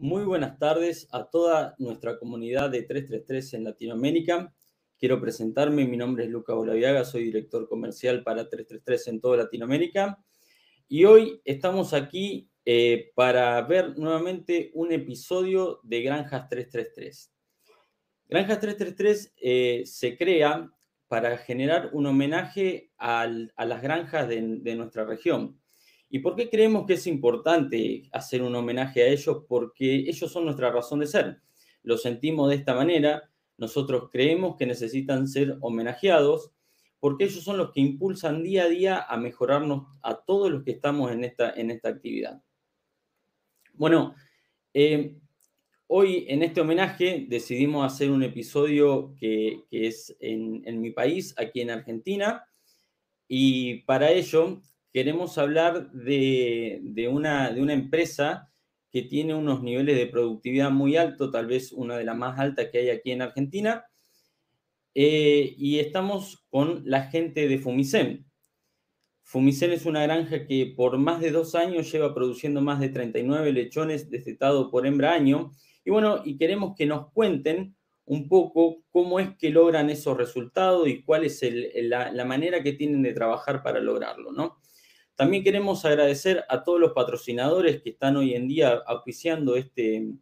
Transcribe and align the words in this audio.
Muy 0.00 0.22
buenas 0.22 0.60
tardes 0.60 1.08
a 1.10 1.24
toda 1.24 1.74
nuestra 1.78 2.20
comunidad 2.20 2.70
de 2.70 2.82
333 2.82 3.54
en 3.54 3.64
Latinoamérica. 3.64 4.54
Quiero 4.96 5.20
presentarme, 5.20 5.88
mi 5.88 5.96
nombre 5.96 6.22
es 6.22 6.30
Luca 6.30 6.54
Olaviaga, 6.54 7.04
soy 7.04 7.24
director 7.24 7.68
comercial 7.68 8.22
para 8.22 8.48
333 8.48 9.08
en 9.08 9.20
toda 9.20 9.38
Latinoamérica. 9.38 10.22
Y 10.86 11.04
hoy 11.04 11.42
estamos 11.44 11.94
aquí 11.94 12.48
eh, 12.64 13.10
para 13.16 13.60
ver 13.62 13.98
nuevamente 13.98 14.70
un 14.74 14.92
episodio 14.92 15.80
de 15.82 16.02
Granjas 16.02 16.48
333. 16.48 17.32
Granjas 18.28 18.60
333 18.60 19.32
eh, 19.36 19.82
se 19.84 20.16
crea 20.16 20.70
para 21.08 21.38
generar 21.38 21.90
un 21.92 22.06
homenaje 22.06 22.92
a 22.98 23.26
las 23.26 23.82
granjas 23.82 24.28
de 24.28 24.76
nuestra 24.76 25.04
región. 25.04 25.58
¿Y 26.10 26.20
por 26.20 26.36
qué 26.36 26.48
creemos 26.48 26.86
que 26.86 26.94
es 26.94 27.06
importante 27.06 28.08
hacer 28.12 28.42
un 28.42 28.54
homenaje 28.54 29.02
a 29.02 29.08
ellos? 29.08 29.44
Porque 29.46 29.94
ellos 29.94 30.32
son 30.32 30.44
nuestra 30.44 30.70
razón 30.70 31.00
de 31.00 31.06
ser. 31.06 31.42
Lo 31.82 31.98
sentimos 31.98 32.48
de 32.48 32.56
esta 32.56 32.74
manera. 32.74 33.30
Nosotros 33.58 34.08
creemos 34.10 34.56
que 34.56 34.66
necesitan 34.66 35.28
ser 35.28 35.58
homenajeados 35.60 36.52
porque 37.00 37.24
ellos 37.24 37.44
son 37.44 37.58
los 37.58 37.72
que 37.72 37.80
impulsan 37.80 38.42
día 38.42 38.64
a 38.64 38.68
día 38.68 39.06
a 39.08 39.16
mejorarnos 39.16 39.86
a 40.02 40.16
todos 40.16 40.50
los 40.50 40.64
que 40.64 40.72
estamos 40.72 41.12
en 41.12 41.24
esta, 41.24 41.52
en 41.52 41.70
esta 41.70 41.90
actividad. 41.90 42.42
Bueno, 43.74 44.14
eh, 44.74 45.16
hoy 45.86 46.26
en 46.28 46.42
este 46.42 46.60
homenaje 46.60 47.26
decidimos 47.28 47.86
hacer 47.86 48.10
un 48.10 48.24
episodio 48.24 49.14
que, 49.16 49.64
es 49.70 50.16
en, 50.18 50.62
en 50.64 50.80
mi 50.80 50.90
país, 50.90 51.34
aquí 51.38 51.60
en 51.60 51.70
Argentina, 51.70 52.44
y 53.28 53.82
para 53.82 54.10
ello 54.10 54.60
queremos 54.98 55.38
hablar 55.38 55.92
de, 55.92 57.08
una, 57.08 57.50
empresa 57.50 58.50
que 58.90 59.02
tiene 59.02 59.32
unos 59.32 59.62
niveles 59.62 59.96
de 59.96 60.08
productividad 60.08 60.72
muy 60.72 60.96
altos, 60.96 61.30
tal 61.30 61.46
vez 61.46 61.70
una 61.70 61.96
de 61.96 62.02
las 62.02 62.16
más 62.16 62.36
altas 62.40 62.66
que 62.72 62.78
hay 62.78 62.90
aquí 62.90 63.12
en 63.12 63.22
Argentina. 63.22 63.84
Eh, 64.96 65.54
y 65.56 65.78
estamos 65.78 66.44
con 66.50 66.82
la 66.84 67.04
gente 67.04 67.46
de 67.46 67.58
Fumicen. 67.58 68.26
Fumicen 69.22 69.70
es 69.70 69.86
una 69.86 70.02
granja 70.02 70.48
que 70.48 70.74
por 70.76 70.98
más 70.98 71.20
de 71.20 71.30
dos 71.30 71.54
años 71.54 71.92
lleva 71.92 72.12
produciendo 72.12 72.60
más 72.60 72.80
de 72.80 72.88
39 72.88 73.52
lechones 73.52 74.10
destetados 74.10 74.68
por 74.68 74.84
hembra 74.84 75.12
año. 75.12 75.52
Y 75.84 75.92
bueno, 75.92 76.22
y 76.24 76.36
queremos 76.36 76.74
que 76.76 76.86
nos 76.86 77.12
cuenten 77.12 77.76
un 78.04 78.28
poco 78.28 78.82
cómo 78.90 79.20
es 79.20 79.36
que 79.36 79.50
logran 79.50 79.90
esos 79.90 80.16
resultados 80.16 80.88
y 80.88 81.04
cuál 81.04 81.24
es 81.24 81.40
la, 81.84 82.10
la, 82.10 82.24
manera 82.24 82.64
que 82.64 82.72
tienen 82.72 83.02
de 83.02 83.12
trabajar 83.12 83.62
para 83.62 83.78
lograrlo, 83.78 84.32
¿no? 84.32 84.58
También 85.18 85.42
queremos 85.42 85.84
agradecer 85.84 86.44
a 86.48 86.62
todos 86.62 86.78
los 86.78 86.92
patrocinadores 86.92 87.82
que 87.82 87.90
están 87.90 88.16
hoy 88.16 88.34
en 88.34 88.46
día 88.46 88.80
auspiciando 88.86 89.56
este, 89.56 90.12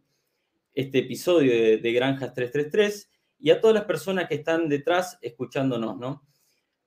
este 0.73 0.97
episodio 0.97 1.51
de, 1.79 1.91
Granjas 1.91 2.33
333 2.33 3.07
y 3.37 3.51
a 3.51 3.61
todas 3.61 3.75
las 3.75 3.85
personas 3.85 4.27
que 4.27 4.33
están 4.33 4.67
detrás 4.67 5.19
escuchándonos, 5.21 5.99
¿no? 5.99 6.23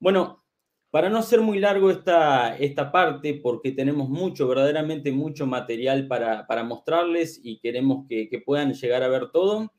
Bueno, 0.00 0.44
para 0.90 1.08
no 1.08 1.18
hacer 1.18 1.40
muy 1.40 1.60
largo 1.60 1.88
esta, 1.88 2.58
esta 2.58 2.90
parte, 2.90 3.34
porque 3.40 3.70
tenemos 3.70 4.08
mucho, 4.08 4.48
verdaderamente 4.48 5.12
mucho 5.12 5.46
material 5.46 6.08
para, 6.08 6.64
mostrarles 6.64 7.40
y 7.40 7.60
queremos 7.60 8.08
que, 8.08 8.42
puedan 8.44 8.74
llegar 8.74 9.04
a 9.04 9.08
ver 9.08 9.30
todo, 9.30 9.72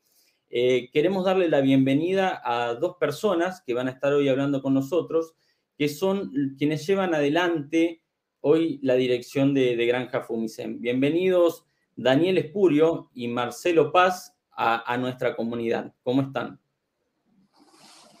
eh, 0.48 0.88
queremos 0.90 1.26
darle 1.26 1.50
la 1.50 1.60
bienvenida 1.60 2.40
a 2.42 2.76
dos 2.76 2.96
personas 2.96 3.60
que 3.60 3.74
van 3.74 3.88
a 3.88 3.90
estar 3.90 4.14
hoy 4.14 4.30
hablando 4.30 4.62
con 4.62 4.72
nosotros, 4.72 5.34
que 5.76 5.90
son 5.90 6.54
quienes 6.56 6.86
llevan 6.86 7.14
adelante 7.14 7.98
hoy 8.42 8.80
la 8.82 8.94
dirección 8.94 9.54
de, 9.54 9.74
Granja 9.86 10.20
Fumicen. 10.20 10.80
Bienvenidos 10.80 11.64
Daniel 11.96 12.38
Espurio 12.38 13.10
y 13.14 13.28
Marcelo 13.28 13.92
Paz 13.92 14.34
a, 14.54 14.96
nuestra 14.98 15.34
comunidad. 15.34 15.92
¿Cómo 16.02 16.22
están? 16.22 16.60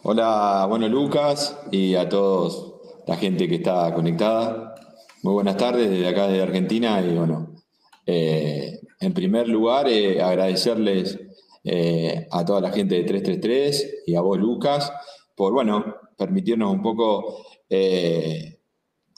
Hola, 0.02 0.66
bueno 0.68 0.88
Lucas 0.88 1.58
y 1.70 1.94
a 1.94 2.08
todos 2.08 2.74
la 3.06 3.16
gente 3.16 3.48
que 3.48 3.56
está 3.56 3.92
conectada. 3.94 4.74
Muy 5.22 5.34
buenas 5.34 5.56
tardes 5.56 5.90
desde 5.90 6.08
acá 6.08 6.28
de 6.28 6.42
Argentina 6.42 7.00
y 7.00 7.16
bueno, 7.16 7.54
eh, 8.06 8.80
en 9.00 9.14
primer 9.14 9.48
lugar 9.48 9.88
eh, 9.88 10.22
agradecerles 10.22 11.18
eh, 11.64 12.26
a 12.30 12.44
toda 12.44 12.60
la 12.60 12.70
gente 12.70 12.94
de 12.94 13.04
333 13.04 14.04
y 14.06 14.14
a 14.14 14.20
vos 14.20 14.38
Lucas 14.38 14.92
por 15.34 15.52
bueno, 15.52 15.96
permitirnos 16.16 16.72
un 16.72 16.82
poco 16.82 17.44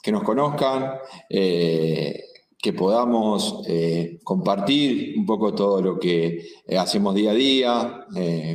que 0.05 0.11
nos 0.11 0.21
conozcan, 0.21 0.99
eh, 1.27 2.25
que 2.59 2.73
podamos 2.73 3.63
eh, 3.67 4.19
compartir 4.23 5.17
un 5.17 5.25
poco 5.25 5.55
todo 5.55 5.81
lo 5.81 5.97
que 5.97 6.45
eh, 6.67 6.77
hacemos 6.77 7.15
día 7.15 7.31
a 7.31 7.33
día 7.33 8.05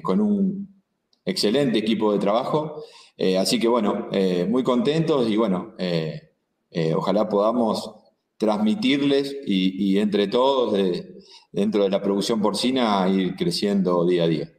con 0.04 0.20
un 0.20 0.68
excelente 1.24 1.80
equipo 1.80 2.12
de 2.12 2.20
trabajo. 2.20 2.84
así 3.36 3.58
que 3.58 3.66
bueno, 3.66 4.08
muy 4.48 4.62
contentos 4.62 5.28
y 5.28 5.36
bueno, 5.36 5.74
ojalá 6.94 7.28
podamos 7.28 7.90
transmitirles 8.38 9.36
y, 9.44 9.98
entre 9.98 10.28
todos, 10.28 10.78
dentro 11.50 11.82
de 11.82 11.90
la 11.90 12.00
producción 12.00 12.40
porcina, 12.40 13.08
ir 13.08 13.34
creciendo 13.34 14.06
día 14.06 14.22
a 14.24 14.28
día. 14.28 14.52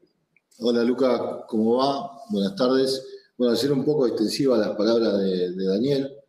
Hola 0.59 0.83
Luca, 0.83 1.45
¿cómo 1.47 1.77
va? 1.77 2.19
Buenas 2.29 2.55
tardes. 2.57 3.01
Bueno, 3.37 3.53
hacer 3.53 3.71
un 3.71 3.85
poco 3.85 4.07
extensiva 4.07 4.57
las 4.57 4.75
palabras 4.75 5.17
de 5.19 5.65
Daniel. 5.65 6.20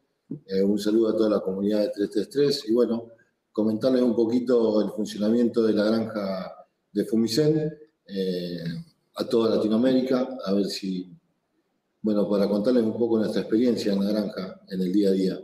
Eh, 0.46 0.62
un 0.62 0.78
saludo 0.78 1.10
a 1.10 1.16
toda 1.16 1.30
la 1.30 1.40
comunidad 1.40 1.80
de 1.80 1.90
333 1.90 2.68
y 2.68 2.72
bueno, 2.72 3.08
comentarles 3.52 4.02
un 4.02 4.14
poquito 4.16 4.82
el 4.82 4.90
funcionamiento 4.90 5.62
de 5.62 5.72
la 5.72 5.84
granja 5.84 6.54
de 6.92 7.04
Fumicen 7.04 7.72
eh, 8.06 8.64
a 9.16 9.24
toda 9.26 9.56
Latinoamérica, 9.56 10.36
a 10.44 10.52
ver 10.52 10.66
si, 10.66 11.10
bueno, 12.00 12.28
para 12.28 12.48
contarles 12.48 12.82
un 12.82 12.96
poco 12.98 13.18
nuestra 13.18 13.42
experiencia 13.42 13.92
en 13.92 14.04
la 14.04 14.10
granja 14.10 14.60
en 14.68 14.80
el 14.80 14.92
día 14.92 15.08
a 15.08 15.12
día. 15.12 15.40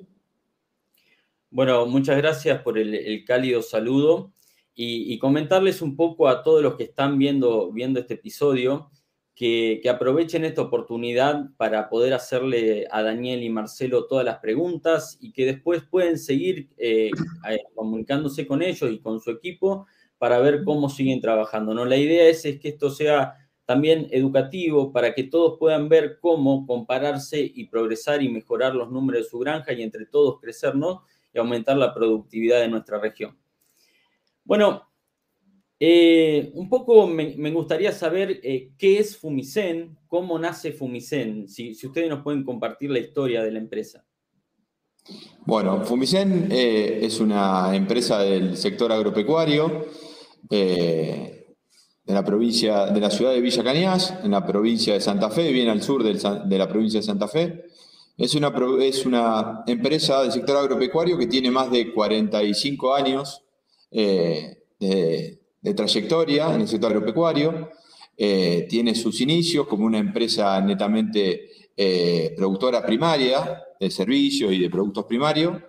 Bueno, 1.51 1.87
muchas 1.87 2.17
gracias 2.19 2.63
por 2.63 2.79
el, 2.79 3.25
cálido 3.25 3.63
saludo 3.63 4.33
y, 4.75 5.19
comentarles 5.19 5.83
un 5.83 5.97
poco 5.97 6.29
a 6.29 6.43
todos 6.43 6.63
los 6.63 6.77
que 6.77 6.85
están 6.85 7.19
viendo, 7.19 7.73
viendo 7.73 8.01
este 8.01 8.15
episodio 8.15 8.91
que, 9.39 9.81
aprovechen 9.89 10.45
esta 10.45 10.63
oportunidad 10.63 11.51
para 11.57 11.89
poder 11.89 12.13
hacerle 12.13 12.89
a 12.91 13.05
Daniel 13.05 13.45
y 13.45 13.51
Marcelo 13.51 14.07
todas 14.07 14.25
las 14.25 14.41
preguntas 14.41 15.17
y 15.21 15.31
que 15.31 15.47
después 15.47 15.85
pueden 15.89 16.19
seguir 16.19 16.71
eh, 16.77 17.13
eh, 17.49 17.59
comunicándose 17.77 18.49
con 18.49 18.63
ellos 18.63 18.91
y 18.91 18.99
con 18.99 19.21
su 19.21 19.31
equipo 19.31 19.87
para 20.19 20.41
ver 20.41 20.65
cómo 20.65 20.89
siguen 20.89 21.21
trabajando. 21.21 21.73
¿no? 21.73 21.85
La 21.85 21.97
idea 21.97 22.27
es, 22.29 22.45
es 22.47 22.59
que 22.59 22.71
esto 22.71 22.91
sea 22.91 23.37
también 23.65 24.09
educativo 24.11 24.93
para 24.93 25.15
que 25.15 25.23
todos 25.23 25.57
puedan 25.57 25.89
ver 25.89 26.19
cómo 26.21 26.67
compararse 26.67 27.41
y 27.41 27.67
progresar 27.67 28.25
y 28.25 28.29
mejorar 28.29 28.75
los 28.75 28.91
números 28.91 29.23
de 29.23 29.29
su 29.29 29.39
granja 29.39 29.73
y 29.73 29.83
entre 29.83 30.07
todos 30.07 30.41
crecer 30.41 30.75
y 31.33 31.39
aumentar 31.39 31.77
la 31.77 31.95
productividad 31.95 32.59
de 32.59 32.69
nuestra 32.69 32.99
región. 32.99 33.39
Bueno, 34.43 34.88
eh, 35.81 36.51
un 36.55 36.69
poco 36.69 37.07
me, 37.07 37.51
gustaría 37.53 37.93
saber 37.93 38.41
eh, 38.43 38.71
qué 38.77 38.99
es 38.99 39.17
Fumicen, 39.17 39.97
cómo 40.09 40.37
nace 40.37 40.73
Fumicen, 40.73 41.49
si, 41.49 41.71
ustedes 41.71 42.09
nos 42.09 42.23
pueden 42.23 42.43
compartir 42.45 42.91
la 42.91 42.99
historia 42.99 43.45
de 43.45 43.53
la 43.53 43.61
empresa. 43.61 44.05
Bueno, 45.47 45.85
Fumicen 45.85 46.49
eh, 46.51 46.99
es 47.03 47.21
una 47.21 47.75
empresa 47.77 48.19
del 48.19 48.57
sector 48.57 48.91
agropecuario 48.91 49.87
de 50.51 51.47
la 52.07 52.25
provincia, 52.25 52.87
de 52.87 53.01
la 53.01 53.11
ciudad 53.11 53.33
de 53.33 53.41
Villa 53.41 53.63
Cañas, 53.63 54.15
en 54.25 54.33
la 54.33 54.45
provincia 54.45 54.95
de 54.95 55.01
Santa 55.01 55.31
Fe, 55.31 55.53
bien 55.53 55.69
al 55.69 55.83
sur 55.83 56.03
de 56.03 56.59
la 56.59 56.69
provincia 56.69 56.99
de 57.01 57.07
Santa 57.07 57.29
Fe. 57.29 57.67
Es 58.17 58.35
una, 58.35 58.53
es 58.81 59.07
una 59.07 59.63
empresa 59.67 60.23
del 60.23 60.33
sector 60.33 60.57
agropecuario 60.57 61.17
que 61.17 61.29
tiene 61.29 61.53
más 61.53 61.71
de 61.71 61.93
45 61.93 62.95
años 62.95 63.45
de 65.61 65.75
trayectoria 65.75 66.55
en 66.55 66.63
el 66.63 66.69
sector 66.69 66.93
agropecuario. 66.93 67.71
Eh, 68.17 68.67
tiene 68.69 68.95
sus 68.95 69.21
inicios 69.21 69.67
como 69.69 69.87
una 69.87 69.99
empresa 69.99 70.61
netamente 70.61 71.51
eh, 71.77 72.35
productora 72.37 72.85
primaria 72.85 73.63
de 73.79 73.91
servicios 73.91 74.53
y 74.53 74.59
de 74.59 74.69
productos 74.69 75.05
primarios 75.05 75.63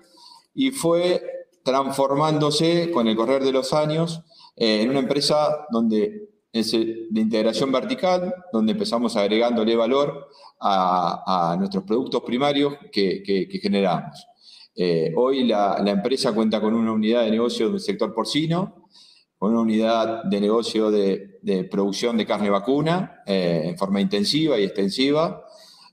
y 0.56 0.71
fue 0.71 1.21
transformándose 1.63 2.89
con 2.89 3.07
el 3.07 3.15
correr 3.15 3.44
de 3.44 3.51
los 3.51 3.71
años 3.71 4.24
eh, 4.56 4.81
en 4.81 4.89
una 4.89 4.97
empresa 4.97 5.68
donde 5.69 6.30
es 6.51 6.71
de 6.71 7.21
integración 7.21 7.71
vertical, 7.71 8.33
donde 8.51 8.71
empezamos 8.71 9.15
agregándole 9.15 9.75
valor 9.75 10.30
a, 10.59 11.56
nuestros 11.59 11.83
productos 11.83 12.24
primarios 12.24 12.74
que, 12.91 13.47
generamos. 13.62 14.25
hoy 15.15 15.44
la, 15.45 15.80
la, 15.86 15.91
empresa 15.91 16.33
cuenta 16.33 16.59
con 16.59 16.74
una 16.74 16.91
unidad 16.91 17.24
de 17.24 17.31
negocio 17.31 17.69
del 17.69 17.80
sector 17.80 18.15
porcino, 18.15 18.89
con 19.39 19.53
una 19.53 19.62
unidad 19.62 20.24
de 20.25 20.41
negocio 20.41 20.91
de, 20.91 21.39
producción 21.71 22.18
de 22.18 22.25
carne 22.25 22.50
vacuna 22.50 23.24
eh, 23.25 23.62
en 23.68 23.77
forma 23.77 24.01
intensiva 24.01 24.59
y 24.59 24.65
extensiva, 24.65 25.45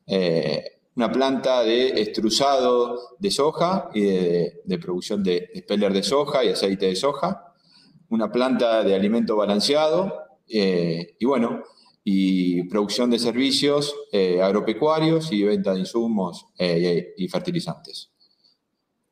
eh, 0.05 0.81
una 0.97 1.13
planta 1.13 1.63
de 1.63 2.03
extrusado 2.03 3.17
de 3.21 3.31
soja 3.31 3.89
y 3.95 4.01
de, 4.03 4.79
producción 4.83 5.23
de 5.23 5.49
speller 5.59 5.93
de 5.93 6.03
soja 6.03 6.45
y 6.45 6.49
aceite 6.49 6.87
de 6.87 6.97
soja, 6.97 7.55
una 8.09 8.33
planta 8.33 8.83
de 8.83 8.95
alimento 8.95 9.37
balanceado 9.37 10.13
y 10.49 11.25
bueno, 11.25 11.63
y 12.03 12.65
producción 12.65 13.11
de 13.11 13.19
servicios 13.19 13.95
agropecuarios 14.43 15.31
y 15.33 15.43
venta 15.43 15.75
de 15.75 15.81
insumos 15.81 16.47
y 16.59 17.29
fertilizantes. 17.29 18.11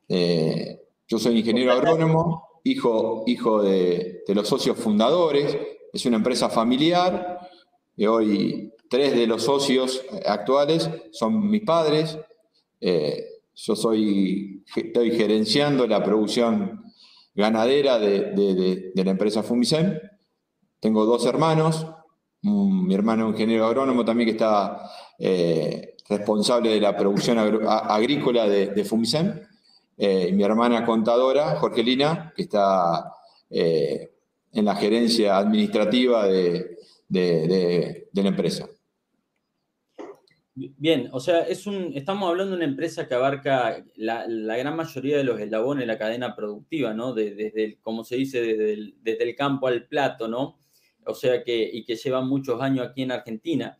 yo 0.09 1.19
soy 1.19 1.39
ingeniero 1.39 1.73
agrónomo, 1.73 2.54
hijo, 2.65 3.23
hijo 3.25 3.63
de, 3.63 4.23
de 4.27 4.35
los 4.35 4.49
socios 4.49 4.77
fundadores, 4.77 5.57
es 5.93 6.05
una 6.05 6.17
empresa 6.17 6.49
familiar, 6.49 7.39
hoy 8.05 8.73
tres 8.89 9.15
de 9.15 9.27
los 9.27 9.43
socios 9.43 10.03
actuales 10.25 10.89
son 11.11 11.49
mis 11.49 11.61
padres. 11.61 12.17
Eh, 12.81 13.25
yo 13.55 13.75
soy, 13.75 14.63
estoy 14.75 15.11
gerenciando 15.11 15.87
la 15.87 16.03
producción 16.03 16.83
ganadera 17.33 17.97
de, 17.99 18.91
la 18.95 19.11
empresa 19.11 19.43
Fumicem. 19.43 19.97
Tengo 20.79 21.05
dos 21.05 21.25
hermanos, 21.25 21.87
mi 22.41 22.93
hermano 22.93 23.29
ingeniero 23.29 23.65
agrónomo 23.65 24.05
también 24.05 24.27
que 24.27 24.33
está 24.33 24.89
eh, 25.17 25.95
responsable 26.09 26.69
de 26.69 26.81
la 26.81 26.95
producción 26.95 27.39
agrícola 27.39 28.47
de, 28.47 28.83
Fumicem. 28.83 29.41
Eh, 29.97 30.31
mi 30.33 30.43
hermana 30.43 30.85
contadora, 30.85 31.55
Jorgelina, 31.55 32.33
que 32.35 32.43
está 32.43 33.11
en 33.49 34.65
la 34.65 34.75
gerencia 34.75 35.37
administrativa 35.37 36.27
de, 36.27 36.77
la 37.09 38.27
empresa. 38.27 38.67
Bien, 40.57 41.09
o 41.11 41.19
sea, 41.19 41.41
es 41.41 41.67
un, 41.67 41.91
estamos 41.95 42.29
hablando 42.29 42.51
de 42.51 42.57
una 42.57 42.71
empresa 42.71 43.09
que 43.09 43.13
abarca 43.13 43.83
la, 43.95 44.25
gran 44.25 44.73
mayoría 44.77 45.17
de 45.17 45.25
los 45.25 45.37
eslabones 45.37 45.81
de 45.81 45.87
la 45.87 45.97
cadena 45.97 46.33
productiva, 46.33 46.93
¿no? 46.93 47.13
desde, 47.13 47.51
el, 47.61 47.77
como 47.81 48.05
se 48.05 48.15
dice, 48.15 48.39
desde 48.39 49.23
el, 49.23 49.35
campo 49.35 49.67
al 49.67 49.85
plato, 49.85 50.29
¿no? 50.29 50.57
O 51.05 51.13
sea, 51.13 51.43
que, 51.43 51.69
y 51.73 51.83
que 51.83 51.97
lleva 51.97 52.21
muchos 52.21 52.61
años 52.61 52.87
aquí 52.87 53.01
en 53.01 53.11
Argentina. 53.11 53.77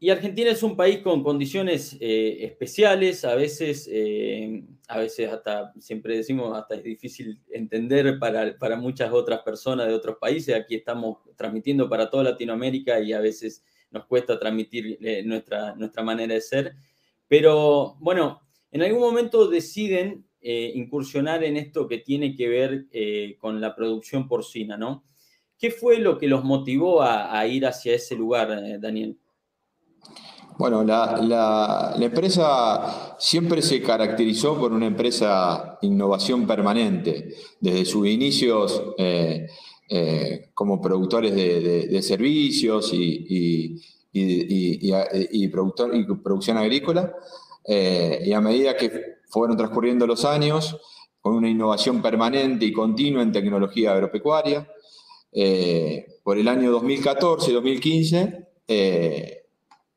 Y 0.00 0.10
Argentina 0.10 0.50
es 0.50 0.62
un 0.62 0.76
país 0.76 0.98
con 0.98 1.22
condiciones 1.22 1.96
eh, 2.00 2.38
especiales, 2.44 3.24
a 3.24 3.34
veces, 3.34 3.88
eh, 3.92 4.64
a 4.88 4.98
veces 4.98 5.30
hasta, 5.30 5.72
siempre 5.78 6.16
decimos, 6.16 6.56
hasta 6.56 6.76
es 6.76 6.82
difícil 6.82 7.40
entender 7.50 8.18
para, 8.18 8.56
para, 8.56 8.76
muchas 8.76 9.12
otras 9.12 9.40
personas 9.40 9.86
de 9.86 9.94
otros 9.94 10.16
países. 10.20 10.54
Aquí 10.54 10.76
estamos 10.76 11.18
transmitiendo 11.36 11.88
para 11.88 12.08
toda 12.08 12.24
Latinoamérica 12.24 13.00
y 13.00 13.12
a 13.12 13.20
veces 13.20 13.64
nos 13.90 14.06
cuesta 14.06 14.38
transmitir 14.38 14.98
eh, 15.00 15.22
nuestra, 15.24 15.74
nuestra 15.74 16.02
manera 16.02 16.34
de 16.34 16.40
ser. 16.40 16.74
Pero 17.28 17.96
bueno, 18.00 18.40
en 18.70 18.82
algún 18.82 19.00
momento 19.00 19.48
deciden 19.48 20.26
incursionar 20.46 21.42
en 21.42 21.56
esto 21.56 21.88
que 21.88 21.96
tiene 21.96 22.36
que 22.36 22.48
ver 22.48 23.38
con 23.38 23.62
la 23.62 23.74
producción 23.74 24.28
porcina, 24.28 24.76
¿no? 24.76 25.02
¿Qué 25.58 25.70
fue 25.70 25.96
lo 26.00 26.18
que 26.18 26.28
los 26.28 26.44
motivó 26.44 27.00
a, 27.00 27.38
a 27.38 27.46
ir 27.46 27.64
hacia 27.64 27.94
ese 27.94 28.14
lugar, 28.14 28.78
Daniel? 28.78 29.16
Bueno, 30.56 30.84
la, 30.84 31.94
empresa 32.00 33.16
siempre 33.18 33.60
se 33.60 33.82
caracterizó 33.82 34.56
por 34.56 34.72
una 34.72 34.86
empresa 34.86 35.78
innovación 35.82 36.46
permanente, 36.46 37.34
desde 37.58 37.84
sus 37.84 38.06
inicios 38.06 38.80
eh, 38.96 39.48
eh, 39.88 40.50
como 40.54 40.80
productores 40.80 41.34
de, 41.34 42.02
servicios 42.02 42.92
y, 42.92 43.80
y, 44.12 45.48
producción 45.48 46.56
agrícola, 46.56 47.12
eh, 47.66 48.22
y 48.24 48.32
a 48.32 48.40
medida 48.40 48.76
que 48.76 49.16
fueron 49.28 49.56
transcurriendo 49.56 50.06
los 50.06 50.24
años, 50.24 50.78
con 51.20 51.34
una 51.34 51.48
innovación 51.48 52.00
permanente 52.00 52.64
y 52.64 52.72
continua 52.72 53.22
en 53.22 53.32
tecnología 53.32 53.92
agropecuaria, 53.92 54.68
por 56.22 56.38
el 56.38 56.46
año 56.46 56.80
2014-2015, 56.80 58.46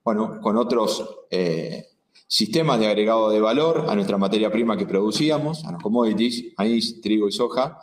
bueno, 0.07 0.39
con 0.39 0.55
otros 0.55 1.05
eh, 1.29 1.85
sistemas 2.29 2.79
de 2.79 2.87
agregado 2.87 3.29
de 3.29 3.41
valor 3.41 3.87
a 3.89 3.93
nuestra 3.93 4.17
materia 4.17 4.49
prima 4.49 4.77
que 4.77 4.85
producíamos, 4.85 5.65
a 5.65 5.73
los 5.73 5.83
commodities, 5.83 6.53
maíz, 6.57 7.01
trigo 7.01 7.27
y 7.27 7.33
soja. 7.33 7.77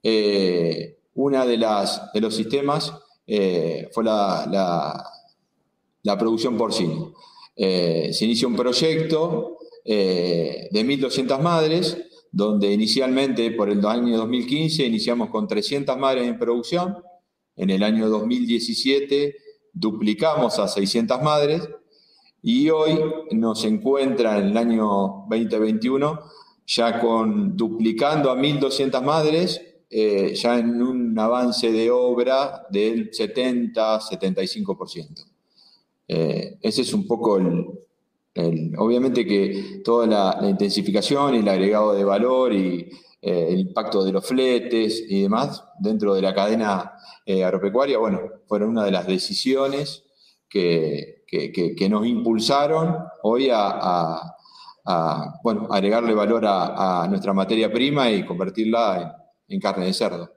Eh, 0.00 0.98
una 1.14 1.44
de, 1.44 1.56
las, 1.56 2.12
de 2.12 2.20
los 2.20 2.36
sistemas 2.36 2.92
eh, 3.26 3.88
fue 3.90 4.04
la, 4.04 5.02
la, 6.04 6.16
producción 6.16 6.56
porcina. 6.56 7.10
se 7.56 8.24
inició 8.24 8.46
un 8.46 8.54
proyecto 8.54 9.58
de 9.84 10.70
1.200 10.70 11.40
madres, 11.40 11.98
donde 12.30 12.72
inicialmente 12.72 13.50
por 13.50 13.68
el 13.68 13.84
año 13.84 14.16
2015 14.16 14.86
iniciamos 14.86 15.28
con 15.28 15.48
300 15.48 15.98
madres 15.98 16.28
en 16.28 16.38
producción, 16.38 16.98
en 17.56 17.70
el 17.70 17.82
año 17.82 18.08
2017 18.08 19.43
duplicamos 19.74 20.58
a 20.58 20.68
600 20.68 21.20
madres 21.20 21.68
y 22.40 22.70
hoy 22.70 22.98
nos 23.32 23.64
encuentra 23.64 24.38
en 24.38 24.46
el 24.46 24.56
año 24.56 25.26
2021 25.28 26.20
ya 26.66 27.00
con 27.00 27.56
duplicando 27.56 28.30
a 28.30 28.36
1.200 28.36 29.02
madres, 29.02 29.60
eh, 29.90 30.34
ya 30.34 30.58
en 30.58 30.82
un 30.82 31.18
avance 31.18 31.70
de 31.70 31.90
obra 31.90 32.66
del 32.70 33.10
70-75%. 33.10 35.26
Eh, 36.08 36.58
ese 36.60 36.82
es 36.82 36.92
un 36.92 37.06
poco 37.06 37.38
el, 37.38 38.74
obviamente 38.76 39.24
que 39.26 39.80
toda 39.84 40.06
la, 40.06 40.38
intensificación 40.48 41.34
y 41.34 41.38
el 41.38 41.48
agregado 41.48 41.94
de 41.94 42.04
valor 42.04 42.52
y 42.52 42.90
eh, 43.22 43.46
el 43.50 43.60
impacto 43.60 44.04
de 44.04 44.12
los 44.12 44.26
fletes 44.26 45.04
y 45.08 45.22
demás 45.22 45.64
dentro 45.78 46.14
de 46.14 46.22
la 46.22 46.34
cadena 46.34 46.93
eh, 47.26 47.44
agropecuaria, 47.44 47.98
bueno, 47.98 48.20
fueron 48.46 48.70
una 48.70 48.84
de 48.84 48.90
las 48.90 49.06
decisiones 49.06 50.04
que, 50.48 51.24
nos 51.90 52.06
impulsaron 52.06 52.96
hoy 53.22 53.48
a, 53.52 54.20
bueno, 55.42 55.68
agregarle 55.70 56.14
valor 56.14 56.44
a, 56.46 57.06
nuestra 57.08 57.32
materia 57.32 57.72
prima 57.72 58.10
y 58.10 58.24
convertirla 58.24 59.16
en, 59.48 59.60
carne 59.60 59.86
de 59.86 59.92
cerdo. 59.92 60.30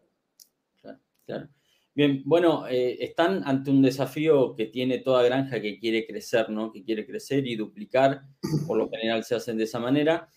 Claro, 1.25 1.49
Bien, 1.93 2.21
bueno, 2.25 2.67
eh, 2.67 2.95
están 2.99 3.41
ante 3.43 3.71
un 3.71 3.81
desafío 3.81 4.53
que 4.55 4.67
tiene 4.67 4.99
toda 4.99 5.23
granja 5.23 5.59
que 5.59 5.79
quiere 5.79 6.05
crecer, 6.05 6.47
¿no? 6.51 6.71
Que 6.71 6.83
quiere 6.83 7.07
crecer 7.07 7.47
y 7.47 7.55
duplicar, 7.55 8.21
por 8.67 8.77
lo 8.77 8.87
general 8.87 9.23
se 9.23 9.33
hacen 9.33 9.57
de 9.57 9.63
esa 9.63 9.79
manera. 9.79 10.29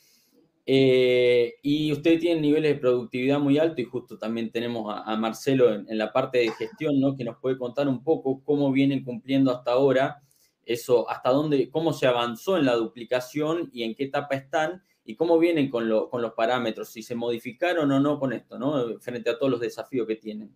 Eh, 0.66 1.54
y 1.62 1.92
ustedes 1.92 2.20
tienen 2.20 2.42
niveles 2.42 2.74
de 2.74 2.80
productividad 2.80 3.40
muy 3.40 3.58
altos 3.58 3.78
y 3.80 3.84
justo 3.84 4.18
también 4.18 4.50
tenemos 4.50 4.94
a, 5.04 5.16
Marcelo 5.16 5.72
en, 5.74 5.98
la 5.98 6.12
parte 6.12 6.38
de 6.38 6.50
gestión, 6.50 7.00
¿no? 7.00 7.16
Que 7.16 7.24
nos 7.24 7.38
puede 7.38 7.58
contar 7.58 7.88
un 7.88 8.04
poco 8.04 8.42
cómo 8.44 8.70
vienen 8.70 9.02
cumpliendo 9.02 9.50
hasta 9.50 9.72
ahora 9.72 10.22
eso, 10.64 11.08
hasta 11.10 11.30
dónde, 11.30 11.70
cómo 11.70 11.92
se 11.92 12.06
avanzó 12.06 12.56
en 12.56 12.66
la 12.66 12.76
duplicación 12.76 13.70
y 13.72 13.82
en 13.82 13.94
qué 13.94 14.04
etapa 14.04 14.36
están 14.36 14.82
y 15.04 15.16
cómo 15.16 15.38
vienen 15.38 15.70
con, 15.70 15.88
con 16.08 16.22
los 16.22 16.34
parámetros, 16.34 16.90
si 16.90 17.02
se 17.02 17.14
modificaron 17.14 17.90
o 17.90 17.98
no 17.98 18.20
con 18.20 18.32
esto, 18.32 18.58
¿no? 18.58 19.00
Frente 19.00 19.30
a 19.30 19.38
todos 19.38 19.50
los 19.50 19.60
desafíos 19.60 20.06
que 20.06 20.16
tienen. 20.16 20.54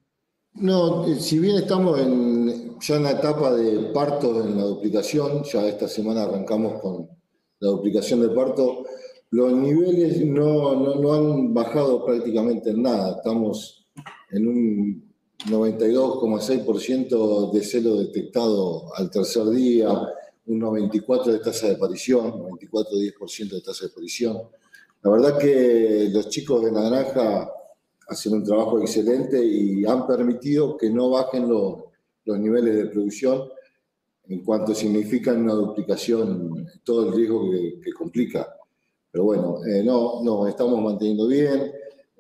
No, 0.55 1.05
eh, 1.09 1.17
si 1.17 1.41
bien 1.41 1.57
estamos 1.57 1.99
ya 1.99 2.97
en 2.97 3.03
la 3.03 3.11
etapa 3.11 3.53
de 3.53 3.91
parto 3.93 4.45
en 4.45 4.57
la 4.57 4.63
duplicación, 4.63 5.43
ya 5.43 5.67
esta 5.67 5.89
semana 5.89 6.23
arrancamos 6.23 6.81
con 6.81 7.09
la 7.59 7.71
duplicación 7.71 8.21
de 8.21 8.29
parto, 8.29 8.85
los 9.35 9.53
niveles 9.53 10.25
no, 10.25 11.13
han 11.13 11.53
bajado 11.53 12.05
prácticamente 12.05 12.71
en 12.71 12.83
nada. 12.83 13.17
Estamos 13.17 13.85
en 14.31 14.47
un 14.47 15.13
92,6% 15.49 17.51
de 17.51 17.65
celo 17.65 17.97
detectado 17.97 18.95
al 18.95 19.11
tercer 19.11 19.51
día, 19.51 19.91
un 20.47 20.61
94% 20.61 21.25
de 21.25 21.41
tasa 21.41 21.67
de 21.67 21.75
aparición, 21.75 22.31
94-10% 22.31 23.51
de 23.51 23.61
tasa 23.61 23.87
de 23.87 23.91
aparición. 23.91 24.39
La 25.03 25.11
verdad 25.11 25.37
que 25.37 26.11
los 26.13 26.29
chicos 26.29 26.65
de 26.65 26.71
la 26.71 26.89
granja 26.89 27.51
hacen 28.07 28.35
un 28.35 28.45
trabajo 28.45 28.81
excelente 28.81 29.45
y 29.45 29.85
han 29.85 30.07
permitido 30.07 30.77
que 30.77 30.91
no 30.91 31.11
bajen 31.11 31.49
los, 31.49 31.87
niveles 32.25 32.77
de 32.77 32.87
producción 32.87 33.49
en 34.29 34.45
cuanto 34.45 34.77
significan 34.77 35.43
una 35.43 35.55
duplicación, 35.55 36.69
todo 36.85 37.09
el 37.09 37.15
riesgo 37.15 37.51
que 37.83 37.93
complica. 37.93 38.47
Pero 39.15 39.27
bueno, 39.27 39.65
eh, 39.65 39.85
no, 39.85 40.25
no, 40.25 40.49
estamos 40.49 40.83
manteniendo 40.83 41.29
bien, 41.29 41.71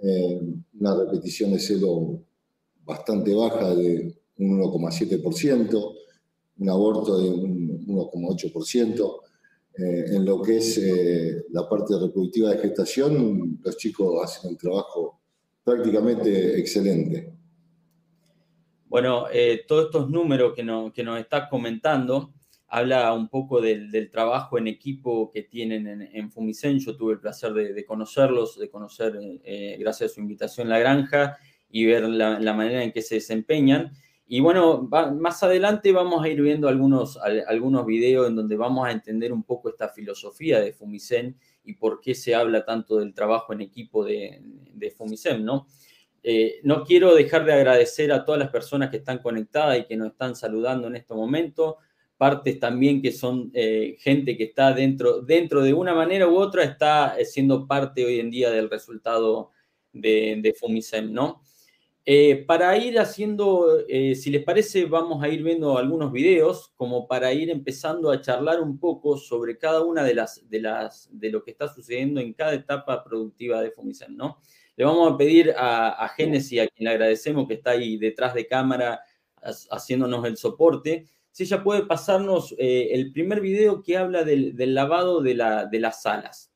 eh, 0.00 0.40
una 0.78 0.96
repetición 0.96 1.50
de 1.50 1.58
celo 1.58 2.20
bastante 2.84 3.34
baja 3.34 3.74
de 3.74 4.14
un 4.38 4.60
1,7%, 4.60 5.94
un 6.58 6.68
aborto 6.70 7.18
de 7.18 7.30
un 7.30 7.84
1,8%. 7.88 9.20
Eh, 9.76 10.04
en 10.14 10.24
lo 10.24 10.40
que 10.40 10.58
es 10.58 10.80
la 11.50 11.68
parte 11.68 11.94
reproductiva 12.00 12.50
de 12.50 12.58
gestación, 12.58 13.58
los 13.60 13.76
chicos 13.76 14.22
hacen 14.22 14.52
un 14.52 14.56
trabajo 14.56 15.18
prácticamente 15.64 16.56
excelente. 16.60 17.34
Bueno, 18.86 19.24
todos 19.66 19.86
estos 19.86 20.08
números 20.08 20.54
que, 20.54 20.64
que 20.94 21.02
nos 21.02 21.18
estás 21.18 21.48
comentando, 21.50 22.34
habla 22.68 23.12
un 23.12 23.28
poco 23.28 23.60
del, 23.60 24.10
trabajo 24.10 24.58
en 24.58 24.66
equipo 24.66 25.30
que 25.30 25.42
tienen 25.42 26.08
en, 26.12 26.30
Fumicen. 26.30 26.78
Yo 26.78 26.96
tuve 26.96 27.14
el 27.14 27.20
placer 27.20 27.52
de, 27.52 27.84
conocerlos, 27.84 28.58
de 28.58 28.68
conocer, 28.68 29.18
eh, 29.44 29.76
gracias 29.78 30.10
a 30.10 30.14
su 30.14 30.20
invitación, 30.20 30.68
la 30.68 30.78
granja. 30.78 31.38
y 31.68 31.84
ver 31.86 32.04
la, 32.04 32.54
manera 32.54 32.82
en 32.82 32.92
que 32.92 33.02
se 33.02 33.16
desempeñan. 33.16 33.92
Y 34.26 34.40
bueno, 34.40 34.88
más 34.90 35.42
adelante 35.42 35.92
vamos 35.92 36.24
a 36.24 36.28
ir 36.28 36.40
viendo 36.40 36.68
algunos, 36.68 37.18
algunos 37.46 37.84
videos 37.84 38.28
en 38.28 38.36
donde 38.36 38.56
vamos 38.56 38.86
a 38.86 38.92
entender 38.92 39.32
un 39.32 39.42
poco 39.42 39.68
esta 39.68 39.88
filosofía 39.88 40.60
de 40.60 40.72
Fumicen 40.72 41.36
y 41.64 41.74
por 41.74 42.00
qué 42.00 42.14
se 42.14 42.34
habla 42.34 42.64
tanto 42.64 42.98
del 42.98 43.12
trabajo 43.12 43.52
en 43.52 43.60
equipo 43.60 44.04
de, 44.04 44.40
de 44.72 44.90
Fumicen, 44.90 45.44
¿no? 45.44 45.66
Eh, 46.26 46.60
no 46.62 46.84
quiero 46.84 47.14
dejar 47.14 47.44
de 47.44 47.52
agradecer 47.52 48.10
a 48.10 48.24
todas 48.24 48.38
las 48.38 48.48
personas 48.48 48.88
que 48.88 48.96
están 48.96 49.18
conectadas 49.18 49.78
y 49.78 49.84
que 49.84 49.94
nos 49.94 50.12
están 50.12 50.34
saludando 50.34 50.88
en 50.88 50.96
este 50.96 51.12
momento, 51.12 51.76
partes 52.24 52.58
también 52.58 53.02
que 53.02 53.12
son 53.12 53.50
eh, 53.52 53.98
gente 54.00 54.34
que 54.38 54.44
está 54.44 54.72
dentro, 54.72 55.20
dentro 55.20 55.60
de 55.60 55.74
una 55.74 55.94
manera 55.94 56.26
u 56.26 56.38
otra, 56.38 56.64
está 56.64 57.18
eh, 57.18 57.26
siendo 57.26 57.66
parte 57.66 58.02
hoy 58.02 58.18
en 58.18 58.30
día 58.30 58.50
del 58.50 58.70
resultado 58.70 59.50
de, 59.92 60.38
de 60.40 60.54
Fumicem, 60.54 61.12
¿no? 61.12 61.42
para 62.46 62.76
ir 62.78 62.98
haciendo, 62.98 63.78
si 63.88 64.30
les 64.30 64.44
parece, 64.44 64.84
vamos 64.84 65.22
a 65.22 65.28
ir 65.28 65.42
viendo 65.42 65.78
algunos 65.78 66.12
videos 66.12 66.72
como 66.76 67.06
para 67.06 67.32
ir 67.32 67.48
empezando 67.48 68.10
a 68.10 68.20
charlar 68.20 68.60
un 68.60 68.78
poco 68.78 69.16
sobre 69.16 69.56
cada 69.58 69.82
una 69.82 70.02
de 70.02 70.14
las, 70.14 70.48
de 70.48 70.60
las, 70.60 71.08
de 71.12 71.30
lo 71.30 71.42
que 71.42 71.50
está 71.52 71.66
sucediendo 71.66 72.20
en 72.20 72.34
cada 72.34 72.54
etapa 72.54 73.02
productiva 73.04 73.62
de 73.62 73.70
Fumicem, 73.70 74.14
¿no? 74.16 74.38
Le 74.76 74.84
vamos 74.84 75.12
a 75.12 75.16
pedir 75.16 75.54
a, 75.56 75.90
a 76.04 76.08
Génesis, 76.08 76.60
a 76.60 76.66
quien 76.68 76.84
le 76.84 76.90
agradecemos 76.90 77.46
que 77.46 77.54
está 77.54 77.70
ahí 77.70 77.96
detrás 77.96 78.34
de 78.34 78.46
cámara 78.46 79.00
haciéndonos 79.70 80.24
el 80.24 80.36
soporte, 80.36 81.06
si 81.34 81.42
ella 81.42 81.64
puede 81.64 81.84
pasarnos 81.84 82.54
eh, 82.58 82.90
el 82.92 83.10
primer 83.10 83.40
video 83.40 83.82
que 83.82 83.96
habla 83.96 84.22
del, 84.22 84.54
lavado 84.72 85.20
de, 85.20 85.34
las 85.34 86.00
salas. 86.00 86.52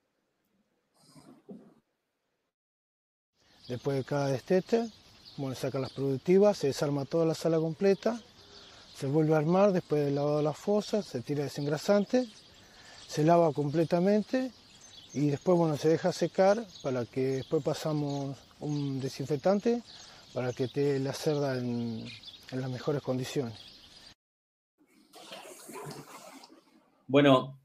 Después 3.66 3.96
de 3.96 4.04
cada 4.04 4.28
destete, 4.28 4.88
bueno, 5.36 5.56
saca 5.56 5.80
las 5.80 5.92
productivas, 5.92 6.58
se 6.58 6.68
desarma 6.68 7.06
toda 7.06 7.26
la 7.26 7.34
sala 7.34 7.58
completa, 7.58 8.22
se 8.94 9.08
vuelve 9.08 9.34
a 9.34 9.38
armar 9.38 9.72
después 9.72 10.04
del 10.04 10.14
lavado 10.14 10.36
de 10.36 10.44
las 10.44 10.56
fosas, 10.56 11.04
se 11.04 11.22
tira 11.22 11.42
desengrasante, 11.42 12.28
se 13.08 13.24
lava 13.24 13.52
completamente 13.52 14.52
y 15.12 15.30
después 15.30 15.58
bueno, 15.58 15.76
se 15.76 15.88
deja 15.88 16.12
secar 16.12 16.64
para 16.84 17.04
que 17.04 17.38
después 17.38 17.64
pasamos 17.64 18.36
un 18.60 19.00
desinfectante 19.00 19.82
para 20.32 20.52
que 20.52 20.64
esté 20.64 21.00
la 21.00 21.14
cerda 21.14 21.58
en, 21.58 22.06
las 22.52 22.70
mejores 22.70 23.02
condiciones. 23.02 23.77
Bueno, 27.08 27.58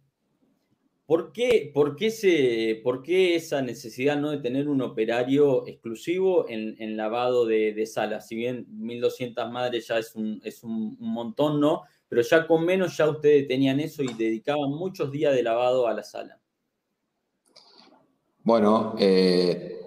¿por 1.05 1.33
qué, 1.33 1.69
por 1.73 1.97
qué, 1.97 2.79
por 2.81 3.03
qué 3.03 3.35
esa 3.35 3.61
necesidad 3.61 4.17
¿no? 4.17 4.31
de 4.31 4.37
tener 4.37 4.69
un 4.69 4.81
operario 4.81 5.67
exclusivo 5.67 6.45
en, 6.47 6.95
lavado 6.95 7.45
de, 7.45 7.85
salas? 7.85 8.25
Si 8.29 8.35
bien 8.35 8.65
1.200 8.71 9.51
madres 9.51 9.87
ya 9.87 9.99
es 9.99 10.15
un, 10.15 10.41
es 10.45 10.63
un, 10.63 10.95
montón, 10.97 11.59
¿no? 11.59 11.81
Pero 12.07 12.21
ya 12.21 12.47
con 12.47 12.63
menos 12.63 12.95
ya 12.95 13.09
ustedes 13.09 13.45
tenían 13.45 13.81
eso 13.81 14.01
y 14.01 14.13
dedicaban 14.13 14.69
muchos 14.69 15.11
días 15.11 15.35
de 15.35 15.43
lavado 15.43 15.87
a 15.87 15.93
la 15.93 16.03
sala. 16.03 16.39
Bueno, 18.43 18.95
eh, 18.97 19.81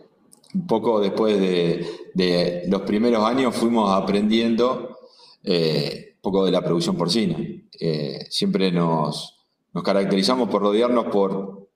un 0.52 0.66
poco 0.66 1.00
después 1.00 1.40
de, 1.40 2.64
los 2.68 2.82
primeros 2.82 3.25
años 3.25 3.56
fuimos 3.56 3.90
aprendiendo 3.90 4.98
eh, 5.42 6.12
un 6.16 6.20
poco 6.20 6.44
de 6.44 6.50
la 6.50 6.60
producción 6.62 6.96
porcina. 6.96 7.38
Eh, 7.78 8.26
siempre 8.28 8.70
nos, 8.70 9.36
caracterizamos 9.83 10.49
por 10.49 10.62
rodearnos 10.62 11.06
por, 11.06 11.68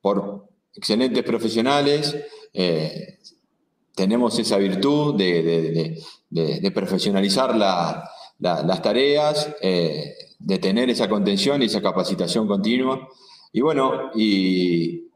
por 0.00 0.48
excelentes 0.74 1.22
profesionales. 1.22 2.16
tenemos 3.94 4.38
esa 4.38 4.56
virtud 4.58 5.16
de, 5.16 6.72
profesionalizar 6.74 7.56
las 7.56 8.82
tareas, 8.82 9.54
de 9.60 10.58
tener 10.58 10.90
esa 10.90 11.08
contención 11.08 11.62
y 11.62 11.66
esa 11.66 11.82
capacitación 11.82 12.46
continua. 12.46 13.08
Y 13.52 13.60
bueno, 13.60 14.10
y 14.14 15.12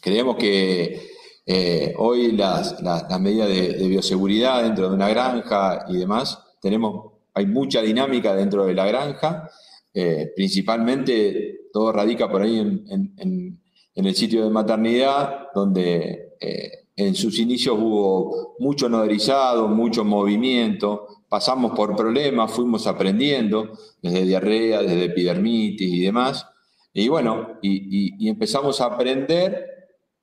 Creemos 0.00 0.36
que 0.36 1.10
eh, 1.44 1.94
hoy 1.98 2.32
las, 2.32 2.80
medidas 3.20 3.48
de, 3.48 3.86
bioseguridad 3.86 4.62
dentro 4.62 4.88
de 4.88 4.94
una 4.94 5.08
granja 5.08 5.84
y 5.88 5.98
demás, 5.98 6.42
tenemos, 6.60 7.12
hay 7.34 7.46
mucha 7.46 7.82
dinámica 7.82 8.34
dentro 8.34 8.64
de 8.64 8.74
la 8.74 8.86
granja, 8.86 9.50
eh, 9.92 10.32
principalmente 10.34 11.68
todo 11.72 11.92
radica 11.92 12.30
por 12.30 12.42
ahí 12.42 12.58
en, 12.58 13.60
el 13.94 14.14
sitio 14.14 14.44
de 14.44 14.50
maternidad, 14.50 15.48
donde 15.54 16.36
eh, 16.40 16.70
en 16.96 17.14
sus 17.14 17.38
inicios 17.38 17.76
hubo 17.78 18.56
mucho 18.58 18.88
noderizado, 18.88 19.68
mucho 19.68 20.04
movimiento, 20.04 21.06
pasamos 21.28 21.72
por 21.72 21.94
problemas, 21.94 22.50
fuimos 22.50 22.86
aprendiendo, 22.86 23.72
desde 24.00 24.24
diarrea, 24.24 24.82
desde 24.82 25.04
epidermitis 25.04 25.92
y 25.92 26.00
demás, 26.00 26.46
y 26.92 27.08
bueno, 27.08 27.58
y 27.62 28.28
empezamos 28.28 28.80
a 28.80 28.86
aprender 28.86 29.80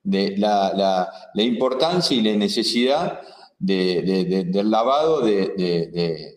de 0.08 0.38
la, 0.38 1.10
importancia 1.36 2.16
y 2.16 2.22
la 2.22 2.34
necesidad 2.38 3.20
del 3.60 4.72
lavado 4.72 5.20
de, 5.20 6.37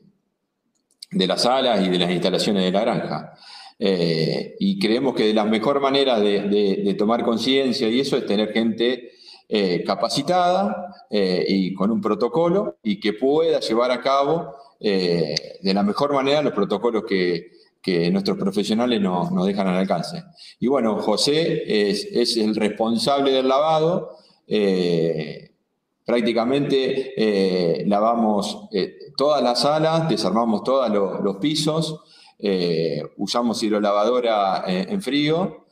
las 1.12 1.42
salas 1.42 1.84
y 1.84 1.88
de 1.88 1.98
las 1.98 2.10
instalaciones 2.10 2.64
de 2.64 2.70
la 2.70 2.80
granja. 2.80 3.34
Eh, 3.78 4.56
y 4.60 4.78
creemos 4.78 5.14
que 5.14 5.26
de 5.26 5.34
las 5.34 5.48
mejores 5.48 5.82
maneras 5.82 6.20
de, 6.20 6.94
tomar 6.98 7.24
conciencia 7.24 7.88
y 7.88 8.00
eso 8.00 8.16
es 8.16 8.26
tener 8.26 8.52
gente 8.52 9.12
eh, 9.48 9.82
capacitada 9.84 11.06
eh, 11.10 11.44
y 11.48 11.72
con 11.72 11.90
un 11.90 12.00
protocolo 12.00 12.76
y 12.82 13.00
que 13.00 13.14
pueda 13.14 13.58
llevar 13.60 13.90
a 13.90 14.02
cabo 14.02 14.54
de 14.80 15.74
la 15.74 15.82
mejor 15.82 16.14
manera 16.14 16.40
los 16.40 16.54
protocolos 16.54 17.04
que, 17.06 17.50
que 17.82 18.10
nuestros 18.10 18.38
profesionales 18.38 18.98
nos, 18.98 19.46
dejan 19.46 19.68
al 19.68 19.76
alcance. 19.76 20.24
Y 20.58 20.68
bueno, 20.68 20.96
José 21.00 21.90
es, 21.90 22.36
el 22.38 22.54
responsable 22.56 23.30
del 23.30 23.48
lavado. 23.48 24.16
Prácticamente 26.10 27.14
eh, 27.16 27.84
lavamos 27.86 28.68
eh, 28.72 29.12
todas 29.16 29.42
las 29.42 29.60
salas, 29.60 30.08
desarmamos 30.08 30.64
todos 30.64 30.90
los, 31.22 31.36
pisos, 31.36 32.00
usamos 33.16 33.62
hidrolavadora 33.62 34.64
en 34.66 35.00
frío, 35.02 35.66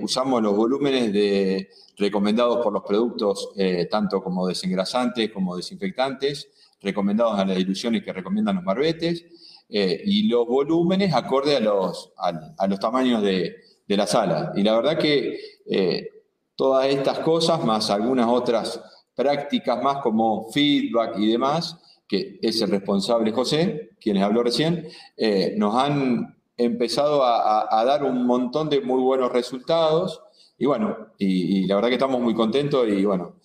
usamos 0.00 0.42
los 0.42 0.56
volúmenes 0.56 1.12
de, 1.12 1.68
recomendados 1.98 2.58
por 2.64 2.72
los 2.72 2.82
productos, 2.82 3.50
tanto 3.90 4.22
como 4.22 4.46
desengrasantes 4.46 5.30
como 5.30 5.56
desinfectantes, 5.56 6.48
recomendados 6.80 7.38
a 7.38 7.44
las 7.44 7.56
diluciones 7.56 8.02
que 8.02 8.12
recomiendan 8.12 8.56
los 8.56 8.64
marbetes. 8.64 9.26
Eh, 9.70 10.00
y 10.06 10.28
los 10.28 10.46
volúmenes 10.46 11.12
acorde 11.12 11.56
a 11.56 11.60
los, 11.60 12.12
a, 12.16 12.66
los 12.66 12.80
tamaños 12.80 13.22
de, 13.22 13.56
la 13.88 14.06
sala. 14.06 14.52
Y 14.54 14.62
la 14.62 14.76
verdad 14.76 14.98
que 14.98 15.38
eh, 15.66 16.08
todas 16.56 16.86
estas 16.86 17.18
cosas, 17.20 17.64
más 17.64 17.90
algunas 17.90 18.26
otras 18.28 18.80
prácticas 19.18 19.82
más 19.82 19.98
como 19.98 20.48
feedback 20.52 21.18
y 21.18 21.32
demás, 21.32 21.76
que 22.06 22.38
es 22.40 22.62
el 22.62 22.70
responsable 22.70 23.32
José, 23.32 23.90
quien 24.00 24.16
habló 24.18 24.42
recién, 24.44 24.88
eh, 25.16 25.54
nos 25.58 25.74
han 25.74 26.38
empezado 26.56 27.22
a, 27.24 27.84
dar 27.84 28.04
un 28.04 28.24
montón 28.24 28.70
de 28.70 28.80
muy 28.80 29.02
buenos 29.02 29.32
resultados. 29.32 30.22
Y 30.56 30.66
bueno, 30.66 30.96
y, 31.18 31.66
la 31.66 31.74
verdad 31.74 31.88
que 31.88 31.94
estamos 31.94 32.20
muy 32.20 32.34
contentos 32.34 32.88
y 32.88 33.04
bueno, 33.04 33.36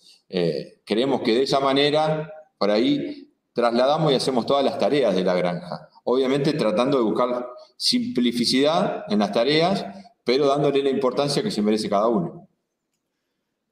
creemos 0.84 1.20
que 1.22 1.34
de 1.34 1.42
esa 1.42 1.60
manera, 1.60 2.32
por 2.58 2.70
ahí, 2.70 3.28
trasladamos 3.52 4.12
y 4.12 4.16
hacemos 4.16 4.46
todas 4.46 4.64
las 4.64 4.78
tareas 4.78 5.14
de 5.14 5.24
la 5.24 5.34
granja 5.34 5.90
obviamente 6.04 6.52
tratando 6.52 6.98
de 6.98 7.04
buscar 7.04 7.48
simplicidad 7.76 9.04
en 9.08 9.18
las 9.18 9.32
tareas, 9.32 9.84
pero 10.22 10.46
dándole 10.46 10.82
la 10.82 10.90
importancia 10.90 11.42
que 11.42 11.50
se 11.50 11.62
merece 11.62 11.90
cada 11.90 12.08
uno. 12.08 12.48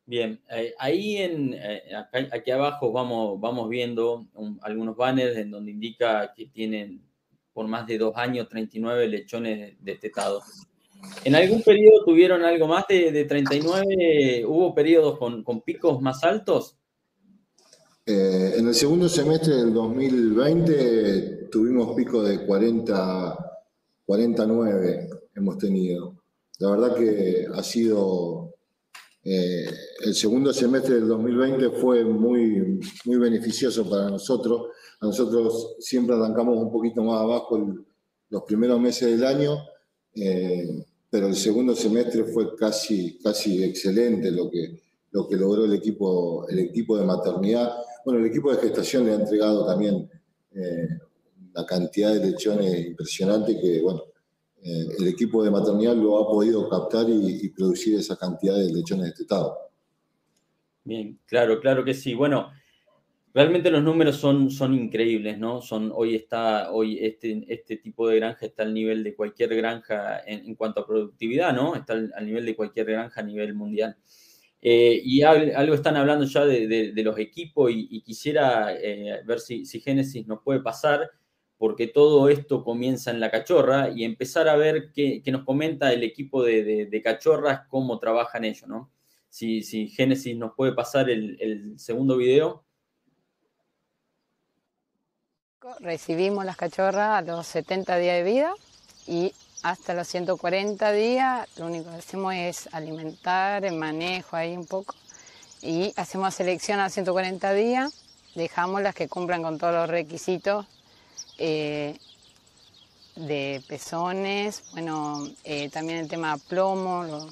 Bien, 0.04 0.40
eh, 0.50 0.74
ahí 0.78 1.16
en, 1.16 1.54
eh, 1.54 1.82
aquí 2.32 2.50
abajo 2.50 2.90
vamos, 2.92 3.40
vamos 3.40 3.68
viendo 3.68 4.26
algunos 4.62 4.96
banners 4.96 5.36
en 5.36 5.50
donde 5.50 5.70
indica 5.70 6.32
que 6.34 6.46
tienen 6.46 7.02
por 7.52 7.68
más 7.68 7.86
de 7.86 7.98
dos 7.98 8.16
años 8.16 8.48
39 8.48 9.08
lechones 9.08 9.76
destetados. 9.80 10.44
¿En 11.24 11.34
algún 11.34 11.62
periodo 11.62 12.04
tuvieron 12.04 12.44
algo 12.44 12.66
más 12.66 12.84
de, 12.88 13.24
39? 13.24 14.44
¿Hubo 14.46 14.74
periodos 14.74 15.18
con, 15.18 15.42
con 15.42 15.60
picos 15.60 16.00
más 16.00 16.22
altos? 16.24 16.76
Eh, 18.04 18.54
en 18.56 18.66
el 18.66 18.74
segundo 18.74 19.08
semestre 19.08 19.54
del 19.54 19.72
2020 19.72 21.48
tuvimos 21.52 21.94
pico 21.94 22.20
de 22.22 22.44
40, 22.44 23.38
49 24.04 25.08
hemos 25.36 25.58
tenido. 25.58 26.16
La 26.58 26.70
verdad 26.70 26.96
que 26.96 27.46
ha 27.52 27.62
sido, 27.62 28.54
el 30.02 30.14
segundo 30.14 30.52
semestre 30.52 30.96
del 30.96 31.08
2020 31.08 31.70
fue 31.70 32.04
muy, 32.04 32.80
muy 33.04 33.16
beneficioso 33.16 33.88
para 33.88 34.10
nosotros. 34.10 34.68
A 35.00 35.06
nosotros 35.06 35.76
siempre 35.78 36.16
arrancamos 36.16 36.58
un 36.58 36.70
poquito 36.70 37.02
más 37.02 37.20
abajo 37.20 37.74
los 38.28 38.42
primeros 38.42 38.80
meses 38.80 39.10
del 39.10 39.24
año, 39.24 39.58
eh, 40.14 40.84
pero 41.08 41.28
el 41.28 41.36
segundo 41.36 41.74
semestre 41.74 42.24
fue 42.24 42.56
casi, 42.56 43.18
casi 43.18 43.62
excelente 43.62 44.30
lo 44.30 44.50
que, 44.50 44.80
lo 45.10 45.28
que 45.28 45.36
logró 45.36 45.64
el 45.64 45.74
equipo, 45.74 46.48
el 46.48 46.58
equipo 46.58 46.96
de 46.96 47.04
maternidad 47.04 47.72
Bueno, 48.04 48.20
el 48.20 48.26
equipo 48.26 48.50
de 48.50 48.58
gestación 48.58 49.06
le 49.06 49.12
ha 49.12 49.16
entregado 49.16 49.66
también 49.66 50.10
eh, 50.54 50.88
cantidad 51.66 52.12
de 52.12 52.30
lechones 52.30 52.86
impresionante 52.86 53.58
que, 53.60 53.80
bueno, 53.82 54.02
eh, 54.62 54.86
el 54.98 55.08
equipo 55.08 55.42
de 55.42 55.50
maternidad 55.50 55.94
lo 55.94 56.18
ha 56.18 56.26
podido 56.26 56.68
captar 56.68 57.06
y, 57.08 57.48
producir 57.50 57.98
esa 57.98 58.16
cantidad 58.16 58.56
de 58.56 58.72
lechones 58.72 59.06
destetados. 59.06 59.54
Bien, 60.84 61.18
claro, 61.26 61.60
claro 61.60 61.84
que 61.84 61.94
sí. 61.94 62.14
Bueno, 62.14 62.50
realmente 63.34 63.70
los 63.70 63.82
números 63.82 64.16
son, 64.16 64.50
son 64.50 64.74
increíbles, 64.74 65.38
¿no? 65.38 65.62
Son, 65.62 65.92
hoy 65.94 66.14
está, 66.16 66.72
hoy 66.72 66.98
este, 67.00 67.44
este 67.48 67.76
tipo 67.76 68.08
de 68.08 68.16
granja 68.16 68.46
está 68.46 68.62
al 68.64 68.74
nivel 68.74 69.04
de 69.04 69.14
cualquier 69.14 69.54
granja 69.54 70.20
en, 70.26 70.54
cuanto 70.54 70.80
a 70.80 70.86
productividad, 70.86 71.52
¿no? 71.54 71.74
Está 71.74 71.94
al, 71.94 72.26
nivel 72.26 72.46
de 72.46 72.56
cualquier 72.56 72.86
granja 72.86 73.20
a 73.20 73.24
nivel 73.24 73.54
mundial. 73.54 73.96
Eh, 74.60 75.00
y 75.04 75.22
algo 75.22 75.74
están 75.74 75.96
hablando 75.96 76.24
ya 76.24 76.44
de, 76.46 76.92
los 76.96 77.18
equipos 77.18 77.70
y, 77.74 78.00
quisiera 78.02 78.74
eh, 78.74 79.20
ver 79.24 79.40
si, 79.40 79.66
si 79.66 79.80
Génesis 79.80 80.26
nos 80.26 80.40
puede 80.42 80.60
pasar 80.60 81.10
porque 81.62 81.86
todo 81.86 82.28
esto 82.28 82.64
comienza 82.64 83.12
en 83.12 83.20
la 83.20 83.30
cachorra 83.30 83.90
y 83.94 84.02
empezar 84.02 84.48
a 84.48 84.56
ver 84.56 84.90
qué, 84.92 85.22
nos 85.30 85.44
comenta 85.44 85.92
el 85.92 86.02
equipo 86.02 86.42
de, 86.42 87.00
cachorras, 87.04 87.68
cómo 87.68 88.00
trabajan 88.00 88.44
ellos, 88.44 88.66
¿no? 88.66 88.90
Si, 89.32 89.62
si 89.62 89.88
Génesis 89.88 90.36
nos 90.36 90.52
puede 90.54 90.72
pasar 90.72 91.08
el, 91.08 91.72
segundo 91.78 92.18
video. 92.18 92.66
Recibimos 95.80 96.44
las 96.44 96.58
cachorras 96.58 97.18
a 97.18 97.22
los 97.22 97.46
70 97.46 97.96
días 97.96 98.16
de 98.16 98.30
vida 98.30 98.52
y 99.06 99.32
hasta 99.62 99.94
los 99.94 100.06
140 100.08 100.92
días 100.92 101.48
lo 101.56 101.64
único 101.64 101.88
que 101.88 101.96
hacemos 101.96 102.34
es 102.34 102.68
alimentar, 102.74 103.64
el 103.64 103.76
manejo 103.76 104.36
ahí 104.36 104.54
un 104.54 104.66
poco 104.66 104.94
y 105.62 105.94
hacemos 105.96 106.34
selección 106.34 106.80
a 106.80 106.90
140 106.90 107.54
días, 107.54 108.04
dejamos 108.34 108.82
las 108.82 108.94
que 108.94 109.08
cumplan 109.08 109.42
con 109.42 109.56
todos 109.56 109.72
los 109.72 109.88
requisitos 109.88 110.66
eh, 111.38 111.96
de 113.16 113.62
pezones, 113.66 114.62
bueno, 114.72 115.26
eh, 115.44 115.70
también 115.70 116.00
el 116.00 116.08
tema 116.08 116.36
de 116.36 116.42
plomo, 116.50 117.30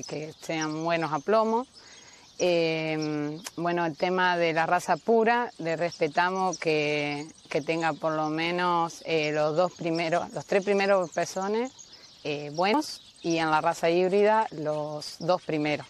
que, 0.00 0.32
sean 0.40 0.84
buenos 0.84 1.12
a 1.12 1.18
plomo. 1.18 1.66
Eh, 2.38 3.38
bueno, 3.56 3.84
el 3.84 3.96
tema 3.96 4.36
de 4.36 4.52
la 4.52 4.66
raza 4.66 4.96
pura, 4.96 5.52
le 5.58 5.76
respetamos 5.76 6.58
que, 6.58 7.26
tenga 7.66 7.92
por 7.92 8.14
lo 8.14 8.30
menos 8.30 9.04
los 9.06 9.54
dos 9.54 9.72
primeros, 9.72 10.32
los 10.32 10.46
tres 10.46 10.64
primeros 10.64 11.10
pezones 11.10 11.70
buenos 12.52 13.02
y 13.20 13.36
en 13.36 13.50
la 13.50 13.60
raza 13.60 13.90
híbrida 13.90 14.46
los 14.52 15.16
dos 15.18 15.42
primeros. 15.42 15.86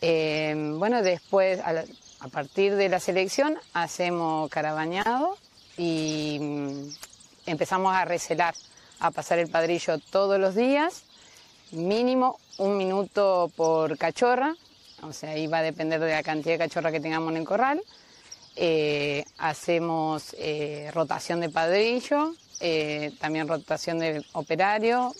bueno, 0.00 1.02
después, 1.02 1.60
a, 1.60 2.28
partir 2.28 2.74
de 2.76 2.88
la 2.88 3.00
selección, 3.00 3.58
hacemos 3.74 4.48
carabañado 4.50 5.36
y 5.76 6.38
mm, 6.40 6.88
empezamos 7.46 7.94
a 7.94 8.04
recelar, 8.04 8.54
a 8.98 9.10
pasar 9.10 9.38
el 9.38 9.48
padrillo 9.48 9.98
todos 9.98 10.38
los 10.38 10.54
días, 10.54 11.04
mínimo 11.70 12.38
un 12.58 12.76
minuto 12.76 13.50
por 13.56 13.96
cachorra, 13.96 14.54
o 15.02 15.12
sea, 15.12 15.30
ahí 15.30 15.46
va 15.46 15.58
a 15.58 15.62
depender 15.62 16.00
de 16.00 16.10
la 16.10 16.22
cantidad 16.22 16.54
de 16.54 16.58
cachorra 16.58 16.92
que 16.92 17.00
tengamos 17.00 17.30
en 17.30 17.38
el 17.38 17.44
corral. 17.44 17.80
Eh, 18.56 19.24
hacemos 19.38 20.34
eh, 20.38 20.90
rotación 20.92 21.40
de 21.40 21.48
padrillo, 21.48 22.34
eh, 22.60 23.12
también 23.20 23.46
rotación 23.46 24.00
de 24.00 24.24
operario, 24.32 25.14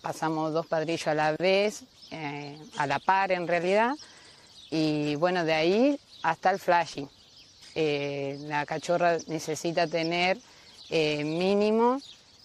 pasamos 0.00 0.52
dos 0.52 0.66
padrillos 0.66 1.08
a 1.08 1.14
la 1.14 1.32
vez, 1.32 1.82
a 2.78 2.86
la 2.86 3.00
par 3.00 3.32
en 3.32 3.48
realidad, 3.48 3.94
y 4.70 5.16
bueno, 5.16 5.44
de 5.44 5.54
ahí 5.54 6.00
hasta 6.22 6.50
el 6.50 6.60
flashing. 6.60 7.08
La 7.74 8.64
cachorra 8.64 9.18
necesita 9.26 9.88
tener 9.88 10.38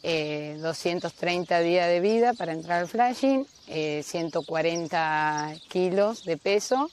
eh, 0.04 0.54
mínimo 0.54 0.68
230 0.68 1.60
eh, 1.60 1.64
días 1.64 1.88
de 1.88 2.00
vida 2.00 2.34
para 2.34 2.54
entrar 2.54 2.82
al 2.82 2.88
flashing, 2.88 3.46
140 3.68 5.54
kilos 5.70 6.26
de 6.26 6.38
peso 6.38 6.90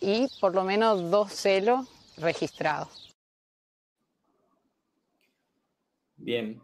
y 0.00 0.28
por 0.40 0.54
lo 0.54 0.64
menos 0.64 1.10
dos 1.10 1.32
celos 1.32 1.88
registrados. 2.16 3.14
Bien, 6.16 6.60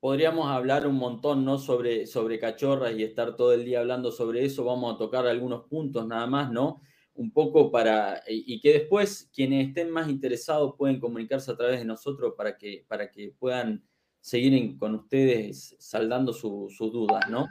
podríamos 0.00 0.48
hablar 0.48 0.86
un 0.86 0.96
montón 0.96 1.44
¿no? 1.44 1.58
sobre, 1.58 2.06
sobre 2.06 2.38
cachorras 2.38 2.94
y 2.94 3.02
estar 3.02 3.36
todo 3.36 3.52
el 3.52 3.64
día 3.64 3.80
hablando 3.80 4.12
sobre 4.12 4.44
eso. 4.44 4.64
Vamos 4.64 4.94
a 4.94 4.98
tocar 4.98 5.26
algunos 5.26 5.64
puntos 5.64 6.06
nada 6.06 6.26
más, 6.26 6.50
¿no? 6.50 6.82
un 7.14 7.32
poco 7.32 7.70
para, 7.70 8.22
y 8.28 8.60
que 8.60 8.74
después 8.74 9.30
quienes 9.34 9.68
estén 9.68 9.90
más 9.90 10.08
interesados 10.08 10.74
pueden 10.76 11.00
comunicarse 11.00 11.50
a 11.50 11.56
través 11.56 11.78
de 11.78 11.86
nosotros 11.86 12.34
para 12.36 12.58
que, 12.58 12.84
para 12.88 13.10
que 13.10 13.34
puedan 13.38 13.82
seguir 14.26 14.76
con 14.76 14.96
ustedes 14.96 15.76
saldando 15.78 16.32
sus 16.32 16.76
dudas, 16.78 17.30
¿no? 17.30 17.46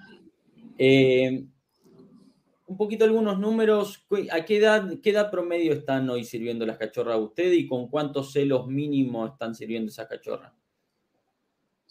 Eh, 0.77 1.45
un 2.67 2.77
poquito 2.77 3.05
algunos 3.05 3.39
números, 3.39 4.05
¿a 4.29 4.43
qué 4.43 4.57
edad, 4.57 4.99
qué 5.01 5.11
edad 5.11 5.31
promedio 5.31 5.71
están 5.71 6.09
hoy 6.09 6.25
sirviendo 6.25 6.65
las 6.65 6.77
cachorras 6.77 7.15
a 7.15 7.19
ustedes 7.19 7.57
y 7.57 7.65
con 7.65 7.87
cuántos 7.87 8.33
celos 8.33 8.67
mínimos 8.67 9.31
están 9.31 9.55
sirviendo 9.55 9.89
esas 9.89 10.09
cachorras? 10.09 10.51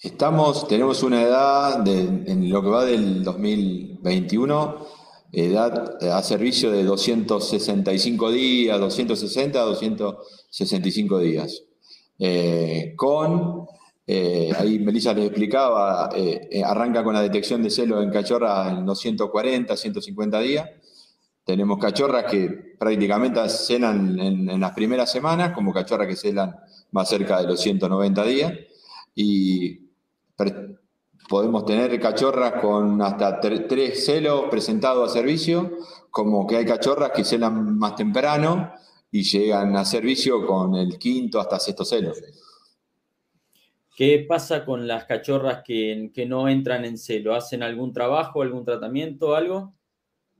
Estamos, 0.02 0.68
tenemos 0.68 1.02
una 1.02 1.22
edad 1.22 1.88
en 1.88 2.50
lo 2.50 2.60
que 2.60 2.68
va 2.68 2.84
del 2.84 3.24
2021 3.24 4.86
edad 5.32 5.96
a 6.12 6.22
servicio 6.22 6.70
de 6.70 6.84
265 6.84 8.30
días, 8.30 8.78
260 8.78 9.58
a 9.58 9.64
265 9.64 11.18
días. 11.20 11.64
Eh, 12.18 12.92
con, 12.96 13.66
eh, 14.06 14.52
ahí 14.58 14.78
Melissa 14.78 15.14
les 15.14 15.26
explicaba, 15.26 16.10
eh, 16.14 16.62
arranca 16.64 17.02
con 17.02 17.14
la 17.14 17.22
detección 17.22 17.62
de 17.62 17.70
celos 17.70 18.02
en 18.02 18.10
cachorras 18.10 18.72
en 18.72 18.84
240, 18.84 19.76
150 19.76 20.40
días. 20.40 20.70
Tenemos 21.44 21.78
cachorras 21.78 22.24
que 22.30 22.74
prácticamente 22.78 23.48
celan 23.48 24.18
en, 24.18 24.48
en 24.50 24.60
las 24.60 24.72
primeras 24.72 25.10
semanas, 25.10 25.52
como 25.52 25.72
cachorras 25.72 26.08
que 26.08 26.16
celan 26.16 26.56
más 26.92 27.08
cerca 27.08 27.40
de 27.40 27.46
los 27.46 27.60
190 27.60 28.24
días. 28.24 28.52
Y 29.14 29.84
Podemos 31.28 31.64
tener 31.64 31.98
cachorras 32.00 32.60
con 32.60 33.00
hasta 33.00 33.40
tres 33.40 34.04
celos 34.04 34.44
presentados 34.50 35.10
a 35.10 35.12
servicio, 35.12 35.78
como 36.10 36.46
que 36.46 36.56
hay 36.58 36.66
cachorras 36.66 37.12
que 37.12 37.24
celan 37.24 37.78
más 37.78 37.96
temprano 37.96 38.72
y 39.10 39.22
llegan 39.22 39.74
a 39.76 39.86
servicio 39.86 40.46
con 40.46 40.74
el 40.74 40.98
quinto 40.98 41.40
hasta 41.40 41.58
sexto 41.58 41.84
celo. 41.84 42.12
¿Qué 43.96 44.26
pasa 44.28 44.64
con 44.64 44.88
las 44.88 45.04
cachorras 45.04 45.62
que, 45.64 46.10
no 46.26 46.48
entran 46.48 46.84
en 46.84 46.98
celo? 46.98 47.34
¿Hacen 47.34 47.62
algún 47.62 47.92
trabajo, 47.92 48.42
algún 48.42 48.64
tratamiento, 48.64 49.36
algo? 49.36 49.74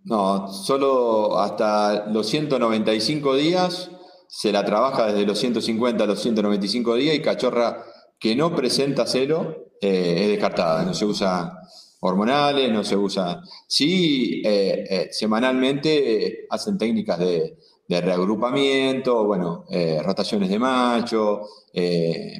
No, 0.02 0.48
solo 0.48 1.38
hasta 1.38 2.06
los 2.10 2.28
195 2.28 3.36
días 3.36 3.90
se 4.26 4.50
la 4.50 4.64
trabaja 4.64 5.06
desde 5.06 5.24
los 5.24 5.38
150 5.38 6.02
a 6.02 6.06
los 6.06 6.20
195 6.20 6.96
días 6.96 7.14
y 7.14 7.22
cachorra 7.22 7.84
que 8.18 8.34
no 8.34 8.54
presenta 8.54 9.06
celo 9.06 9.70
eh, 9.80 10.22
es 10.22 10.28
descartada, 10.28 10.84
no 10.84 10.92
se 10.92 11.04
usa 11.04 11.58
hormonales, 12.00 12.70
no 12.72 12.84
se 12.84 12.96
usa... 12.96 13.40
Sí, 13.66 14.42
eh, 14.44 14.84
eh, 14.90 15.08
semanalmente 15.10 16.46
hacen 16.50 16.76
técnicas 16.76 17.18
de, 17.18 17.56
reagrupamiento, 17.88 19.24
bueno, 19.24 19.66
rotaciones 20.02 20.48
de 20.48 20.58
macho, 20.58 21.42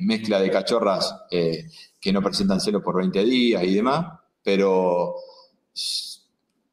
mezcla 0.03 0.41
de 0.41 0.51
cachorras 0.51 1.15
que 1.31 2.13
no 2.13 2.23
presentan 2.23 2.61
celo 2.61 2.83
por 2.83 2.97
20 2.97 3.25
días 3.25 3.63
y 3.65 3.75
demás, 3.75 4.07
pero 4.43 5.15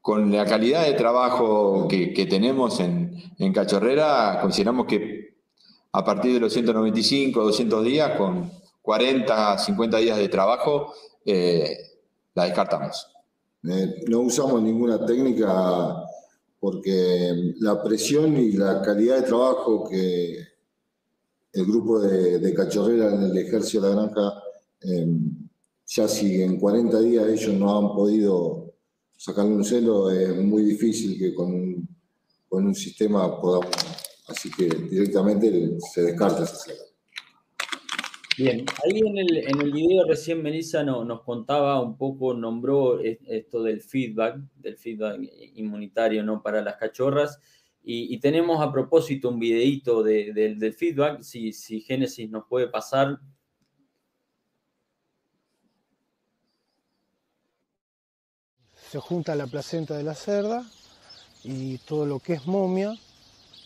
con 0.01 0.31
la 0.31 0.45
calidad 0.45 0.85
de 0.85 0.93
trabajo 0.93 1.87
que, 1.87 2.27
tenemos 2.29 2.79
en, 2.79 3.15
en, 3.37 3.53
cachorrera, 3.53 4.39
consideramos 4.41 4.85
que 4.87 5.35
a 5.91 6.03
partir 6.03 6.33
de 6.33 6.39
los 6.39 6.53
195, 6.53 7.43
200 7.43 7.83
días, 7.83 8.17
con, 8.17 8.51
40, 8.81 9.57
50 9.57 9.97
días 9.97 10.17
de 10.17 10.29
trabajo, 10.29 10.93
eh, 11.25 11.77
la 12.33 12.45
descartamos. 12.45 13.07
Eh, 13.63 14.03
no 14.07 14.21
usamos 14.21 14.61
ninguna 14.61 15.05
técnica 15.05 16.03
porque 16.61 17.53
la 17.59 17.83
presión 17.83 18.37
y 18.37 18.53
la 18.53 18.81
calidad 18.81 19.17
de 19.17 19.27
trabajo 19.27 19.89
que 19.89 20.37
el 21.51 21.65
grupo 21.65 21.99
de, 21.99 22.53
cachorrera 22.53 23.13
en 23.13 23.23
el 23.23 23.37
ejército 23.37 23.81
de 23.81 23.89
la 23.93 24.01
granja, 24.03 24.43
eh, 24.83 25.07
ya 25.85 26.07
si 26.07 26.41
en 26.41 26.57
40 26.57 26.99
días 27.01 27.27
ellos 27.27 27.53
no 27.55 27.77
han 27.77 27.93
podido 27.93 28.73
sacarle 29.17 29.55
un 29.55 29.65
celo, 29.65 30.09
es 30.09 30.37
muy 30.37 30.63
difícil 30.63 31.19
que 31.19 31.33
con 31.33 31.85
con 32.51 32.65
un 32.65 32.75
sistema 32.75 33.39
podamos, 33.39 33.71
así 34.27 34.51
que 34.51 34.65
directamente 34.65 35.77
se 35.93 36.01
descarta 36.01 36.43
ese 36.43 36.55
celo. 36.57 36.83
Bien, 38.41 38.65
ahí 38.83 39.01
en 39.05 39.19
el, 39.19 39.37
en 39.37 39.61
el 39.61 39.71
video 39.71 40.03
recién 40.03 40.41
Melissa 40.41 40.81
nos 40.83 41.21
contaba 41.21 41.79
un 41.79 41.95
poco, 41.95 42.33
nombró 42.33 42.99
esto 42.99 43.61
del 43.61 43.81
feedback, 43.81 44.37
del 44.55 44.77
feedback 44.77 45.21
inmunitario 45.53 46.23
¿no? 46.23 46.41
para 46.41 46.63
las 46.63 46.77
cachorras. 46.77 47.39
Y, 47.83 48.19
tenemos 48.19 48.59
a 48.59 48.71
propósito 48.71 49.29
un 49.29 49.37
videito 49.37 50.01
del 50.01 50.73
feedback, 50.73 51.21
si, 51.21 51.53
si 51.53 51.81
Génesis 51.81 52.31
nos 52.31 52.47
puede 52.47 52.67
pasar. 52.67 53.19
Se 58.89 58.97
junta 58.97 59.35
la 59.35 59.45
placenta 59.45 59.95
de 59.95 60.03
la 60.03 60.15
cerda 60.15 60.65
y 61.43 61.77
todo 61.77 62.07
lo 62.07 62.17
que 62.17 62.33
es 62.33 62.47
momia, 62.47 62.97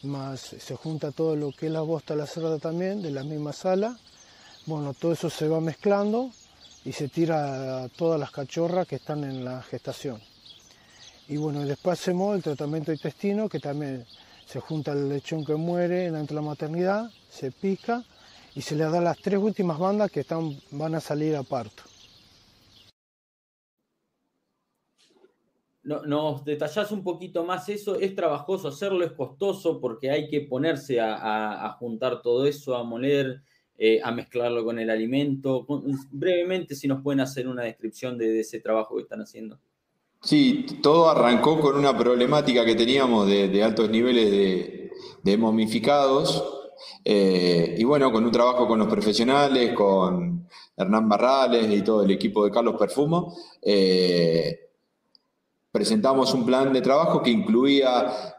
más 0.04 0.42
se 0.42 0.76
junta 0.76 1.14
todo 1.14 1.38
lo 1.38 1.54
que 1.54 1.68
es 1.68 1.72
la 1.72 1.82
bosta 1.82 2.14
de 2.14 2.20
la 2.20 2.28
cerda 2.28 2.60
también, 2.60 3.02
de 3.02 3.12
la 3.12 3.24
misma 3.24 3.54
sala. 3.54 3.98
Bueno, 4.67 4.93
todo 4.93 5.13
eso 5.13 5.30
se 5.30 5.47
va 5.47 5.62
mezclando 5.62 6.32
y 6.84 6.91
se 6.91 7.08
tira 7.08 7.88
todas 7.95 8.19
las 8.19 8.32
cachorras 8.32 8.88
que 8.88 8.95
están 8.95 9.23
en 9.23 9.45
la 9.45 9.62
gestación. 9.62 10.19
Y 11.28 11.38
bueno, 11.38 11.62
después 11.62 11.99
hacemos 11.99 12.36
el 12.36 12.43
tratamiento 12.43 12.91
intestino, 12.91 13.47
que 13.47 13.60
también 13.60 14.06
se 14.45 14.60
junta 14.60 14.93
el 14.93 15.10
lechón 15.10 15.45
que 15.45 15.56
muere 15.56 16.12
dentro 16.12 16.36
de 16.36 16.41
la 16.41 16.47
maternidad, 16.47 17.12
se 17.30 17.51
pica 17.51 18.04
y 18.56 18.62
se 18.62 18.75
le 18.75 18.86
da 18.86 19.01
las 19.01 19.17
tres 19.19 19.39
últimas 19.39 19.78
bandas 19.78 20.12
que 20.12 20.21
están, 20.21 20.58
van 20.71 20.95
a 20.95 20.99
salir 20.99 21.36
a 21.36 21.43
parto. 21.43 21.84
¿Nos 25.84 26.43
detallás 26.43 26.91
un 26.91 27.04
poquito 27.04 27.43
más 27.43 27.69
eso? 27.69 27.95
¿Es 27.99 28.15
trabajoso 28.15 28.69
hacerlo? 28.69 29.06
¿Es 29.06 29.12
costoso? 29.12 29.80
Porque 29.80 30.10
hay 30.10 30.28
que 30.28 30.41
ponerse 30.41 30.99
a, 30.99 31.75
juntar 31.78 32.23
todo 32.23 32.47
eso, 32.47 32.75
a 32.75 32.84
moler, 32.84 33.43
eh, 33.78 34.00
a 34.02 34.12
mezclarlo 34.12 34.64
con 34.64 34.80
el 34.80 34.90
alimento. 34.90 35.66
Brevemente, 36.12 36.76
si 36.76 36.88
nos 36.88 37.02
pueden 37.02 37.20
hacer 37.20 37.48
una 37.48 37.64
descripción 37.64 38.18
de 38.18 38.40
ese 38.40 38.62
trabajo 38.62 38.96
que 38.96 39.02
están 39.02 39.22
haciendo. 39.22 39.60
Sí, 40.22 40.66
todo 40.82 41.10
arrancó 41.10 41.60
con 41.60 41.76
una 41.76 41.96
problemática 41.96 42.64
que 42.64 42.76
teníamos 42.76 43.28
de, 43.28 43.62
altos 43.62 43.90
niveles 43.90 44.90
de, 45.24 45.38
momificados. 45.38 46.44
Eh, 47.04 47.76
y 47.78 47.84
bueno, 47.84 48.12
con 48.14 48.24
un 48.24 48.32
trabajo 48.32 48.66
con 48.66 48.80
los 48.80 48.88
profesionales, 48.88 49.74
con 49.74 50.48
Hernán 50.78 51.10
Barrales 51.10 51.70
y 51.70 51.82
todo 51.82 52.04
el 52.04 52.12
equipo 52.12 52.46
de 52.46 52.52
Carlos 52.52 52.76
Perfumo, 52.80 53.36
eh, 53.62 54.70
presentamos 55.70 56.34
un 56.34 56.46
plan 56.46 56.72
de 56.72 56.82
trabajo 56.82 57.22
que 57.22 57.30
incluía 57.30 58.36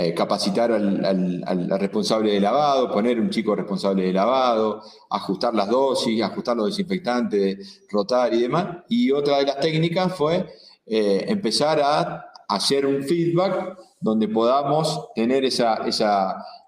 eh, 0.00 0.14
capacitar 0.14 0.70
al, 0.70 1.66
responsable 1.80 2.30
de 2.30 2.38
lavado, 2.38 2.88
poner 2.88 3.18
un 3.18 3.30
chico 3.30 3.56
responsable 3.56 4.04
de 4.04 4.12
lavado, 4.12 4.80
ajustar 5.10 5.52
las 5.56 5.68
dosis, 5.68 6.22
ajustar 6.22 6.56
los 6.56 6.66
desinfectantes, 6.66 7.82
rotar 7.90 8.32
y 8.32 8.42
demás. 8.42 8.84
Y 8.88 9.10
otra 9.10 9.38
de 9.38 9.46
las 9.46 9.58
técnicas 9.58 10.14
fue 10.14 10.46
eh, 10.86 11.24
empezar 11.26 11.80
a 11.82 12.26
hacer 12.48 12.86
un 12.86 13.02
feedback 13.02 13.76
donde 14.00 14.28
podamos 14.28 15.08
tener 15.16 15.44
esa, 15.44 15.84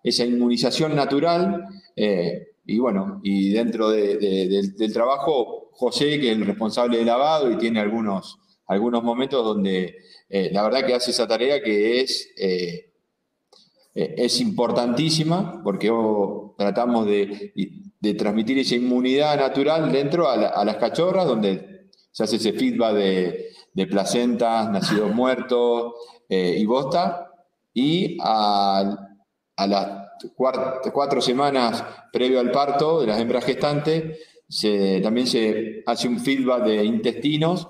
inmunización 0.03 0.97
natural. 0.97 1.67
Eh, 1.95 2.49
y 2.67 2.81
bueno, 2.81 3.21
y 3.23 3.51
dentro 3.53 3.91
del 3.91 4.93
trabajo, 4.93 5.71
José, 5.75 6.19
que 6.19 6.33
es 6.33 6.37
el 6.37 6.47
responsable 6.47 6.99
de 6.99 7.05
lavado 7.05 7.49
y 7.49 7.59
tiene 7.59 7.79
algunos, 7.79 8.41
algunos 8.67 9.05
momentos 9.05 9.45
donde 9.45 9.95
la 10.29 10.65
verdad 10.65 10.85
que 10.85 10.95
hace 10.95 11.13
esa 11.13 11.29
tarea 11.29 11.63
que 11.63 12.01
es 12.01 12.35
eh, 13.95 14.15
es 14.19 14.41
importantísima 14.41 15.63
porque 15.65 15.93
tratamos 16.57 17.07
de, 17.07 17.53
transmitir 18.17 18.59
esa 18.59 18.77
inmunidad 18.77 19.39
natural 19.39 19.91
dentro 19.91 20.29
a, 20.29 20.65
las 20.65 20.77
cachorras, 20.77 21.27
donde 21.27 21.89
se 22.11 22.25
hace 22.25 22.37
ese 22.37 22.53
feedback 22.53 22.95
de, 22.95 23.87
placentas, 23.89 24.71
nacidos 24.71 25.15
muertos 25.15 25.95
eh, 26.29 26.57
y 26.59 26.67
bosta, 26.67 27.31
y 27.73 28.19
a, 28.21 28.97
las 29.57 29.89
cuatro, 30.37 31.21
semanas 31.21 31.83
previo 32.13 32.41
al 32.41 32.51
parto 32.51 33.01
de 33.01 33.07
las 33.07 33.21
hembras 33.21 33.45
gestantes, 33.45 34.19
también 35.03 35.27
se 35.27 35.83
hace 35.87 36.09
un 36.09 36.21
feedback 36.21 36.65
de 36.65 36.85
intestinos, 36.85 37.69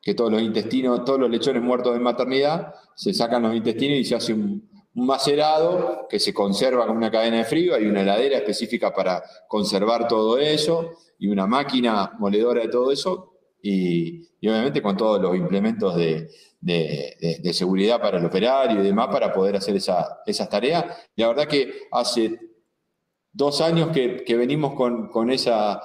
que 0.00 0.14
todos 0.14 0.32
los 0.32 0.42
intestinos, 0.42 1.04
todos 1.04 1.18
los 1.18 1.30
lechones 1.30 1.62
muertos 1.62 1.94
de 1.94 2.00
maternidad, 2.00 2.74
se 2.94 3.14
sacan 3.14 3.42
los 3.42 3.54
intestinos 3.54 3.98
y 3.98 4.04
se 4.04 4.14
hace 4.14 4.34
un, 4.34 4.73
un 4.94 5.06
macerado 5.06 6.06
que 6.08 6.20
se 6.20 6.32
conserva 6.32 6.86
con 6.86 6.96
una 6.96 7.10
cadena 7.10 7.38
de 7.38 7.44
frío, 7.44 7.74
hay 7.74 7.86
una 7.86 8.02
heladera 8.02 8.38
específica 8.38 8.94
para 8.94 9.22
conservar 9.48 10.06
todo 10.06 10.38
eso 10.38 10.92
y 11.18 11.28
una 11.28 11.46
máquina 11.46 12.12
moledora 12.18 12.62
de 12.62 12.68
todo 12.68 12.92
eso 12.92 13.32
y, 13.60 14.22
obviamente 14.46 14.82
con 14.82 14.96
todos 14.96 15.20
los 15.20 15.36
implementos 15.36 15.96
de, 15.96 16.30
seguridad 17.52 18.00
para 18.00 18.18
el 18.18 18.24
operario 18.24 18.80
y 18.80 18.84
demás 18.84 19.08
para 19.08 19.32
poder 19.32 19.56
hacer 19.56 19.76
esa, 19.76 20.20
esas 20.26 20.48
tareas. 20.48 20.84
La 21.16 21.28
verdad 21.28 21.48
que 21.48 21.72
hace 21.90 22.38
dos 23.32 23.60
años 23.60 23.90
que, 23.90 24.36
venimos 24.36 24.74
con, 24.74 25.30
esa, 25.30 25.82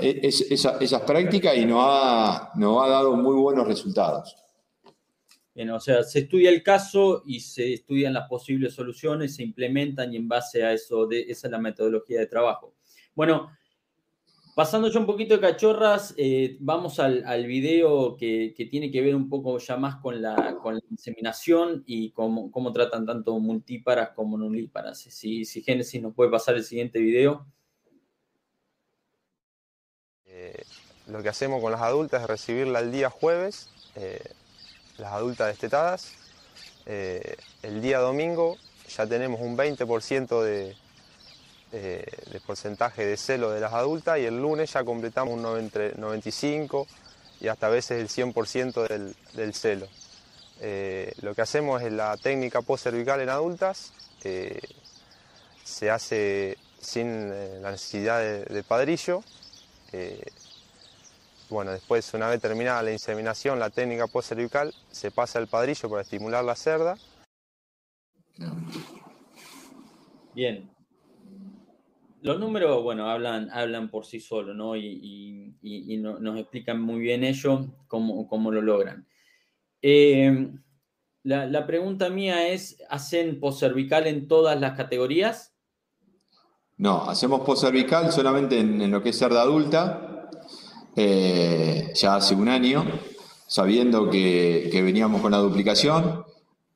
esas 0.00 1.02
prácticas 1.02 1.56
y 1.56 1.64
nos 1.64 1.82
ha, 1.82 2.50
nos 2.56 2.84
ha 2.84 2.88
dado 2.88 3.16
muy 3.16 3.36
buenos 3.36 3.66
resultados 3.66 4.36
o 5.70 5.80
sea, 5.80 6.04
se 6.04 6.20
estudia 6.20 6.50
el 6.50 6.62
caso 6.62 7.22
y 7.26 7.40
se 7.40 7.72
estudian 7.74 8.12
las 8.14 8.28
posibles 8.28 8.74
soluciones, 8.74 9.34
se 9.34 9.42
implementan 9.42 10.12
y 10.12 10.16
en 10.16 10.28
base 10.28 10.62
a 10.62 10.72
eso, 10.72 11.06
de, 11.06 11.22
esa 11.22 11.48
es 11.48 11.50
la 11.50 11.58
metodología 11.58 12.20
de 12.20 12.26
trabajo. 12.26 12.74
Bueno, 13.14 13.50
pasando 14.54 14.88
ya 14.88 15.00
un 15.00 15.06
poquito 15.06 15.34
de 15.34 15.40
cachorras, 15.40 16.14
eh, 16.16 16.56
vamos 16.60 17.00
al, 17.00 17.46
video 17.46 18.16
que, 18.16 18.54
tiene 18.70 18.92
que 18.92 19.00
ver 19.00 19.16
un 19.16 19.28
poco 19.28 19.58
ya 19.58 19.76
más 19.76 19.96
con 19.96 20.22
la, 20.22 20.56
inseminación 20.90 21.82
y 21.86 22.12
cómo, 22.12 22.52
cómo, 22.52 22.72
tratan 22.72 23.04
tanto 23.04 23.38
multíparas 23.40 24.10
como 24.10 24.38
nulíparas. 24.38 25.00
Si, 25.00 25.44
si 25.44 25.62
Génesis 25.62 26.00
nos 26.00 26.14
puede 26.14 26.30
pasar 26.30 26.54
el 26.54 26.62
siguiente 26.62 27.00
video. 27.00 27.46
Eh, 30.26 30.62
lo 31.08 31.22
que 31.22 31.30
hacemos 31.30 31.60
con 31.60 31.72
las 31.72 31.80
adultas 31.80 32.22
es 32.22 32.28
recibirla 32.28 32.78
el 32.78 32.92
día 32.92 33.10
jueves. 33.10 33.70
Eh, 33.96 34.22
las 34.98 35.12
adultas 35.12 35.48
destetadas. 35.48 36.12
Eh, 36.86 37.36
el 37.62 37.80
día 37.80 37.98
domingo 37.98 38.56
ya 38.88 39.06
tenemos 39.06 39.40
un 39.40 39.56
20% 39.56 40.42
de, 40.42 40.76
de, 41.72 42.40
porcentaje 42.46 43.04
de 43.06 43.16
celo 43.16 43.50
de 43.50 43.60
las 43.60 43.72
adultas 43.72 44.18
y 44.18 44.24
el 44.24 44.40
lunes 44.40 44.72
ya 44.72 44.84
completamos 44.84 45.34
un 45.34 45.42
95 45.42 46.86
y 47.40 47.48
hasta 47.48 47.66
a 47.66 47.70
veces 47.70 48.00
el 48.00 48.08
100% 48.08 48.88
del, 48.88 49.14
del, 49.34 49.54
celo. 49.54 49.86
Eh, 50.60 51.12
lo 51.20 51.34
que 51.34 51.42
hacemos 51.42 51.82
es 51.82 51.92
la 51.92 52.16
técnica 52.16 52.62
post-cervical 52.62 53.20
en 53.20 53.28
adultas, 53.28 53.92
eh, 54.24 54.60
se 55.62 55.90
hace 55.90 56.58
sin 56.80 57.28
la 57.62 57.70
necesidad 57.70 58.20
de 58.20 58.64
padrillo, 58.64 59.22
bueno, 61.50 61.70
después, 61.72 62.12
una 62.14 62.28
vez 62.28 62.40
terminada 62.40 62.82
la 62.82 62.92
inseminación, 62.92 63.58
la 63.58 63.70
técnica 63.70 64.06
post-cervical, 64.06 64.74
se 64.90 65.10
pasa 65.10 65.38
el 65.38 65.46
padrillo 65.46 65.88
para 65.88 66.02
estimular 66.02 66.44
la 66.44 66.54
cerda. 66.54 66.96
Bien. 70.34 70.70
Los 72.20 72.38
números, 72.40 72.82
bueno, 72.82 73.08
hablan, 73.08 73.50
hablan 73.50 73.90
por 73.90 74.04
sí 74.04 74.20
solos, 74.20 74.54
¿no? 74.54 74.76
Y, 74.76 75.54
nos 75.62 76.38
explican 76.38 76.80
muy 76.80 77.00
bien 77.00 77.24
ello, 77.24 77.66
cómo, 77.86 78.28
cómo 78.28 78.50
lo 78.50 78.60
logran. 78.60 79.06
Eh, 79.82 80.48
la, 81.22 81.66
pregunta 81.66 82.10
mía 82.10 82.48
es, 82.48 82.82
¿hacen 82.88 83.40
post-cervical 83.40 84.06
en 84.06 84.28
todas 84.28 84.60
las 84.60 84.76
categorías? 84.76 85.54
No, 86.76 87.02
hacemos 87.08 87.40
post-cervical 87.40 88.12
solamente 88.12 88.58
en, 88.58 88.80
en, 88.80 88.90
lo 88.90 89.02
que 89.02 89.10
es 89.10 89.18
cerda 89.18 89.42
adulta, 89.42 90.07
eh, 91.00 91.92
ya 91.94 92.16
hace 92.16 92.34
un 92.34 92.48
año, 92.48 92.84
sabiendo 93.46 94.10
que, 94.10 94.68
veníamos 94.82 95.20
con 95.20 95.30
la 95.30 95.38
duplicación, 95.38 96.24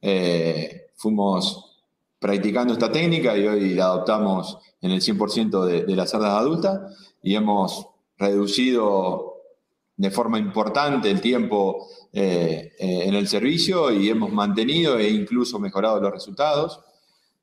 eh, 0.00 0.90
fuimos 0.94 1.80
practicando 2.20 2.72
esta 2.72 2.92
técnica 2.92 3.36
y 3.36 3.48
hoy 3.48 3.74
la 3.74 3.86
adoptamos 3.86 4.58
en 4.80 4.92
el 4.92 5.00
100% 5.00 5.64
de, 5.64 5.96
las 5.96 6.10
cerdas 6.10 6.34
adultas 6.34 6.80
y 7.20 7.34
hemos 7.34 7.88
reducido 8.16 9.40
de 9.96 10.10
forma 10.12 10.38
importante 10.38 11.10
el 11.10 11.20
tiempo 11.20 11.88
eh, 12.12 12.74
en 12.78 13.14
el 13.14 13.26
servicio 13.26 13.90
y 13.90 14.08
hemos 14.08 14.30
mantenido 14.30 15.00
e 15.00 15.10
incluso 15.10 15.58
mejorado 15.58 16.00
los 16.00 16.12
resultados. 16.12 16.78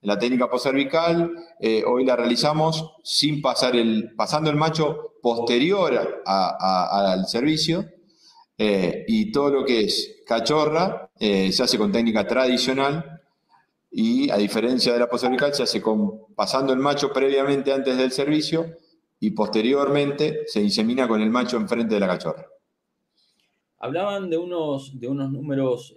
La 0.01 0.17
técnica 0.17 0.49
post-cervical 0.49 1.33
eh, 1.59 1.83
hoy 1.85 2.05
la 2.05 2.15
realizamos 2.15 2.93
sin 3.03 3.41
pasar 3.41 3.75
el, 3.75 4.13
pasando 4.15 4.49
el 4.49 4.55
macho 4.55 5.15
posterior 5.21 6.21
al 6.25 7.27
servicio 7.27 7.85
eh, 8.57 9.03
y 9.07 9.29
todo 9.29 9.49
lo 9.49 9.65
que 9.65 9.81
es 9.81 10.21
cachorra 10.25 11.11
eh, 11.19 11.51
se 11.51 11.63
hace 11.63 11.77
con 11.77 11.91
técnica 11.91 12.25
tradicional 12.25 13.21
y 13.91 14.29
a 14.29 14.37
diferencia 14.37 14.93
de 14.93 14.99
la 14.99 15.09
post-cervical 15.09 15.53
se 15.53 15.63
hace 15.63 15.81
con, 15.81 16.33
pasando 16.33 16.71
el 16.71 16.79
macho 16.79 17.11
previamente 17.11 17.73
antes 17.73 17.97
del 17.97 18.13
servicio 18.13 18.67
y 19.19 19.31
posteriormente 19.31 20.43
se 20.45 20.61
insemina 20.61 21.09
con 21.09 21.19
el 21.19 21.29
macho 21.29 21.57
enfrente 21.57 21.95
de 21.95 21.99
la 21.99 22.07
cachorra. 22.07 22.45
Hablaban 23.79 24.29
de 24.29 24.37
unos, 24.37 24.97
de 24.97 25.07
unos 25.09 25.29
números 25.29 25.93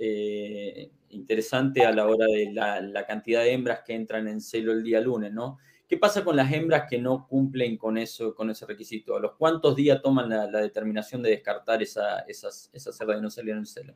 interesante 1.12 1.84
a 1.84 1.92
la 1.92 2.06
hora 2.06 2.26
de 2.26 2.52
la, 2.52 3.06
cantidad 3.06 3.42
de 3.42 3.52
hembras 3.52 3.80
que 3.86 3.94
entran 3.94 4.28
en 4.28 4.40
celo 4.40 4.72
el 4.72 4.82
día 4.82 5.00
lunes, 5.00 5.32
¿no? 5.32 5.58
¿Qué 5.88 5.96
pasa 5.96 6.24
con 6.24 6.36
las 6.36 6.52
hembras 6.52 6.84
que 6.88 6.98
no 6.98 7.26
cumplen 7.28 7.76
con, 7.76 7.98
eso, 7.98 8.34
con 8.34 8.50
ese 8.50 8.66
requisito? 8.66 9.16
¿A 9.16 9.20
los 9.20 9.32
cuántos 9.32 9.76
días 9.76 10.00
toman 10.02 10.28
la, 10.28 10.46
determinación 10.46 11.22
de 11.22 11.30
descartar 11.30 11.82
esa, 11.82 12.20
esas, 12.20 12.70
esas 12.72 12.96
cerdas 12.96 13.16
que 13.16 13.22
no 13.22 13.30
salieron 13.30 13.60
en 13.60 13.66
celo? 13.66 13.94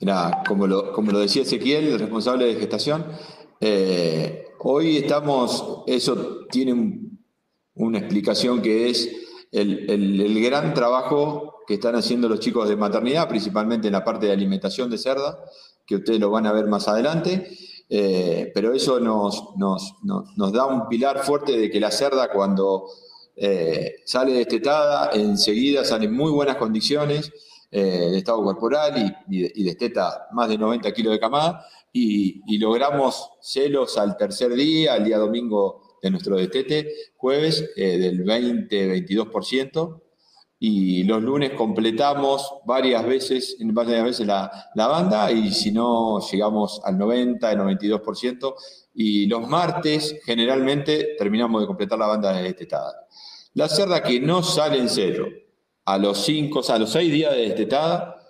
Mira, 0.00 0.42
como 0.46 0.66
lo, 0.66 0.92
como 0.92 1.12
lo 1.12 1.20
decía 1.20 1.42
Ezequiel, 1.42 1.88
el 1.88 1.98
responsable 1.98 2.46
de 2.46 2.56
gestación, 2.56 3.06
eh, 3.60 4.48
hoy 4.60 4.98
estamos, 4.98 5.82
eso 5.86 6.46
tiene 6.50 7.00
una 7.74 7.98
explicación 7.98 8.60
que 8.60 8.90
es 8.90 9.24
el, 9.52 10.42
gran 10.42 10.74
trabajo 10.74 11.53
que 11.66 11.74
están 11.74 11.94
haciendo 11.94 12.28
los 12.28 12.40
chicos 12.40 12.68
de 12.68 12.76
maternidad, 12.76 13.28
principalmente 13.28 13.88
en 13.88 13.92
la 13.92 14.04
parte 14.04 14.26
de 14.26 14.32
alimentación 14.32 14.90
de 14.90 14.98
cerda, 14.98 15.38
que 15.86 15.96
ustedes 15.96 16.20
lo 16.20 16.30
van 16.30 16.46
a 16.46 16.52
ver 16.52 16.66
más 16.66 16.88
adelante, 16.88 17.48
eh, 17.88 18.50
pero 18.54 18.72
eso 18.72 18.98
nos, 19.00 19.56
nos, 19.56 20.52
da 20.52 20.66
un 20.66 20.88
pilar 20.88 21.22
fuerte 21.22 21.56
de 21.56 21.70
que 21.70 21.80
la 21.80 21.90
cerda 21.90 22.30
cuando 22.30 22.86
eh, 23.36 23.96
sale 24.04 24.32
destetada, 24.32 25.10
enseguida 25.12 25.84
sale 25.84 26.06
en 26.06 26.14
muy 26.14 26.30
buenas 26.30 26.56
condiciones 26.56 27.30
eh, 27.70 27.80
de 28.10 28.18
estado 28.18 28.42
corporal 28.42 29.24
y, 29.28 29.62
desteta 29.62 30.28
más 30.32 30.48
de 30.48 30.56
90 30.58 30.92
kilos 30.92 31.12
de 31.12 31.20
camada, 31.20 31.66
y, 31.92 32.58
logramos 32.58 33.30
celos 33.40 33.98
al 33.98 34.16
tercer 34.16 34.54
día, 34.54 34.94
al 34.94 35.04
día 35.04 35.18
domingo 35.18 35.98
de 36.02 36.10
nuestro 36.10 36.36
destete, 36.36 36.88
jueves 37.16 37.74
del 37.76 38.24
20-22%, 38.24 40.02
y 40.66 41.02
los 41.04 41.22
lunes 41.22 41.50
completamos 41.50 42.54
varias 42.64 43.04
veces, 43.04 43.54
varias 43.60 44.02
veces 44.02 44.26
la, 44.26 44.70
la, 44.74 44.86
banda, 44.86 45.30
y 45.30 45.52
si 45.52 45.70
no, 45.70 46.20
llegamos 46.20 46.80
al 46.84 46.96
90, 46.96 47.52
el 47.52 47.58
92%, 47.58 48.54
y 48.94 49.26
los 49.26 49.46
martes 49.46 50.16
generalmente 50.24 51.16
terminamos 51.18 51.60
de 51.60 51.66
completar 51.66 51.98
la 51.98 52.06
banda 52.06 52.32
destetada. 52.32 53.06
La 53.52 53.68
cerda 53.68 54.02
que 54.02 54.18
no 54.20 54.42
sale 54.42 54.78
en 54.78 54.88
cero 54.88 55.26
a 55.84 55.98
los 55.98 56.24
5, 56.24 56.58
o 56.58 56.72
a 56.72 56.78
los 56.78 56.92
6 56.92 57.12
días 57.12 57.32
de 57.32 57.42
destetada, 57.42 58.26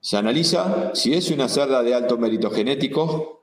se 0.00 0.16
analiza 0.16 0.92
si 0.94 1.12
es 1.12 1.30
una 1.30 1.50
cerda 1.50 1.82
de 1.82 1.94
alto 1.94 2.16
mérito 2.16 2.50
genético, 2.50 3.42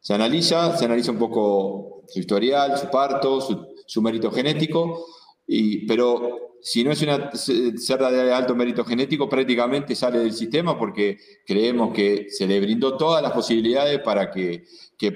se 0.00 0.14
analiza, 0.14 0.74
se 0.78 0.86
analiza 0.86 1.12
un 1.12 1.18
poco 1.18 2.04
su 2.08 2.20
historial, 2.20 2.78
su 2.78 2.88
parto, 2.88 3.42
su, 3.86 4.00
mérito 4.00 4.30
genético, 4.30 5.04
y, 5.46 5.86
pero 5.86 6.55
si 6.60 6.82
no 6.82 6.90
es 6.90 7.02
una 7.02 7.30
cerda 7.32 8.10
de 8.10 8.32
alto 8.32 8.54
mérito 8.54 8.84
genético, 8.84 9.28
prácticamente 9.28 9.94
sale 9.94 10.18
del 10.18 10.32
sistema 10.32 10.78
porque 10.78 11.18
creemos 11.46 11.92
que 11.92 12.26
se 12.30 12.46
le 12.46 12.60
brindó 12.60 12.96
todas 12.96 13.22
las 13.22 13.32
posibilidades 13.32 14.00
para 14.00 14.30
que, 14.30 14.64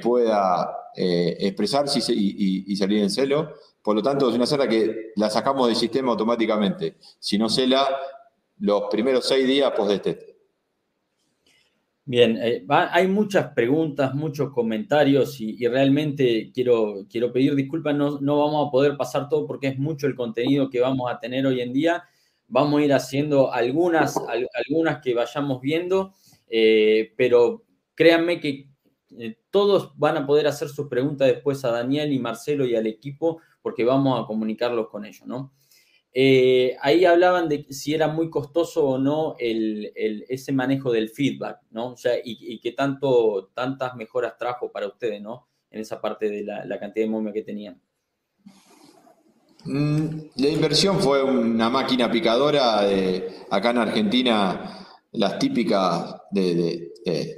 pueda 0.00 0.70
eh, 0.94 1.36
expresarse 1.40 2.00
y, 2.12 2.76
salir 2.76 3.02
en 3.02 3.10
celo. 3.10 3.54
Por 3.82 3.96
lo 3.96 4.02
tanto, 4.02 4.28
es 4.28 4.34
una 4.34 4.46
cerda 4.46 4.68
que 4.68 5.12
la 5.16 5.30
sacamos 5.30 5.66
del 5.66 5.76
sistema 5.76 6.12
automáticamente. 6.12 6.96
Si 7.18 7.38
no 7.38 7.48
cela, 7.48 7.86
los 8.58 8.84
primeros 8.90 9.26
seis 9.26 9.46
días 9.46 9.72
post 9.72 10.06
Bien, 12.10 12.36
eh, 12.42 12.64
hay 12.68 13.06
muchas 13.06 13.52
preguntas, 13.54 14.16
muchos 14.16 14.50
comentarios 14.50 15.40
y, 15.40 15.64
realmente 15.68 16.50
quiero, 16.52 17.06
quiero 17.08 17.32
pedir 17.32 17.54
disculpas, 17.54 17.94
no, 17.94 18.18
no, 18.20 18.36
vamos 18.36 18.66
a 18.66 18.70
poder 18.72 18.96
pasar 18.96 19.28
todo 19.28 19.46
porque 19.46 19.68
es 19.68 19.78
mucho 19.78 20.08
el 20.08 20.16
contenido 20.16 20.68
que 20.70 20.80
vamos 20.80 21.08
a 21.08 21.20
tener 21.20 21.46
hoy 21.46 21.60
en 21.60 21.72
día. 21.72 22.02
Vamos 22.48 22.80
a 22.80 22.84
ir 22.84 22.92
haciendo 22.92 23.52
algunas, 23.52 24.16
algunas 24.26 25.00
que 25.00 25.14
vayamos 25.14 25.60
viendo, 25.60 26.12
eh, 26.48 27.12
pero 27.16 27.62
créanme 27.94 28.40
que 28.40 28.68
eh, 29.16 29.38
todos 29.52 29.96
van 29.96 30.16
a 30.16 30.26
poder 30.26 30.48
hacer 30.48 30.68
sus 30.68 30.88
preguntas 30.88 31.28
después 31.28 31.64
a 31.64 31.70
Daniel 31.70 32.12
y 32.12 32.18
Marcelo 32.18 32.66
y 32.66 32.74
al 32.74 32.88
equipo 32.88 33.40
porque 33.62 33.84
vamos 33.84 34.20
a 34.20 34.26
comunicarlos 34.26 34.88
con 34.88 35.04
ellos, 35.04 35.28
¿no? 35.28 35.52
Eh, 36.12 36.76
ahí 36.82 37.04
hablaban 37.04 37.48
de 37.48 37.66
si 37.70 37.94
era 37.94 38.08
muy 38.08 38.30
costoso 38.30 38.84
o 38.84 38.98
no 38.98 39.36
el, 39.38 39.92
ese 40.28 40.52
manejo 40.52 40.90
del 40.90 41.08
feedback, 41.08 41.60
¿no? 41.70 41.92
O 41.92 41.96
sea, 41.96 42.14
y, 42.22 42.58
que 42.60 42.72
tanto, 42.72 43.50
tantas 43.54 43.94
mejoras 43.94 44.36
trajo 44.36 44.72
para 44.72 44.88
ustedes, 44.88 45.22
¿no? 45.22 45.46
En 45.70 45.80
esa 45.80 46.00
parte 46.00 46.28
de 46.28 46.42
la, 46.42 46.80
cantidad 46.80 47.06
de 47.06 47.10
momia 47.10 47.32
que 47.32 47.42
tenían. 47.42 47.80
Mm, 49.64 50.08
la 50.36 50.48
inversión 50.48 50.98
fue 50.98 51.22
una 51.22 51.70
máquina 51.70 52.10
picadora 52.10 52.82
de, 52.82 53.44
acá 53.50 53.70
en 53.70 53.78
Argentina, 53.78 54.88
las 55.12 55.38
típicas 55.38 56.16
de, 56.32 56.92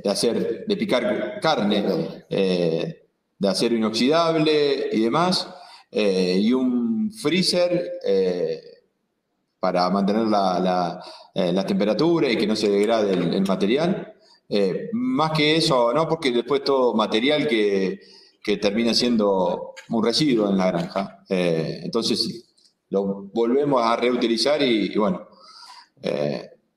hacer, 0.05 0.65
de 0.67 0.77
picar 0.79 1.41
carne, 1.43 1.85
eh, 2.31 3.07
de 3.39 3.49
acero 3.49 3.77
inoxidable 3.77 4.89
y 4.93 5.01
demás, 5.01 5.47
eh, 5.91 6.39
y 6.41 6.55
un 6.55 6.82
freezer 7.11 7.93
eh, 8.05 8.61
para 9.59 9.89
mantener 9.91 10.27
la, 10.27 11.03
eh, 11.35 11.53
la, 11.53 11.65
temperatura 11.65 12.31
y 12.31 12.37
que 12.37 12.47
no 12.47 12.57
se 12.57 12.69
degrade 12.69 13.13
el, 13.13 13.43
material. 13.43 14.15
Eh, 14.49 14.91
más 14.93 15.33
que 15.33 15.57
eso, 15.57 15.93
no, 15.93 16.09
porque 16.09 16.31
después 16.33 16.65
todo 16.65 16.95
material 16.95 17.47
que, 17.47 18.01
termina 18.61 18.93
siendo 18.93 19.73
un 19.89 20.05
residuo 20.05 20.51
en 20.51 20.59
la 20.59 20.67
granja. 20.67 21.25
entonces 21.29 22.53
lo 22.91 23.31
volvemos 23.33 23.81
a 23.81 23.95
reutilizar 23.97 24.61
y, 24.61 24.93
bueno, 24.97 25.29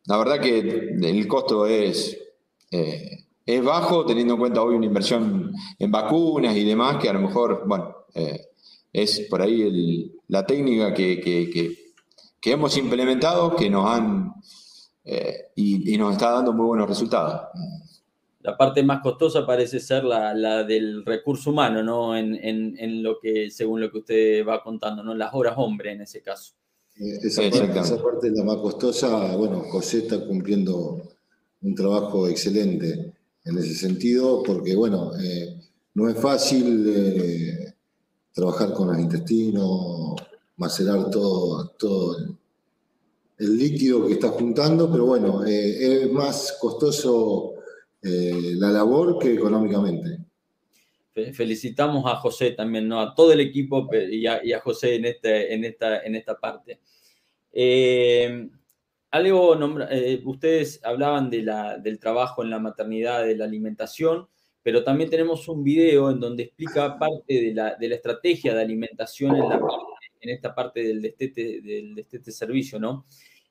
la 0.06 0.18
verdad 0.18 0.40
que 0.40 0.60
el 0.60 1.28
costo 1.28 1.66
es, 1.66 2.16
es 2.70 3.64
bajo 3.64 4.06
teniendo 4.06 4.36
en 4.36 4.40
cuenta 4.40 4.62
hoy 4.62 4.76
una 4.76 4.86
inversión 4.86 5.52
en 5.80 5.92
vacunas 5.92 6.56
y 6.56 6.64
demás 6.64 6.98
que 7.02 7.10
a 7.10 7.14
lo 7.14 7.22
mejor, 7.22 7.64
bueno, 7.66 8.06
es 8.96 9.28
por 9.30 9.42
ahí 9.42 10.15
la 10.28 10.46
técnica 10.46 10.94
que, 10.94 11.94
hemos 12.44 12.78
implementado 12.78 13.56
que 13.56 13.70
nos 13.70 13.90
han 13.90 14.34
eh, 15.04 15.52
y, 15.56 15.98
nos 15.98 16.14
está 16.14 16.32
dando 16.32 16.54
muy 16.54 16.66
buenos 16.68 16.88
resultados. 16.88 17.50
La 18.42 18.56
parte 18.56 18.84
más 18.84 19.02
costosa 19.02 19.46
parece 19.46 19.80
ser 19.80 20.04
la, 20.04 20.64
del 20.64 21.04
recurso 21.04 21.50
humano, 21.50 21.82
¿no? 21.82 22.16
En, 22.16 23.04
lo 23.04 23.20
que, 23.20 23.50
según 23.50 23.82
lo 23.82 23.92
que 23.92 23.98
usted 24.00 24.46
va 24.48 24.64
contando, 24.64 25.04
¿no? 25.04 25.16
Las 25.16 25.34
horas 25.34 25.56
hombre 25.58 25.94
en 25.94 26.02
ese 26.02 26.22
caso. 26.22 26.54
Eh, 26.98 27.20
esa, 27.24 27.42
parte, 28.02 28.28
es 28.28 28.34
la 28.34 28.44
más 28.44 28.58
costosa. 28.58 29.36
Bueno, 29.36 29.62
José 29.72 30.00
está 30.00 30.24
cumpliendo 30.26 31.02
un 31.62 31.76
trabajo 31.76 32.28
excelente 32.28 33.14
en 33.44 33.58
ese 33.58 33.74
sentido, 33.74 34.44
porque, 34.44 34.76
bueno, 34.76 35.12
eh, 35.20 35.56
no 35.96 36.10
es 36.10 36.18
fácil 36.18 37.65
trabajar 38.36 38.74
con 38.74 38.94
el 38.94 39.00
intestino, 39.00 40.14
macerar 40.58 41.10
todo, 41.10 41.70
todo 41.80 42.18
el, 43.38 43.58
líquido 43.58 44.06
que 44.06 44.14
está 44.14 44.28
juntando, 44.28 44.92
pero 44.92 45.06
bueno, 45.06 45.46
eh, 45.46 46.04
es 46.04 46.12
más 46.12 46.58
costoso 46.60 47.54
eh, 48.02 48.54
la 48.56 48.72
labor 48.72 49.20
que 49.20 49.34
económicamente. 49.34 50.20
Felicitamos 51.34 52.06
a 52.12 52.18
José 52.18 52.52
también, 52.52 52.90
¿no? 52.90 53.00
a 53.00 53.16
todo 53.16 53.32
el 53.32 53.40
equipo 53.40 53.90
y 53.94 54.26
a, 54.28 54.60
José 54.60 54.96
en, 54.96 55.06
este, 55.06 55.54
en, 55.54 55.64
esta, 55.64 56.02
en 56.02 56.16
esta 56.16 56.38
parte. 56.38 56.82
Eh, 57.54 58.50
algo, 59.12 59.58
ustedes 60.26 60.82
hablaban 60.84 61.30
de 61.30 61.42
la, 61.42 61.78
del 61.78 62.00
trabajo 62.00 62.44
en 62.44 62.50
la 62.50 62.60
maternidad, 62.60 63.24
de 63.26 63.38
la 63.38 63.46
alimentación 63.46 64.28
pero 64.66 64.84
también 64.84 65.12
tenemos 65.12 65.48
un 65.48 65.64
video 65.64 66.10
en 66.10 66.20
donde 66.20 66.42
explica 66.42 66.98
parte 66.98 67.36
de 67.40 67.54
la, 67.54 67.78
estrategia 67.80 68.56
de 68.56 68.64
alimentación 68.64 69.36
en, 69.36 70.30
esta 70.32 70.56
parte 70.56 70.82
del 70.82 71.04
destete, 71.04 71.62
del 71.62 71.94
destete 71.94 72.32
servicio, 72.32 72.80
¿no? 72.80 73.06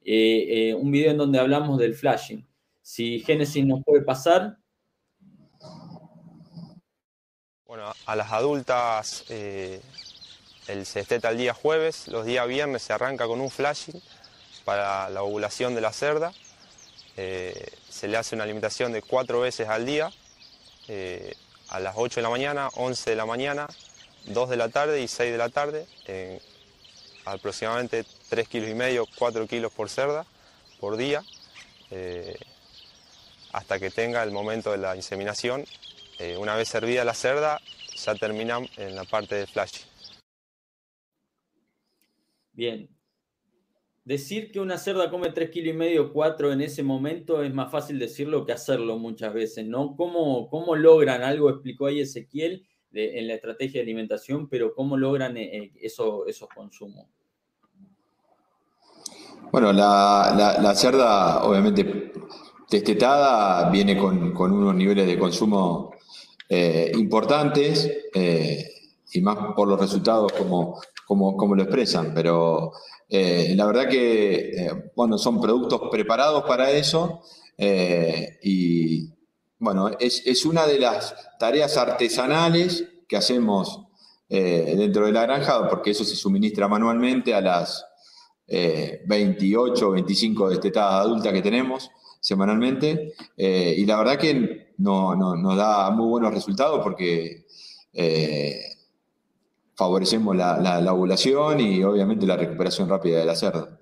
Eh, 0.05 0.71
eh, 0.71 0.75
un 0.75 0.91
video 0.91 1.13
en 1.13 1.19
donde 1.19 1.39
hablamos 1.39 1.79
del 1.79 1.95
flashing. 1.95 2.45
Si 2.83 3.21
Génesis 3.21 3.65
nos 3.65 3.85
puede 3.85 4.03
pasar. 4.03 4.59
Bueno, 7.65 7.93
a 8.07 8.17
las 8.17 8.33
adultas 8.33 9.25
eh, 9.29 9.81
el 10.67 10.85
se 10.85 10.99
desteta 10.99 11.31
el 11.31 11.39
día 11.39 11.55
jueves, 11.55 12.09
los 12.09 12.27
días 12.27 12.49
viernes 12.49 12.83
se 12.83 12.93
arranca 12.93 13.29
con 13.29 13.41
un 13.41 13.51
flashing 13.51 14.03
para 14.65 15.09
la 15.11 15.23
ovulación 15.23 15.77
de 15.77 15.81
la 15.81 15.93
cerda. 15.93 16.33
se 17.15 18.09
le 18.09 18.17
hace 18.17 18.35
una 18.35 18.43
alimentación 18.43 18.91
de 18.91 19.01
cuatro 19.01 19.43
veces 19.43 19.69
al 19.69 19.87
día 19.87 20.11
eh, 20.89 21.35
a 21.69 21.81
las 21.81 21.95
8 21.97 22.17
de 22.17 22.23
la 22.23 22.31
mañana, 22.31 22.69
11 22.75 23.11
de 23.11 23.17
la 23.17 23.27
mañana, 23.27 23.69
2 24.27 24.51
de 24.51 24.57
la 24.57 24.69
tarde 24.69 25.03
y 25.03 25.09
6 25.09 25.33
de 25.33 25.39
la 25.39 25.49
tarde, 25.49 25.87
en 26.07 26.41
aproximadamente 27.25 28.05
3 28.29 28.49
kilos 28.49 28.71
y 28.71 28.75
medio, 28.75 29.07
4 29.19 29.47
kilos 29.47 29.73
por 29.73 29.89
cerda 29.89 30.27
por 30.79 30.97
día, 30.97 31.23
eh, 31.91 32.37
hasta 33.53 33.79
que 33.79 33.91
tenga 33.91 34.23
el 34.23 34.31
momento 34.31 34.73
de 34.73 34.79
la 34.79 34.97
inseminación. 34.97 35.65
Eh, 36.19 36.37
una 36.37 36.55
vez 36.57 36.69
servida 36.69 37.05
la 37.05 37.15
cerda, 37.15 37.61
ya 37.97 38.15
termina 38.15 38.59
en 38.77 38.95
la 38.95 39.05
parte 39.05 39.35
de 39.35 39.47
flash. 39.47 39.83
Bien. 42.53 42.94
Decir 44.05 44.53
que 44.53 44.61
una 44.61 44.79
cerda 44.79 45.11
come 45.11 45.31
3 45.31 45.51
kilos 45.51 45.75
y 45.75 45.77
medio, 45.77 46.13
4 46.13 46.53
en 46.53 46.61
ese 46.61 46.83
momento 46.83 47.43
es 47.43 47.53
más 47.55 47.71
fácil 47.71 47.99
decirlo 47.99 48.45
que 48.45 48.53
hacerlo 48.53 48.99
muchas 48.99 49.33
veces, 49.33 49.67
¿no? 49.67 49.97
¿Cómo, 49.97 50.49
cómo 50.51 50.77
logran, 50.77 51.23
algo 51.23 51.49
explicó 51.51 51.87
ahí 51.87 52.01
Ezequiel 52.01 52.67
en 52.93 53.27
la 53.27 53.35
estrategia 53.35 53.81
de 53.81 53.85
alimentación, 53.85 54.49
pero 54.49 54.75
cómo 54.75 54.97
logran 54.97 55.37
eh, 55.37 55.73
eso, 55.81 56.27
esos 56.27 56.49
consumos? 56.49 57.07
Bueno, 59.51 59.73
la, 59.73 60.75
cerda, 60.75 61.45
obviamente, 61.45 62.13
destetada, 62.71 63.71
viene 63.71 63.97
con, 63.97 64.35
unos 64.37 64.75
niveles 64.75 65.07
de 65.07 65.19
consumo 65.19 65.93
eh, 66.49 66.91
importantes 66.95 67.89
eh, 68.13 68.69
y 69.13 69.21
más 69.21 69.55
por 69.55 69.69
los 69.69 69.79
resultados 69.79 70.33
como, 70.33 70.81
como, 71.07 71.55
lo 71.55 71.63
expresan, 71.63 72.13
pero 72.15 72.73
eh, 73.09 73.55
la 73.57 73.67
verdad 73.67 73.89
que, 73.89 74.91
bueno, 74.97 75.19
son 75.19 75.41
productos 75.41 75.83
preparados 75.91 76.45
para 76.45 76.71
eso 76.71 77.23
y, 77.57 79.13
bueno, 79.59 79.91
es, 80.01 80.23
es, 80.27 80.45
una 80.45 80.67
de 80.67 80.79
las 80.79 81.15
tareas 81.39 81.77
artesanales 81.77 82.85
que 83.09 83.17
hacemos 83.17 83.81
dentro 84.29 85.07
de 85.07 85.13
la 85.13 85.23
granja, 85.23 85.69
porque 85.69 85.93
eso 85.93 86.05
se 86.05 86.17
suministra 86.17 86.67
manualmente 86.67 87.33
a 87.33 87.41
las 87.41 87.87
28 88.47 89.89
o 89.89 89.93
25 89.93 90.51
destetadas 90.51 91.07
adultas 91.07 91.33
que 91.33 91.43
tenemos 91.43 91.91
semanalmente. 92.25 93.13
Eh, 93.37 93.75
y 93.77 93.85
la 93.85 93.99
verdad 93.99 94.19
que 94.19 94.73
no, 94.79 95.15
nos 95.15 95.57
da 95.57 95.91
muy 95.91 96.09
buenos 96.09 96.33
resultados 96.33 96.81
porque 96.83 97.45
eh, 97.93 98.74
favorecemos 99.77 100.37
la, 100.37 100.93
ovulación 100.93 101.61
y 101.61 101.83
obviamente 101.83 102.27
la 102.27 102.37
recuperación 102.37 102.89
rápida 102.89 103.19
de 103.19 103.25
la 103.25 103.35
cerda. 103.35 103.79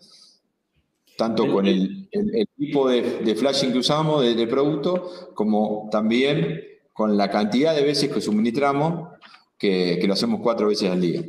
Tanto 1.16 1.50
con 1.52 1.66
el, 1.66 2.09
tipo 2.57 2.88
de, 2.88 3.35
flashing 3.37 3.72
que 3.72 3.78
usamos 3.78 4.22
de, 4.22 4.46
producto, 4.46 5.33
como 5.35 5.88
también 5.90 6.62
con 6.92 7.16
la 7.16 7.31
cantidad 7.31 7.74
de 7.74 7.83
veces 7.83 8.11
que 8.11 8.20
suministramos, 8.20 9.11
que 9.59 10.02
lo 10.07 10.14
hacemos 10.14 10.40
cuatro 10.42 10.68
veces 10.68 10.90
al 10.90 11.00
día. 11.00 11.22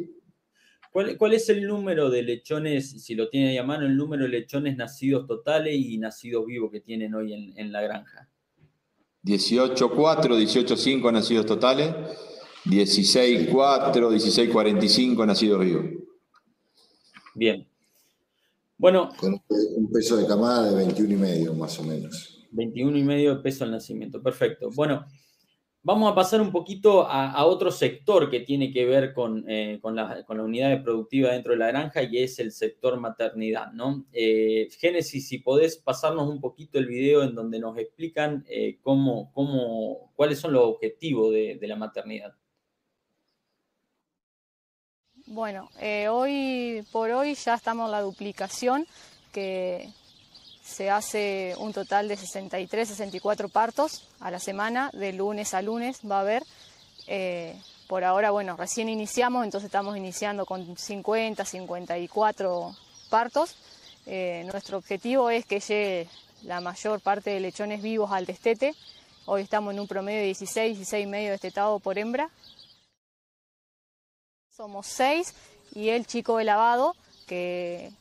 ¿Cuál, 0.93 1.33
es 1.33 1.49
el 1.49 1.65
número 1.65 2.11
de 2.11 2.21
lechones, 2.21 3.03
si 3.03 3.15
lo 3.15 3.27
tiene 3.27 3.49
ahí 3.49 3.57
a 3.57 3.63
mano, 3.63 3.87
el 3.87 3.97
número 3.97 4.25
de 4.25 4.29
lechones 4.29 4.77
nacidos 4.77 5.25
totales 5.25 5.75
y 5.75 5.97
nacidos 5.97 6.45
vivos 6.45 6.71
que 6.71 6.81
tienen 6.81 7.15
hoy 7.15 7.53
en, 7.55 7.71
la 7.71 7.81
granja? 7.81 8.29
18.4, 9.23 9.89
18.5 9.89 11.11
nacidos 11.11 11.47
totales, 11.47 11.87
16.4, 12.65 13.49
16.45 13.51 15.25
nacidos 15.25 15.65
vivos. 15.65 15.85
Bien. 17.35 17.67
Bueno. 18.77 19.09
Con 19.17 19.41
un 19.49 19.91
peso 19.91 20.17
de 20.17 20.27
camada 20.27 20.69
de 20.69 20.75
21 20.75 21.13
y 21.13 21.17
medio, 21.17 21.53
más 21.53 21.77
o 21.79 21.83
menos. 21.83 22.45
21 22.51 22.97
y 22.97 23.03
medio 23.03 23.35
de 23.35 23.41
peso 23.41 23.63
al 23.63 23.71
nacimiento, 23.71 24.21
perfecto. 24.21 24.69
Bueno, 24.75 25.05
Vamos 25.85 26.09
a 26.09 26.15
pasar 26.15 26.39
un 26.39 26.53
poquito 26.53 27.05
a, 27.05 27.45
otro 27.45 27.69
sector 27.69 28.29
que 28.29 28.39
tiene 28.39 28.71
que 28.71 28.85
ver 28.85 29.13
eh, 29.47 29.79
con, 29.81 29.95
la, 29.97 30.25
unidad 30.29 30.81
productiva 30.81 31.33
dentro 31.33 31.51
de 31.51 31.59
la 31.59 31.67
granja 31.67 32.03
y 32.03 32.19
es 32.19 32.39
el 32.39 32.53
sector 32.53 32.97
maternidad, 33.01 33.73
¿no? 33.73 34.05
Eh, 34.13 34.69
Génesis, 34.79 35.27
si 35.27 35.39
podés 35.39 35.75
pasarnos 35.75 36.29
un 36.29 36.39
poquito 36.39 36.79
el 36.79 36.87
video 36.87 37.23
en 37.23 37.35
donde 37.35 37.59
nos 37.59 37.77
explican 37.77 38.45
eh, 38.47 38.77
cómo, 38.81 39.29
cómo, 39.33 40.13
cuáles 40.15 40.39
son 40.39 40.53
los 40.53 40.63
objetivos 40.63 41.33
de, 41.33 41.57
de 41.59 41.67
la 41.67 41.75
maternidad. 41.75 42.33
Bueno, 45.33 45.67
hoy 46.11 46.85
por 46.91 47.09
hoy 47.09 47.33
ya 47.33 47.55
estamos 47.55 47.87
en 47.87 47.91
la 47.91 48.01
duplicación 48.01 48.85
que 49.31 49.89
se 50.63 50.91
hace 50.91 51.55
un 51.57 51.73
total 51.73 52.07
de 52.07 52.17
63, 52.17 52.89
64 52.89 53.49
partos 53.49 54.07
a 54.19 54.29
la 54.29 54.37
semana, 54.37 54.91
de 54.93 55.11
lunes 55.11 55.55
a 55.55 55.63
lunes 55.63 56.01
va 56.09 56.17
a 56.17 56.19
haber. 56.19 56.43
Eh, 57.07 57.59
por 57.87 58.03
ahora, 58.03 58.29
bueno, 58.29 58.55
recién 58.57 58.89
iniciamos, 58.89 59.43
entonces 59.43 59.65
estamos 59.65 59.97
iniciando 59.97 60.45
con 60.45 60.77
50, 60.77 61.43
54 61.43 62.75
partos. 63.09 63.55
Eh, 64.05 64.47
nuestro 64.51 64.77
objetivo 64.77 65.31
es 65.31 65.47
que 65.47 65.59
llegue 65.61 66.09
la 66.43 66.61
mayor 66.61 67.01
parte 67.01 67.31
de 67.31 67.39
lechones 67.39 67.81
vivos 67.81 68.11
al 68.11 68.27
destete. 68.27 68.75
Hoy 69.25 69.41
estamos 69.41 69.73
en 69.73 69.79
un 69.79 69.87
promedio 69.87 70.19
de 70.19 70.25
16, 70.25 70.77
16 70.77 71.05
y 71.05 71.09
medio 71.09 71.31
destetado 71.31 71.79
por 71.79 71.97
hembra. 71.97 72.29
Somos 74.55 74.85
seis 74.85 75.33
y 75.73 75.89
el 75.89 76.05
chico 76.05 76.37
de 76.37 76.43
lavado, 76.43 76.95
que, 77.25 77.91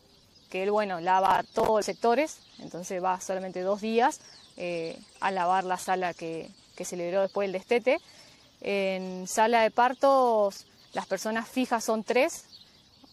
que 0.50 0.62
él, 0.64 0.70
bueno, 0.70 1.00
lava 1.00 1.42
todos 1.54 1.78
los 1.78 1.86
sectores, 1.86 2.40
entonces 2.58 3.02
va 3.02 3.18
solamente 3.22 3.62
dos 3.62 3.80
días 3.80 4.20
eh, 4.58 5.00
a 5.20 5.30
lavar 5.30 5.64
la 5.64 5.78
sala 5.78 6.12
que, 6.12 6.50
se 6.84 6.96
liberó 6.96 7.22
después 7.22 7.46
del 7.46 7.52
destete. 7.52 8.00
En 8.60 9.26
sala 9.26 9.62
de 9.62 9.70
partos 9.70 10.66
las 10.92 11.06
personas 11.06 11.48
fijas 11.48 11.84
son 11.84 12.04
tres, 12.04 12.44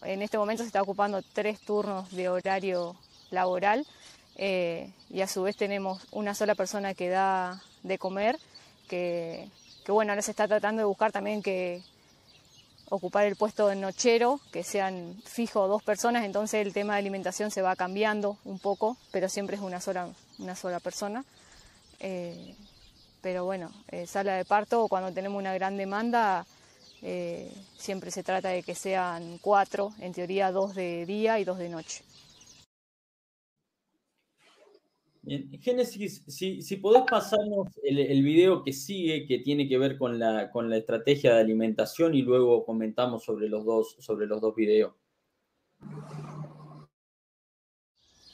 en 0.01 0.21
este 0.21 0.37
momento 0.37 0.63
se 0.63 0.67
está 0.67 0.81
ocupando 0.81 1.21
tres 1.21 1.61
turnos 1.61 2.11
de 2.11 2.27
horario 2.27 2.97
laboral 3.31 3.87
eh, 4.35 4.91
y 5.09 5.21
a 5.21 5.27
su 5.27 5.43
vez 5.43 5.55
tenemos 5.55 6.05
una 6.11 6.35
sola 6.35 6.55
persona 6.55 6.93
que 6.93 7.07
da 7.07 7.61
de 7.83 7.97
comer, 7.97 8.37
que, 8.89 9.47
que 9.85 9.93
bueno, 9.93 10.11
ahora 10.11 10.23
se 10.23 10.31
está 10.31 10.45
tratando 10.45 10.81
de 10.81 10.85
buscar 10.85 11.13
también 11.13 11.41
que, 11.41 11.83
ocupar 12.89 13.25
el 13.25 13.35
puesto 13.35 13.67
de 13.67 13.75
nochero, 13.75 14.39
que 14.51 14.63
sean 14.63 15.21
fijo 15.25 15.67
dos 15.67 15.83
personas, 15.83 16.25
entonces 16.25 16.65
el 16.65 16.73
tema 16.73 16.93
de 16.93 16.99
alimentación 16.99 17.51
se 17.51 17.61
va 17.61 17.75
cambiando 17.75 18.37
un 18.45 18.59
poco, 18.59 18.97
pero 19.11 19.29
siempre 19.29 19.55
es 19.55 19.61
una 19.61 19.79
sola, 19.79 20.09
una 20.37 20.55
sola 20.55 20.79
persona. 20.79 21.23
Eh, 21.99 22.55
pero 23.21 23.45
bueno, 23.45 23.71
eh, 23.89 24.07
sala 24.07 24.35
de 24.35 24.45
parto, 24.45 24.87
cuando 24.87 25.11
tenemos 25.11 25.39
una 25.39 25.53
gran 25.53 25.75
demanda, 25.75 26.45
eh, 27.01 27.51
siempre 27.77 28.11
se 28.11 28.23
trata 28.23 28.49
de 28.49 28.63
que 28.63 28.75
sean 28.75 29.37
cuatro, 29.39 29.93
en 29.99 30.13
teoría 30.13 30.51
dos 30.51 30.75
de 30.75 31.05
día 31.05 31.39
y 31.39 31.43
dos 31.43 31.57
de 31.57 31.69
noche. 31.69 32.03
Bien, 35.18 35.18
Génesis, 35.61 36.23
si, 36.27 36.61
si 36.61 36.77
podés 36.77 37.03
pasarnos 37.09 37.67
el, 37.83 38.23
video 38.23 38.63
que 38.63 38.73
sigue, 38.73 39.27
que 39.27 39.39
tiene 39.39 39.67
que 39.67 39.77
ver 39.77 39.97
con 39.97 40.17
la, 40.17 40.49
con 40.49 40.69
la 40.69 40.77
estrategia 40.77 41.35
de 41.35 41.41
alimentación 41.41 42.15
y 42.15 42.23
luego 42.23 42.65
comentamos 42.65 43.23
sobre 43.23 43.47
los 43.47 43.63
dos, 43.63 43.95
sobre 43.99 44.25
los 44.25 44.41
dos 44.41 44.55
videos. 44.55 44.93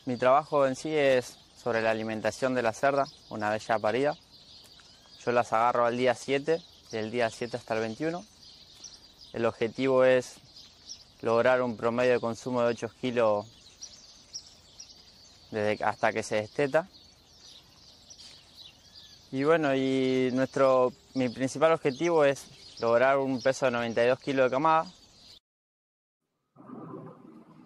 Mi 0.05 0.17
trabajo 0.17 0.65
en 0.67 0.75
sí 0.75 0.89
es 0.89 1.37
sobre 1.55 1.81
la 1.81 1.91
alimentación 1.91 2.53
de 2.53 2.61
la 2.61 2.71
cerda, 2.71 3.05
una 3.29 3.49
vez 3.49 3.67
ya 3.67 3.77
parida. 3.79 4.15
Yo 5.25 5.31
las 5.31 5.51
agarro 5.51 5.85
al 5.85 5.97
día 5.97 6.13
7, 6.13 6.61
del 6.91 7.11
día 7.11 7.29
7 7.29 7.57
hasta 7.57 7.73
el 7.73 7.81
21. 7.81 8.23
El 9.33 9.45
objetivo 9.45 10.05
es 10.05 10.35
lograr 11.21 11.61
un 11.61 11.75
promedio 11.75 12.13
de 12.13 12.19
consumo 12.19 12.61
de 12.61 12.67
8 12.67 12.87
kilos 13.01 13.54
hasta 15.83 16.11
que 16.11 16.23
se 16.23 16.35
desteta. 16.35 16.87
Y 19.31 19.43
bueno, 19.43 19.75
y 19.75 20.29
nuestro, 20.33 20.93
mi 21.13 21.29
principal 21.29 21.73
objetivo 21.73 22.23
es 22.23 22.47
lograr 22.79 23.17
un 23.17 23.41
peso 23.41 23.65
de 23.65 23.71
92 23.71 24.19
kilos 24.19 24.45
de 24.45 24.55
camada. 24.55 24.85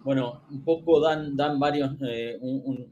Bueno, 0.02 0.42
un 0.50 0.64
poco 0.64 0.98
dan, 0.98 1.36
dan 1.36 1.60
varios, 1.60 1.92
eh, 2.00 2.38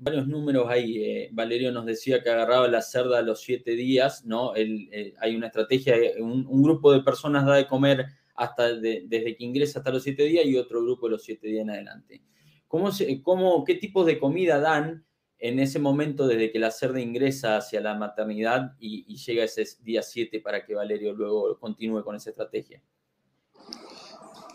varios 0.00 0.28
números 0.28 0.66
ahí. 0.68 1.02
Eh, 1.02 1.30
Valerio 1.32 1.72
nos 1.72 1.86
decía 1.86 2.22
que 2.22 2.28
agarraba 2.28 2.68
la 2.68 2.82
cerda 2.82 3.18
a 3.18 3.22
los 3.22 3.40
siete 3.40 3.72
días, 3.72 4.26
¿no? 4.26 4.54
Eh, 4.54 5.14
hay 5.18 5.34
una 5.34 5.46
estrategia, 5.46 5.96
un, 6.20 6.62
grupo 6.62 6.92
de 6.92 7.00
personas 7.00 7.46
da 7.46 7.54
de 7.54 7.66
comer 7.66 8.04
hasta 8.34 8.74
desde 8.74 9.36
que 9.36 9.44
ingresa 9.44 9.78
hasta 9.78 9.90
los 9.90 10.02
siete 10.02 10.24
días 10.24 10.44
y 10.44 10.56
otro 10.56 10.82
grupo 10.82 11.08
los 11.08 11.22
siete 11.24 11.48
días 11.48 11.62
en 11.62 11.70
adelante. 11.70 12.22
¿Cómo, 12.68 13.64
¿Qué 13.64 13.74
tipos 13.74 14.06
de 14.06 14.18
comida 14.18 14.60
dan 14.60 15.04
en 15.38 15.58
ese 15.58 15.78
momento 15.78 16.26
desde 16.26 16.52
que 16.52 16.58
la 16.58 16.70
cerda 16.70 17.00
ingresa 17.00 17.56
hacia 17.56 17.80
la 17.80 17.94
maternidad 17.94 18.72
y, 18.78 19.16
llega 19.16 19.44
ese 19.44 19.64
día 19.82 20.02
7 20.02 20.40
para 20.40 20.64
que 20.64 20.74
Valerio 20.74 21.14
luego 21.14 21.58
continúe 21.58 22.04
con 22.04 22.14
esa 22.14 22.30
estrategia? 22.30 22.82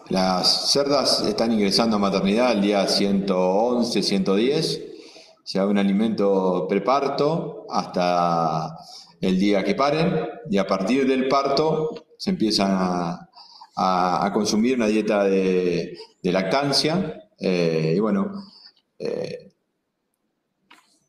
Las 0.09 0.72
cerdas 0.72 1.26
están 1.26 1.51
ingresando 1.51 1.95
a 1.95 1.99
maternidad 1.99 2.51
el 2.51 2.61
día 2.61 2.88
111, 2.88 4.03
110. 4.03 4.82
Se 5.43 5.57
da 5.57 5.66
un 5.66 5.78
alimento 5.78 6.68
preparto 6.70 7.66
hasta 7.70 8.78
el 9.20 9.39
día 9.39 9.64
que 9.64 9.74
paren 9.74 10.28
y 10.51 10.57
a 10.57 10.68
partir 10.68 11.07
del 11.07 11.28
parto 11.28 12.05
se 12.18 12.30
empiezan 12.30 12.72
a, 12.72 14.32
consumir 14.34 14.76
una 14.76 14.88
dieta 14.88 15.24
de, 15.24 15.97
lactancia 16.24 17.22
eh, 17.45 17.93
y 17.97 17.99
bueno, 17.99 18.41
eh, 18.97 19.51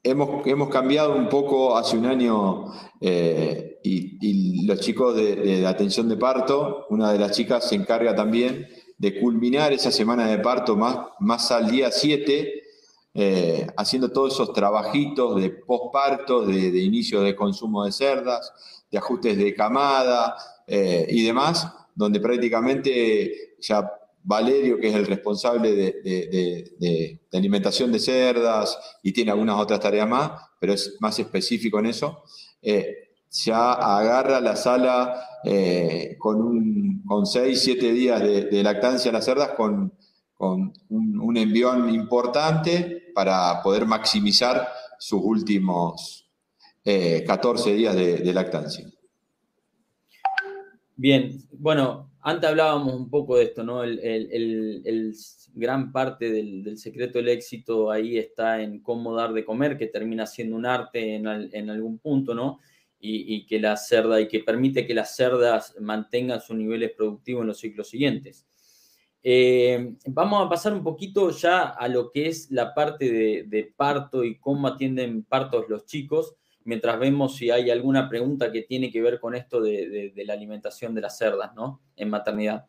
hemos, 0.02 0.44
hemos, 0.44 0.68
cambiado 0.68 1.14
un 1.14 1.28
poco 1.28 1.76
hace 1.76 1.96
un 1.96 2.06
año 2.06 2.72
eh, 3.00 3.78
y, 3.84 4.66
los 4.66 4.80
chicos 4.80 5.14
de, 5.14 5.64
atención 5.64 6.08
de 6.08 6.16
parto, 6.16 6.86
una 6.90 7.12
de 7.12 7.20
las 7.20 7.30
chicas 7.30 7.68
se 7.68 7.76
encarga 7.76 8.16
también 8.16 8.66
de 8.98 9.20
culminar 9.20 9.72
esa 9.72 9.92
semana 9.92 10.26
de 10.26 10.38
parto 10.38 10.74
más, 10.74 10.98
más 11.20 11.52
al 11.52 11.70
día 11.70 11.92
7 11.92 12.62
eh, 13.14 13.66
haciendo 13.76 14.10
todos 14.10 14.34
esos 14.34 14.52
trabajitos 14.52 15.40
de 15.40 15.50
posparto, 15.50 16.44
de, 16.44 16.72
de, 16.72 16.80
inicio 16.80 17.20
de 17.20 17.36
consumo 17.36 17.84
de 17.84 17.92
cerdas, 17.92 18.52
de 18.90 18.98
ajustes 18.98 19.38
de 19.38 19.54
camada 19.54 20.34
y 20.66 21.22
demás, 21.22 21.68
donde 21.94 22.18
prácticamente 22.18 23.56
ya 23.60 23.88
Valerio, 24.24 24.78
que 24.80 24.88
es 24.88 24.94
el 24.94 25.06
responsable 25.06 25.72
de, 25.74 27.20
alimentación 27.32 27.92
de 27.92 27.98
cerdas 27.98 28.78
y 29.02 29.12
tiene 29.12 29.30
algunas 29.30 29.60
otras 29.60 29.80
tareas 29.80 30.08
más, 30.08 30.32
pero 30.58 30.72
es 30.72 30.96
más 31.00 31.18
específico 31.18 31.78
en 31.78 31.86
eso, 31.86 32.24
eh, 32.62 33.10
ya 33.30 33.72
agarra 33.72 34.40
la 34.40 34.56
sala 34.56 35.40
eh, 35.44 36.16
con, 36.18 36.40
un, 36.40 37.02
con 37.04 37.26
6, 37.26 37.60
7 37.60 37.92
días 37.92 38.20
de, 38.22 38.62
lactancia 38.62 39.10
en 39.10 39.14
las 39.14 39.26
cerdas 39.26 39.50
con, 39.50 39.92
un, 40.38 41.36
envión 41.36 41.92
importante 41.92 43.10
para 43.14 43.62
poder 43.62 43.86
maximizar 43.86 44.68
sus 44.98 45.20
últimos 45.22 46.30
14 46.84 47.70
eh, 47.70 47.74
días 47.74 47.94
de, 47.94 48.32
lactancia. 48.32 48.86
Bien, 50.96 51.42
bueno, 51.52 52.13
antes 52.24 52.50
hablábamos 52.50 52.94
un 52.94 53.10
poco 53.10 53.36
de 53.36 53.44
esto, 53.44 53.62
¿no? 53.62 53.84
El, 53.84 55.14
gran 55.56 55.92
parte 55.92 56.32
del, 56.32 56.76
secreto 56.76 57.18
del 57.18 57.28
éxito 57.28 57.90
ahí 57.90 58.18
está 58.18 58.60
en 58.60 58.80
cómo 58.80 59.14
dar 59.14 59.32
de 59.32 59.44
comer, 59.44 59.78
que 59.78 59.86
termina 59.86 60.26
siendo 60.26 60.56
un 60.56 60.66
arte 60.66 61.14
en, 61.14 61.70
algún 61.70 61.98
punto, 61.98 62.34
¿no? 62.34 62.58
y, 62.98 63.46
que 63.46 63.60
la 63.60 63.76
cerda 63.76 64.20
y 64.20 64.28
que 64.28 64.40
permite 64.40 64.86
que 64.86 64.94
las 64.94 65.14
cerdas 65.14 65.76
mantengan 65.78 66.40
sus 66.40 66.56
niveles 66.56 66.92
productivos 66.96 67.42
en 67.42 67.48
los 67.48 67.58
ciclos 67.58 67.88
siguientes. 67.88 68.46
Eh, 69.22 69.94
vamos 70.06 70.44
a 70.44 70.48
pasar 70.48 70.72
un 70.72 70.82
poquito 70.82 71.30
ya 71.30 71.62
a 71.62 71.88
lo 71.88 72.10
que 72.10 72.28
es 72.28 72.50
la 72.50 72.74
parte 72.74 73.44
de, 73.44 73.74
parto 73.76 74.24
y 74.24 74.38
cómo 74.38 74.68
atienden 74.68 75.24
partos 75.24 75.66
los 75.68 75.86
chicos, 75.86 76.34
mientras 76.64 76.98
vemos 76.98 77.36
si 77.36 77.50
hay 77.50 77.70
alguna 77.70 78.08
pregunta 78.08 78.50
que 78.50 78.62
tiene 78.62 78.90
que 78.90 79.00
ver 79.00 79.20
con 79.20 79.34
esto 79.34 79.60
de, 79.60 80.12
la 80.26 80.32
alimentación 80.32 80.94
de 80.94 81.02
las 81.02 81.16
cerdas, 81.16 81.54
¿no? 81.54 81.80
En 81.96 82.10
maternidad. 82.10 82.66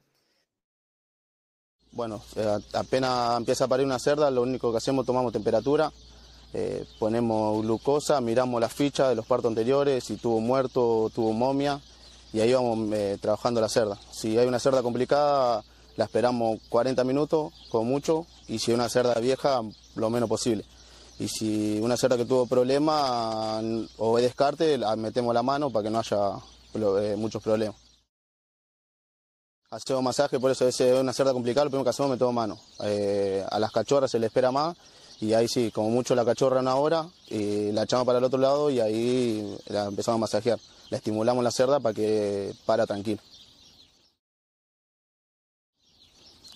Bueno, 1.91 2.21
eh, 2.35 2.57
apenas 2.73 3.37
empieza 3.37 3.65
a 3.65 3.67
parir 3.69 3.85
una 3.85 3.99
cerda, 3.99 4.29
lo 4.29 4.41
único 4.41 4.71
que 4.71 4.77
hacemos 4.77 5.05
tomamos 5.05 5.31
temperatura, 5.31 5.91
eh, 6.53 6.85
ponemos 6.99 7.61
glucosa, 7.63 8.19
miramos 8.19 8.59
las 8.59 8.73
fichas 8.73 9.09
de 9.09 9.15
los 9.15 9.25
partos 9.25 9.49
anteriores, 9.49 10.03
si 10.03 10.17
tuvo 10.17 10.41
muerto, 10.41 11.09
tuvo 11.15 11.31
momia, 11.31 11.79
y 12.33 12.41
ahí 12.41 12.53
vamos 12.53 12.93
eh, 12.93 13.17
trabajando 13.21 13.61
la 13.61 13.69
cerda. 13.69 13.97
Si 14.11 14.37
hay 14.37 14.45
una 14.45 14.59
cerda 14.59 14.83
complicada, 14.83 15.63
la 15.95 16.03
esperamos 16.03 16.59
40 16.67 17.01
minutos, 17.05 17.53
como 17.69 17.85
mucho, 17.85 18.27
y 18.49 18.59
si 18.59 18.71
hay 18.71 18.75
una 18.75 18.89
cerda 18.89 19.13
vieja, 19.21 19.61
lo 19.95 20.09
menos 20.09 20.27
posible. 20.27 20.65
Y 21.17 21.27
si 21.27 21.79
una 21.81 21.95
cerda 21.95 22.17
que 22.17 22.25
tuvo 22.25 22.45
problemas 22.45 23.63
o 23.97 24.17
es 24.17 24.23
descarte, 24.23 24.77
la 24.77 24.95
metemos 24.95 25.33
la 25.33 25.43
mano 25.43 25.69
para 25.69 25.83
que 25.83 25.89
no 25.89 25.99
haya 25.99 26.31
eh, 26.73 27.15
muchos 27.17 27.41
problemas. 27.41 27.77
Hacemos 29.71 30.03
masaje, 30.03 30.39
por 30.39 30.51
eso 30.51 30.67
es 30.67 30.79
una 30.79 31.13
cerda 31.13 31.33
complicada, 31.33 31.65
lo 31.65 31.71
primero 31.71 31.83
que 31.83 31.89
hacemos 31.89 32.11
metemos 32.11 32.33
mano. 32.33 32.59
a 32.79 33.59
las 33.59 33.71
cachorras 33.71 34.11
se 34.11 34.19
le 34.19 34.27
espera 34.27 34.51
más 34.51 34.75
y 35.19 35.33
ahí 35.33 35.47
sí, 35.47 35.71
como 35.71 35.89
mucho 35.89 36.13
la 36.13 36.25
cachorra 36.25 36.59
una 36.59 36.75
hora, 36.75 37.07
y 37.27 37.71
la 37.71 37.83
echamos 37.83 38.05
para 38.05 38.19
el 38.19 38.23
otro 38.25 38.39
lado 38.39 38.69
y 38.69 38.79
ahí 38.79 39.57
la 39.67 39.85
empezamos 39.85 40.19
a 40.19 40.21
masajear. 40.21 40.59
La 40.89 40.97
estimulamos 40.97 41.43
la 41.43 41.51
cerda 41.51 41.79
para 41.79 41.95
que 41.95 42.53
para 42.65 42.85
tranquilo. 42.85 43.21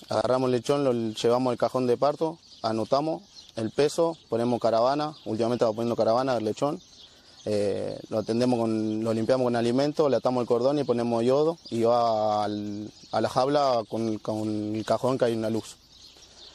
Agarramos 0.09 0.47
el 0.47 0.51
lechón, 0.53 0.83
lo 0.83 0.91
llevamos 0.91 1.51
al 1.51 1.57
cajón 1.57 1.87
de 1.87 1.95
parto, 1.95 2.39
anotamos 2.61 3.23
el 3.55 3.71
peso, 3.71 4.17
ponemos 4.29 4.59
caravana, 4.59 5.15
últimamente 5.25 5.63
estamos 5.63 5.75
poniendo 5.75 5.95
caravana 5.95 6.33
al 6.33 6.43
lechón, 6.43 6.79
eh, 7.45 7.99
lo 8.09 8.19
atendemos 8.19 8.59
con, 8.59 9.03
lo 9.03 9.13
limpiamos 9.13 9.45
con 9.45 9.55
alimento, 9.55 10.09
le 10.09 10.17
atamos 10.17 10.41
el 10.41 10.47
cordón 10.47 10.79
y 10.79 10.83
ponemos 10.83 11.23
yodo 11.23 11.57
y 11.69 11.83
va 11.83 12.45
a 12.45 12.47
la 12.47 13.29
jaula 13.29 13.83
con, 13.89 14.17
con 14.19 14.75
el 14.75 14.85
cajón 14.85 15.17
que 15.17 15.25
hay 15.25 15.33
una 15.33 15.49
luz. 15.49 15.77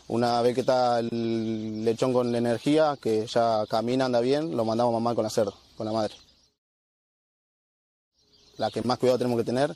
Una 0.07 0.43
vez 0.43 0.55
que 0.55 0.61
está 0.61 0.99
el 0.99 1.85
lechón 1.85 2.13
con 2.13 2.35
energía, 2.35 2.99
que 3.01 3.27
ya 3.27 3.65
camina, 3.69 4.05
anda 4.05 4.21
bien, 4.21 4.55
lo 4.55 4.65
mandamos 4.65 4.93
a 4.93 5.01
mamá 5.01 5.15
con 5.15 5.25
la 5.25 5.31
cerda, 5.31 5.55
con 5.77 5.87
la 5.87 5.93
madre. 5.93 6.15
La 8.59 8.71
que 8.71 8.83
más 8.83 8.99
cuidado 8.99 9.19
tenemos 9.19 9.39
que 9.39 9.45
tener, 9.45 9.75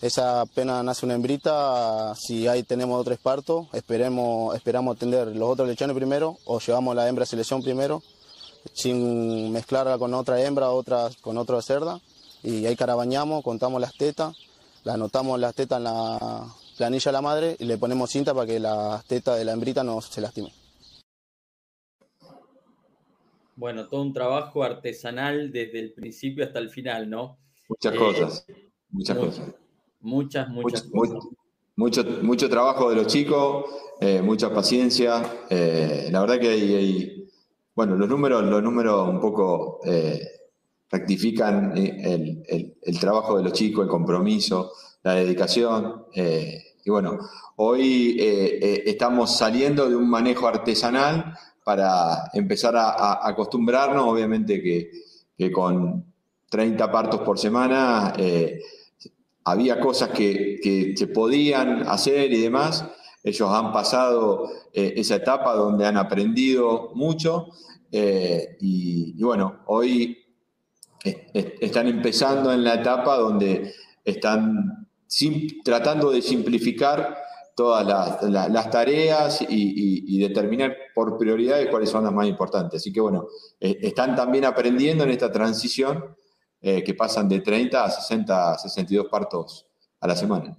esa 0.00 0.40
apenas 0.42 0.82
nace 0.82 1.04
una 1.04 1.14
hembrita, 1.14 2.14
si 2.16 2.48
ahí 2.48 2.62
tenemos 2.62 3.00
otro 3.00 3.12
esparto, 3.12 3.68
esperemos, 3.72 4.54
esperamos 4.54 4.96
atender 4.96 5.28
los 5.36 5.48
otros 5.50 5.68
lechones 5.68 5.94
primero 5.94 6.38
o 6.46 6.58
llevamos 6.58 6.96
la 6.96 7.08
hembra 7.08 7.24
a 7.24 7.26
selección 7.26 7.62
primero, 7.62 8.02
sin 8.72 9.52
mezclarla 9.52 9.98
con 9.98 10.14
otra 10.14 10.42
hembra, 10.42 10.70
otra, 10.70 11.10
con 11.20 11.36
otra 11.36 11.60
cerda, 11.60 12.00
y 12.42 12.64
ahí 12.66 12.76
carabañamos, 12.76 13.44
contamos 13.44 13.80
las 13.80 13.92
tetas, 13.92 14.36
la 14.84 14.94
anotamos 14.94 15.38
las 15.38 15.54
tetas 15.54 15.78
en 15.78 15.84
la, 15.84 16.46
planilla 16.80 17.10
a 17.10 17.12
la 17.12 17.20
madre 17.20 17.56
y 17.58 17.66
le 17.66 17.76
ponemos 17.76 18.08
cinta 18.10 18.32
para 18.32 18.46
que 18.46 18.58
la 18.58 19.04
teta 19.06 19.36
de 19.36 19.44
la 19.44 19.52
hembrita 19.52 19.84
no 19.84 20.00
se 20.00 20.22
lastime. 20.22 20.50
Bueno, 23.54 23.86
todo 23.86 24.00
un 24.00 24.14
trabajo 24.14 24.62
artesanal 24.62 25.52
desde 25.52 25.78
el 25.78 25.92
principio 25.92 26.42
hasta 26.42 26.58
el 26.58 26.70
final, 26.70 27.10
¿no? 27.10 27.38
Muchas 27.68 27.94
cosas, 27.94 28.46
muchas 28.88 29.18
cosas. 29.18 29.54
Muchas, 30.00 30.48
muchas 30.48 30.86
mucho, 30.86 31.12
cosas. 31.12 31.30
Mucho, 31.76 32.04
mucho, 32.22 32.48
trabajo 32.48 32.90
de 32.90 32.96
los 32.96 33.06
chicos, 33.06 33.66
eh, 34.00 34.22
mucha 34.22 34.52
paciencia. 34.52 35.22
Eh, 35.48 36.08
la 36.10 36.20
verdad 36.20 36.38
que 36.40 36.48
hay, 36.48 37.28
bueno, 37.74 37.96
los 37.96 38.08
números, 38.08 38.42
los 38.44 38.62
números 38.62 39.08
un 39.08 39.20
poco 39.20 39.80
eh, 39.84 40.20
rectifican 40.90 41.76
el, 41.76 42.42
el, 42.82 43.00
trabajo 43.00 43.36
de 43.36 43.44
los 43.44 43.52
chicos, 43.52 43.84
el 43.84 43.90
compromiso, 43.90 44.72
la 45.02 45.14
dedicación. 45.14 46.06
Y 46.14 46.90
bueno, 46.90 47.18
hoy 47.56 48.16
estamos 48.18 49.36
saliendo 49.36 49.88
de 49.88 49.96
un 49.96 50.08
manejo 50.08 50.48
artesanal 50.48 51.34
para 51.62 52.30
empezar 52.32 52.74
a, 52.76 53.26
acostumbrarnos, 53.26 54.04
obviamente 54.04 54.62
que, 54.62 55.52
con 55.52 56.04
30 56.48 56.90
partos 56.90 57.20
por 57.20 57.38
semana 57.38 58.12
había 59.50 59.80
cosas 59.80 60.10
que, 60.10 60.94
se 60.96 61.06
podían 61.08 61.88
hacer 61.88 62.32
y 62.32 62.40
demás. 62.40 62.84
Ellos 63.22 63.50
han 63.50 63.72
pasado 63.72 64.50
esa 64.72 65.16
etapa 65.16 65.54
donde 65.54 65.86
han 65.86 65.96
aprendido 65.96 66.90
mucho 66.94 67.48
y, 67.90 69.14
y, 69.18 69.22
bueno, 69.22 69.60
hoy 69.66 70.18
están 71.02 71.88
empezando 71.88 72.52
en 72.52 72.64
la 72.64 72.74
etapa 72.74 73.16
donde 73.16 73.74
están 74.04 74.88
tratando 75.64 76.10
de 76.10 76.22
simplificar 76.22 77.16
todas 77.60 77.86
las, 78.22 78.70
tareas 78.70 79.44
y, 79.46 80.18
determinar 80.18 80.74
por 80.94 81.18
prioridades 81.18 81.68
cuáles 81.68 81.90
son 81.90 82.04
las 82.04 82.12
más 82.12 82.26
importantes. 82.26 82.80
Así 82.80 82.92
que 82.92 83.00
bueno, 83.00 83.26
eh, 83.60 83.78
están 83.82 84.16
también 84.16 84.44
aprendiendo 84.44 85.04
en 85.04 85.10
esta 85.10 85.30
transición 85.30 86.16
eh, 86.60 86.82
que 86.84 86.94
pasan 86.94 87.28
de 87.28 87.40
30 87.40 87.84
a 87.84 87.90
60, 87.90 88.58
62 88.58 89.06
partos 89.08 89.66
a 90.00 90.06
la 90.06 90.16
semana. 90.16 90.58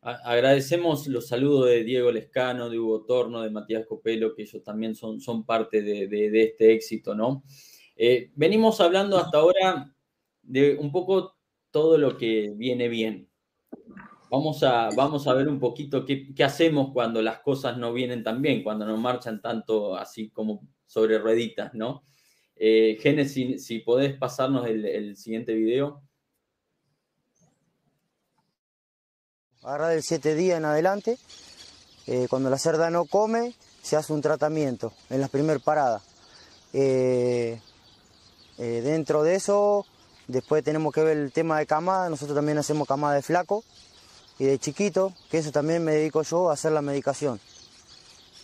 Agradecemos 0.00 1.08
los 1.08 1.26
saludos 1.26 1.66
de 1.66 1.82
Diego 1.82 2.12
Lescano, 2.12 2.70
de 2.70 2.78
Hugo 2.78 3.04
Torno, 3.04 3.42
de 3.42 3.50
Matías 3.50 3.84
Copelo, 3.86 4.34
que 4.36 4.42
ellos 4.42 4.62
también 4.62 4.94
son, 4.94 5.20
son 5.20 5.44
parte 5.44 5.82
de, 5.82 6.44
este 6.44 6.72
éxito, 6.72 7.12
¿no? 7.12 7.42
Eh, 7.96 8.30
venimos 8.36 8.80
hablando 8.80 9.18
hasta 9.18 9.38
ahora 9.38 9.92
de 10.42 10.76
un 10.76 10.92
poco 10.92 11.36
todo 11.72 11.98
lo 11.98 12.16
que 12.16 12.52
viene 12.56 12.88
bien. 12.88 13.28
Vamos 14.30 14.62
a, 14.62 14.90
vamos 14.96 15.26
a 15.26 15.34
ver 15.34 15.48
un 15.48 15.58
poquito 15.58 16.04
qué, 16.04 16.32
hacemos 16.44 16.92
cuando 16.92 17.20
las 17.20 17.40
cosas 17.40 17.76
no 17.76 17.92
vienen 17.92 18.22
tan 18.22 18.40
bien, 18.42 18.62
cuando 18.62 18.86
no 18.86 18.96
marchan 18.96 19.40
tanto 19.40 19.96
así 19.96 20.30
como 20.30 20.68
sobre 20.86 21.18
rueditas, 21.18 21.74
¿no? 21.74 22.04
Eh, 22.56 22.98
si 23.58 23.78
podés 23.80 24.16
pasarnos 24.16 24.66
el, 24.66 25.16
siguiente 25.16 25.54
video. 25.54 26.02
Ahora 29.62 29.88
del 29.88 30.02
7 30.02 30.34
días 30.34 30.58
en 30.58 30.64
adelante, 30.64 31.18
eh, 32.06 32.26
cuando 32.30 32.50
la 32.50 32.58
cerda 32.58 32.88
no 32.90 33.04
come, 33.04 33.54
se 33.82 33.96
hace 33.96 34.12
un 34.12 34.22
tratamiento 34.22 34.92
en 35.10 35.20
la 35.20 35.28
primera 35.28 35.58
parada. 35.58 36.00
Eh, 36.72 37.58
dentro 38.58 39.22
de 39.22 39.34
eso 39.34 39.86
Después 40.28 40.64
tenemos 40.64 40.92
que 40.92 41.02
ver 41.02 41.16
el 41.16 41.32
tema 41.32 41.58
de 41.58 41.66
camada, 41.66 42.10
nosotros 42.10 42.34
también 42.34 42.58
hacemos 42.58 42.88
camada 42.88 43.14
de 43.14 43.22
flaco 43.22 43.62
y 44.38 44.44
de 44.44 44.58
chiquito, 44.58 45.12
que 45.30 45.38
eso 45.38 45.52
también 45.52 45.84
me 45.84 45.92
dedico 45.92 46.22
yo 46.22 46.50
a 46.50 46.54
hacer 46.54 46.72
la 46.72 46.82
medicación. 46.82 47.40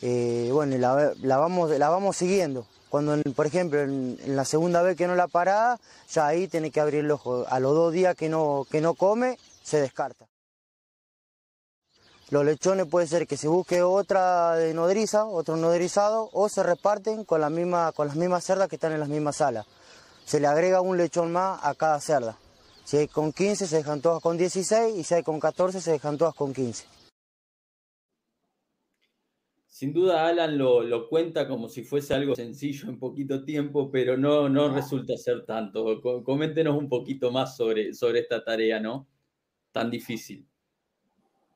Eh, 0.01 0.51
bueno, 0.53 0.77
la, 0.79 1.37
vamos, 1.37 1.71
la 1.71 1.89
vamos 1.89 2.17
siguiendo. 2.17 2.67
Cuando, 2.93 3.17
por 3.35 3.47
ejemplo, 3.47 3.81
en, 3.81 4.19
la 4.37 4.45
segunda 4.45 4.83
vez 4.83 4.99
que 4.99 5.07
no 5.07 5.15
la 5.15 5.27
para, 5.27 5.81
ya 6.11 6.27
ahí 6.27 6.47
tiene 6.47 6.71
que 6.71 6.79
abrir 6.79 7.01
el 7.01 7.11
ojo. 7.11 7.47
A 7.49 7.59
los 7.59 7.73
dos 7.73 7.91
días 7.91 8.15
que 8.15 8.29
no, 8.29 8.67
que 8.71 8.83
no 8.83 8.93
come, 8.93 9.39
se 9.63 9.81
descarta. 9.81 10.27
los 12.29 12.45
lechones 12.45 12.85
puede 12.85 13.07
ser 13.07 13.27
que 13.27 13.39
se 13.39 13.49
busque 13.49 13.83
otra 13.83 14.57
de 14.57 14.75
nodriza, 14.75 15.25
otro 15.25 15.57
nodrizado, 15.57 16.29
o 16.35 16.51
se 16.51 16.63
reparten 16.63 17.25
con, 17.25 17.55
misma, 17.55 17.93
con 17.93 18.09
las 18.09 18.17
mismas 18.17 18.45
cerdas 18.45 18.69
que 18.69 18.77
están 18.77 18.93
en 18.93 19.01
las 19.01 19.09
mismas 19.09 19.37
salas. 19.37 19.65
Se 20.27 20.39
le 20.39 20.47
agrega 20.47 20.83
un 20.83 20.99
lechón 20.99 21.33
más 21.33 21.61
a 21.63 21.75
cada 21.75 21.99
cerda. 21.99 22.37
Si 22.85 22.99
hay 22.99 23.09
con 23.09 23.33
15 23.33 23.69
se 23.69 23.77
dejan 23.77 24.03
todas 24.03 24.23
con 24.23 24.37
16 24.37 24.99
y 24.99 25.05
si 25.05 25.15
hay 25.15 25.23
con 25.23 25.41
14 25.41 25.81
se 25.81 25.93
dejan 25.93 26.19
todas 26.19 26.35
con 26.35 26.53
15. 26.53 26.85
Sin 29.73 29.95
duda 29.95 30.27
Alan 30.27 30.59
lo, 30.59 31.09
cuenta 31.09 31.49
como 31.49 31.67
si 31.67 31.83
fuese 31.83 32.13
algo 32.13 32.37
sencillo 32.37 32.91
en 32.91 32.99
poquito 32.99 33.43
tiempo, 33.43 33.91
pero 33.91 34.19
no, 34.19 34.47
no 34.47 34.69
resulta 34.69 35.17
ser 35.17 35.47
tanto. 35.47 35.99
Coméntenos 36.23 36.77
un 36.77 36.91
poquito 36.91 37.31
más 37.31 37.57
sobre, 37.57 37.95
sobre 37.95 38.21
esta 38.21 38.45
tarea, 38.45 38.79
¿no? 38.79 39.09
Tan 39.73 39.91
difícil. 39.91 40.47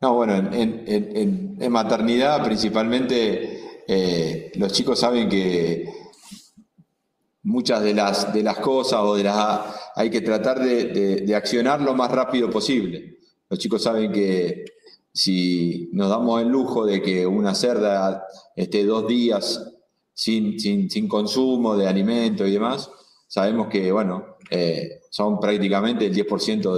No, 0.01 0.14
bueno, 0.14 0.51
en, 0.51 1.59
maternidad 1.71 2.43
principalmente 2.43 3.83
eh, 3.87 4.51
los 4.55 4.73
chicos 4.73 4.99
saben 4.99 5.29
que 5.29 5.93
muchas 7.43 7.83
de 7.83 7.93
las, 7.93 8.33
de 8.33 8.43
las 8.43 8.57
cosas 8.61 9.01
o 9.03 9.14
de 9.14 9.25
las 9.25 9.61
hay 9.95 10.09
que 10.09 10.23
tratar 10.23 10.59
de, 10.59 11.35
accionar 11.37 11.83
lo 11.83 11.95
más 11.95 12.11
rápido 12.11 12.49
posible. 12.49 13.19
Los 13.51 13.59
chicos 13.59 13.83
saben 13.83 14.11
que 14.11 14.64
si 15.17 15.89
nos 15.93 16.11
damos 16.11 16.43
el 16.43 16.49
lujo 16.49 16.85
de 16.85 17.01
que 17.01 17.27
una 17.27 17.55
cerda 17.55 18.27
esté 18.55 18.85
dos 18.85 19.09
días 19.09 19.73
sin, 20.12 20.61
sin, 20.61 21.09
consumo 21.09 21.77
de 21.77 21.89
alimento 21.89 22.47
y 22.47 22.53
demás, 22.53 22.91
sabemos 23.27 23.69
que, 23.69 23.91
bueno, 23.91 24.37
eh, 24.51 25.01
son 25.11 25.41
prácticamente 25.41 26.07
el 26.07 26.14
10% 26.14 26.77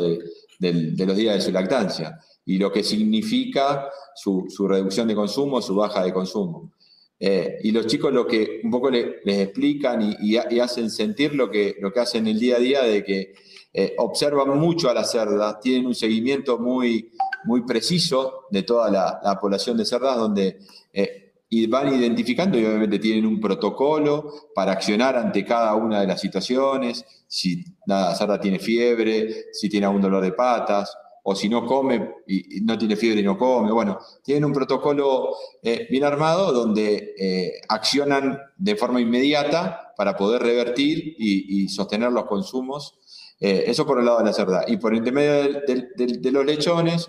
de, 0.61 0.93
de 0.93 1.07
los 1.07 1.17
días 1.17 1.35
de 1.35 1.41
su 1.41 1.51
lactancia 1.51 2.19
y 2.49 2.59
lo 2.59 2.73
que 2.73 2.83
significa 2.83 3.91
su, 4.15 4.49
reducción 4.67 5.07
de 5.07 5.15
consumo, 5.15 5.61
su 5.61 5.75
baja 5.75 6.03
de 6.03 6.13
consumo. 6.13 6.73
Eh, 7.21 7.59
y 7.63 7.73
los 7.73 7.87
chicos 7.87 8.13
lo 8.13 8.27
que 8.27 8.61
un 8.63 8.71
poco 8.71 8.91
les 8.91 9.39
explican 9.39 10.17
y, 10.21 10.37
hacen 10.37 10.89
sentir 10.89 11.35
lo 11.35 11.51
que, 11.51 11.77
lo 11.81 11.93
que 11.93 12.01
hacen 12.01 12.27
el 12.27 12.39
día 12.39 12.57
a 12.57 12.61
día 12.61 12.83
de 12.85 13.05
que 13.05 13.35
eh, 13.75 13.95
observan 13.99 14.59
mucho 14.59 14.89
a 14.89 14.95
las 14.95 15.11
cerdas, 15.11 15.61
tienen 15.61 15.87
un 15.87 15.95
seguimiento 15.95 16.59
muy, 16.59 17.13
muy 17.45 17.65
preciso 17.65 18.47
de 18.51 18.63
toda 18.63 18.91
la, 18.91 19.39
población 19.41 19.77
de 19.77 19.85
cerdas 19.85 20.17
donde 20.17 20.59
eh, 20.93 21.33
van 21.69 21.95
identificando 21.95 22.59
y 22.59 22.65
obviamente 22.65 22.99
tienen 22.99 23.27
un 23.27 23.41
protocolo 23.41 24.33
para 24.55 24.73
accionar 24.73 25.17
ante 25.17 25.45
cada 25.45 25.75
una 25.75 26.01
de 26.01 26.07
las 26.07 26.21
situaciones, 26.21 27.05
si 27.27 27.65
la 27.87 28.15
cerda 28.15 28.41
tiene 28.41 28.59
fiebre, 28.59 29.47
si 29.53 29.69
tiene 29.69 29.87
algún 29.87 30.03
dolor 30.03 30.23
de 30.23 30.33
patas, 30.33 30.95
o 31.31 31.35
si 31.35 31.47
no 31.51 31.67
come 31.67 32.15
y 32.27 32.63
no 32.63 32.79
tiene 32.79 32.97
fiebre 32.97 33.21
y 33.21 33.23
no 33.23 33.37
come. 33.37 33.71
Bueno, 33.71 33.99
tienen 34.25 34.47
un 34.47 34.53
protocolo 34.55 35.37
eh, 35.63 35.87
bien 35.91 36.05
armado 36.05 36.53
donde 36.53 37.15
eh, 37.19 37.53
accionan 37.69 38.39
de 38.57 38.77
forma 38.77 38.99
inmediata 39.03 39.93
para 39.95 40.17
poder 40.17 40.41
revertir 40.41 41.17
y, 41.19 41.69
sostener 41.69 42.13
los 42.13 42.25
consumos. 42.25 42.95
Eh, 43.41 43.65
eso 43.67 43.87
por 43.87 43.99
el 43.99 44.05
lado 44.05 44.19
de 44.19 44.25
la 44.25 44.33
cerda. 44.33 44.65
Y 44.67 44.77
por 44.77 44.95
intermedio 44.95 45.61
de, 45.67 46.33
los 46.33 46.45
lechones, 46.45 47.09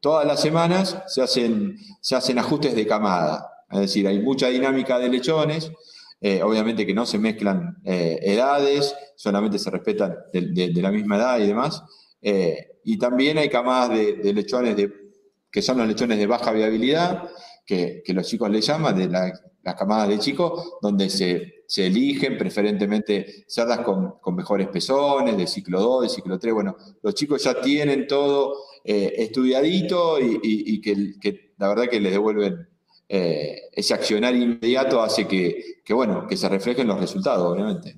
todas 0.00 0.26
las 0.26 0.40
semanas 0.40 1.02
se 1.06 1.22
hacen, 1.22 1.76
se 2.00 2.16
hacen 2.16 2.38
ajustes 2.38 2.74
de 2.74 2.86
camada. 2.86 3.46
Es 3.70 3.80
decir, 3.80 4.06
hay 4.06 4.20
mucha 4.20 4.48
dinámica 4.48 4.98
de 4.98 5.08
lechones. 5.08 5.70
obviamente 6.42 6.86
que 6.86 6.94
no 6.94 7.06
se 7.06 7.18
mezclan 7.18 7.76
edades, 7.84 8.94
solamente 9.16 9.58
se 9.58 9.70
respetan 9.70 10.16
de, 10.32 10.72
la 10.82 10.90
misma 10.90 11.16
edad 11.16 11.38
y 11.38 11.46
demás. 11.46 11.82
Y 12.84 12.98
también 12.98 13.38
hay 13.38 13.48
camadas 13.48 13.90
de, 13.90 14.32
lechones 14.32 14.76
de, 14.76 14.90
que 15.50 15.62
son 15.62 15.78
los 15.78 15.88
lechones 15.88 16.18
de 16.18 16.26
baja 16.26 16.52
viabilidad, 16.52 17.28
que, 17.66 18.02
los 18.08 18.26
chicos 18.26 18.50
le 18.50 18.60
llaman, 18.60 18.96
de 18.96 19.32
las 19.62 19.74
camadas 19.74 20.08
de 20.08 20.18
chicos, 20.18 20.78
donde 20.80 21.10
se, 21.10 21.64
eligen 21.76 22.36
preferentemente 22.36 23.44
cerdas 23.46 23.80
con, 23.80 24.14
mejores 24.34 24.68
pezones, 24.68 25.36
de 25.36 25.46
ciclo 25.46 25.80
2, 25.80 26.02
de 26.02 26.08
ciclo 26.08 26.38
3. 26.38 26.54
Bueno, 26.54 26.76
los 27.02 27.14
chicos 27.14 27.44
ya 27.44 27.60
tienen 27.60 28.06
todo 28.06 28.56
eh, 28.84 29.14
estudiadito 29.18 30.18
y, 30.20 30.80
que, 30.80 31.52
la 31.58 31.68
verdad 31.68 31.88
que 31.88 32.00
les 32.00 32.12
devuelven 32.12 32.66
eh, 33.08 33.62
ese 33.72 33.94
accionar 33.94 34.34
inmediato 34.34 35.02
hace 35.02 35.26
que, 35.28 35.80
que, 35.84 35.92
bueno, 35.92 36.26
que 36.26 36.36
se 36.36 36.48
reflejen 36.48 36.86
los 36.86 36.98
resultados, 36.98 37.52
obviamente. 37.52 37.96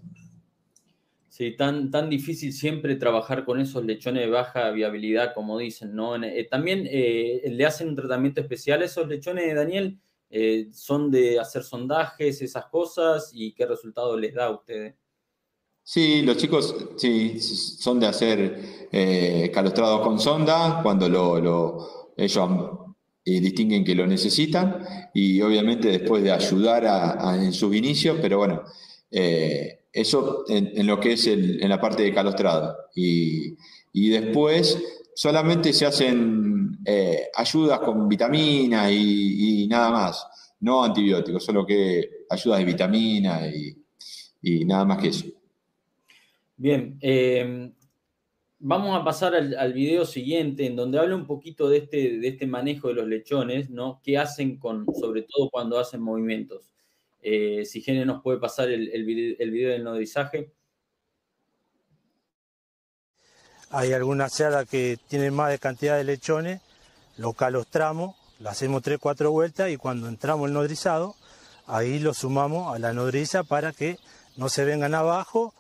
Sí, 1.29 1.57
tan, 1.57 1.91
tan 1.91 2.11
difícil 2.11 2.53
siempre 2.53 2.97
trabajar 2.97 3.45
con 3.45 3.59
esos 3.59 3.85
lechones 3.85 4.25
de 4.25 4.31
baja 4.31 4.71
viabilidad, 4.71 5.33
como 5.35 5.59
dicen, 5.59 5.95
¿no? 5.95 6.23
Eh, 6.23 6.47
también 6.51 6.85
le 6.85 7.65
hacen 7.65 7.89
un 7.89 7.97
tratamiento 7.97 8.43
especial 8.43 8.83
a 8.83 8.85
esos 8.85 9.09
lechones, 9.09 9.55
Daniel. 9.55 9.99
Eh, 10.35 10.71
¿Son 10.73 11.11
de 11.11 11.39
hacer 11.39 11.63
sondajes, 11.63 12.41
esas 12.41 12.65
cosas? 12.67 13.31
¿Y 13.35 13.53
qué 13.53 13.67
resultado 13.67 14.17
les 14.17 14.33
da 14.33 14.47
a 14.47 14.51
ustedes? 14.53 14.95
Sí, 15.85 16.23
los 16.23 16.39
chicos 16.39 16.75
sí, 16.97 17.39
son 17.39 18.01
de 18.01 18.07
hacer 18.07 19.51
calostrados 19.53 20.01
con 20.01 20.19
sonda 20.19 20.81
cuando 20.83 21.09
lo, 21.09 22.13
ellos 22.17 22.49
distinguen 23.25 23.85
que 23.85 23.95
lo 23.95 24.07
necesitan 24.07 24.87
y 25.13 25.43
obviamente 25.43 25.89
después 25.89 26.23
de 26.23 26.31
ayudar 26.33 27.19
en 27.37 27.53
sus 27.53 27.75
inicios, 27.75 28.17
pero 28.23 28.39
bueno, 28.39 28.63
eso 29.93 30.45
en, 30.49 30.87
lo 30.87 30.99
que 30.99 31.13
es 31.13 31.27
en 31.27 31.69
la 31.69 31.81
parte 31.81 32.03
de 32.03 32.15
calostrado. 32.15 32.77
Y, 32.95 33.57
después 33.93 34.79
solamente 35.15 35.73
se 35.73 35.87
hacen 35.87 36.79
eh, 36.85 37.29
ayudas 37.35 37.81
con 37.81 38.09
vitaminas 38.09 38.91
y, 38.93 39.67
nada 39.69 39.91
más, 39.91 40.27
no 40.61 40.85
antibióticos, 40.85 41.45
solo 41.45 41.67
que 41.67 42.25
ayudas 42.31 42.59
de 42.59 42.65
vitamina 42.65 43.41
y, 43.49 44.65
nada 44.65 44.85
más 44.85 44.99
que 44.99 45.09
eso. 45.09 45.27
Bien, 46.57 46.97
eh, 47.01 47.73
vamos 48.65 48.99
a 48.99 49.05
pasar 49.05 49.35
al, 49.35 49.73
video 49.73 50.05
siguiente, 50.07 50.67
en 50.67 50.77
donde 50.77 50.99
habla 50.99 51.17
un 51.17 51.27
poquito 51.27 51.69
de 51.69 51.79
este, 51.79 52.19
de 52.19 52.29
este 52.29 52.47
manejo 52.47 52.89
de 52.89 52.95
los 52.95 53.09
lechones, 53.09 53.71
¿no? 53.71 54.01
¿Qué 54.05 54.17
hacen 54.17 54.57
con, 54.57 54.87
sobre 54.95 55.23
todo 55.23 55.51
cuando 55.51 55.79
hacen 55.79 56.01
movimientos? 56.01 56.73
Eh, 57.21 57.65
si 57.65 57.81
Gene 57.83 58.07
nos 58.07 58.23
puede 58.23 58.39
pasar 58.39 58.71
el, 58.71 58.89
el, 58.89 59.05
video, 59.05 59.71
del 59.71 59.85
nodrizaje. 59.85 60.53
Hay 63.75 63.95
algunas 63.95 64.35
cerdas 64.35 64.69
que 64.69 64.99
tienen 65.09 65.33
más 65.33 65.59
cantidad 65.59 65.97
de 65.97 66.05
lechones, 66.05 66.61
lo 67.17 67.33
calostramos, 67.33 68.15
lo 68.39 68.51
hacemos 68.51 68.83
3-4 68.83 69.31
vueltas 69.31 69.71
y 69.71 69.79
cuando 69.79 70.09
entramos 70.09 70.49
el 70.49 70.53
nodrizado, 70.53 71.15
ahí 71.67 71.99
lo 71.99 72.13
sumamos 72.13 72.75
a 72.75 72.79
la 72.79 72.93
nodriza 72.93 73.45
para 73.45 73.73
que 73.73 73.99
no 74.37 74.51
se 74.51 74.67
vengan 74.67 74.95
abajo. 74.95 75.55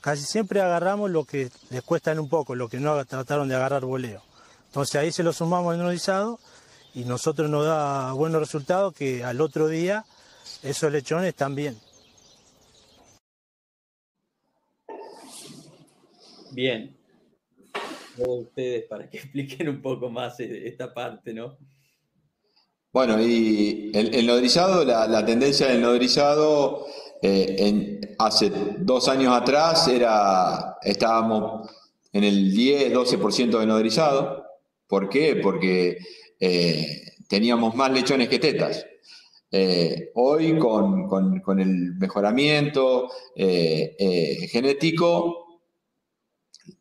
Casi 0.00 0.24
siempre 0.24 0.60
agarramos 0.60 1.12
lo 1.12 1.24
que 1.24 1.50
les 1.70 1.82
cuestan 1.82 2.18
un 2.18 2.28
poco, 2.28 2.56
lo 2.56 2.68
que 2.68 2.80
no 2.80 3.04
trataron 3.04 3.48
de 3.48 3.54
agarrar 3.54 3.84
voleo. 3.84 4.22
Entonces 4.66 4.96
ahí 4.96 5.12
se 5.12 5.22
lo 5.22 5.32
sumamos 5.32 5.72
al 5.72 5.78
nodrizado 5.78 6.40
y 6.94 7.04
nosotros 7.04 7.48
nos 7.48 7.64
da 7.64 8.12
buenos 8.12 8.40
resultados 8.40 8.92
que 8.92 9.22
al 9.22 9.40
otro 9.40 9.68
día 9.68 10.04
esos 10.64 10.90
lechones 10.90 11.36
también. 11.36 11.78
Bien. 16.50 17.01
Ustedes 18.18 18.84
para 18.84 19.08
que 19.08 19.18
expliquen 19.18 19.68
un 19.68 19.82
poco 19.82 20.10
más 20.10 20.38
e-, 20.40 20.68
esta 20.68 20.92
parte, 20.92 21.32
¿no? 21.32 21.56
Bueno, 22.92 23.18
y 23.22 23.90
el, 23.94 24.26
nodrizado, 24.26 24.84
la, 24.84 25.24
tendencia 25.24 25.68
del 25.68 25.80
nodrizado 25.80 26.86
eh, 27.22 28.00
hace 28.18 28.52
dos 28.80 29.08
años 29.08 29.34
atrás 29.34 29.88
era, 29.88 30.76
estábamos 30.82 31.70
en 32.12 32.24
el 32.24 32.52
10, 32.52 32.92
12% 32.92 33.58
de 33.60 33.66
nodrizado. 33.66 34.44
¿Por 34.86 35.08
qué? 35.08 35.36
Porque 35.36 35.96
eh, 36.38 37.12
teníamos 37.28 37.74
más 37.74 37.90
lechones 37.90 38.28
que 38.28 38.38
tetas. 38.38 38.84
Eh, 39.54 40.10
hoy, 40.14 40.58
con, 40.58 41.60
el 41.60 41.94
mejoramiento 41.96 43.10
eh, 43.36 43.94
eh, 43.98 44.48
genético, 44.48 45.41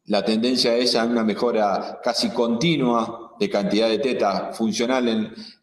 la 0.06 0.24
tendencia 0.24 0.76
es 0.76 0.96
a 0.96 1.06
una 1.06 1.24
mejora 1.24 2.00
casi 2.04 2.30
continua 2.30 3.36
de 3.40 3.50
cantidad 3.50 3.90
de 3.90 4.00
teta 4.00 4.52
funcional 4.54 5.08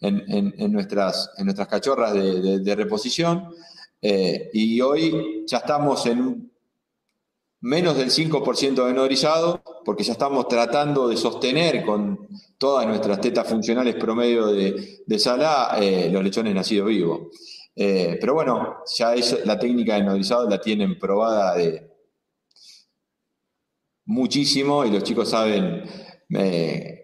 en, 0.00 0.72
nuestras, 0.72 1.30
en 1.36 1.44
nuestras 1.44 1.68
cachorras 1.68 2.12
de, 2.14 2.74
reposición. 2.74 3.50
y 4.00 4.80
hoy 4.80 5.44
ya 5.46 5.58
estamos 5.58 6.06
en 6.06 6.50
menos 7.60 7.96
del 7.96 8.10
5% 8.10 8.86
de 8.86 8.92
nodrizado, 8.92 9.62
porque 9.84 10.04
ya 10.04 10.12
estamos 10.12 10.48
tratando 10.48 11.08
de 11.08 11.16
sostener 11.16 11.84
con 11.84 12.28
todas 12.56 12.86
nuestras 12.86 13.20
tetas 13.20 13.48
funcionales 13.48 13.96
promedio 13.96 14.46
de, 14.48 15.02
de 15.06 15.18
sala 15.18 15.76
eh, 15.80 16.08
los 16.10 16.22
lechones 16.22 16.54
nacidos 16.54 16.88
vivos. 16.88 17.20
Eh, 17.74 18.16
pero 18.20 18.34
bueno, 18.34 18.78
ya 18.96 19.14
es, 19.14 19.44
la 19.46 19.58
técnica 19.58 19.94
de 19.94 20.02
nodrizado 20.02 20.48
la 20.48 20.60
tienen 20.60 20.98
probada 20.98 21.54
de 21.56 21.87
muchísimo 24.08 24.84
y 24.84 24.90
los 24.90 25.04
chicos 25.04 25.30
saben 25.30 25.84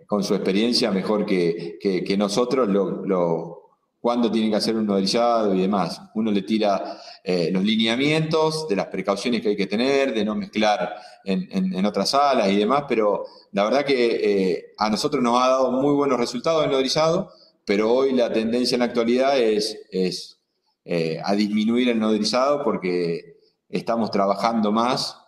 con 0.07 0.23
su 0.23 0.35
experiencia 0.35 0.91
mejor 0.91 1.27
que, 1.27 2.15
nosotros 2.19 2.69
lo, 2.69 3.63
cuándo 4.01 4.31
tienen 4.31 4.51
que 4.51 4.57
hacer 4.59 4.77
un 4.77 4.87
nodrizado 4.87 5.55
y 5.55 5.61
demás. 5.61 6.01
Uno 6.15 6.31
le 6.31 6.43
tira 6.43 7.01
eh, 7.23 7.51
los 7.51 7.65
lineamientos 7.65 8.69
de 8.69 8.77
las 8.77 8.87
precauciones 8.87 9.41
que 9.41 9.49
hay 9.49 9.57
que 9.57 9.67
tener, 9.67 10.15
de 10.15 10.25
no 10.25 10.35
mezclar 10.35 10.95
en, 11.25 11.85
otras 11.87 12.11
salas 12.11 12.49
y 12.49 12.57
demás, 12.57 12.85
pero 12.89 13.25
la 13.53 13.65
verdad 13.65 13.85
que 13.85 14.53
eh, 14.53 14.67
a 14.79 14.91
nosotros 14.91 15.23
nos 15.23 15.43
ha 15.43 15.49
dado 15.49 15.73
muy 15.73 15.95
buenos 15.95 16.19
resultados 16.19 16.65
el 16.65 16.71
nodrizado, 16.71 17.33
pero 17.65 17.93
hoy 17.93 18.13
la 18.13 18.33
tendencia 18.33 18.77
en 18.77 18.81
la 18.81 18.87
actualidad 18.87 19.39
es, 19.39 19.79
es 19.91 20.39
eh, 20.85 21.19
a 21.25 21.35
disminuir 21.35 21.89
el 21.89 21.99
nodrizado 21.99 22.63
porque 22.63 23.39
estamos 23.69 24.11
trabajando 24.11 24.71
más 24.71 25.19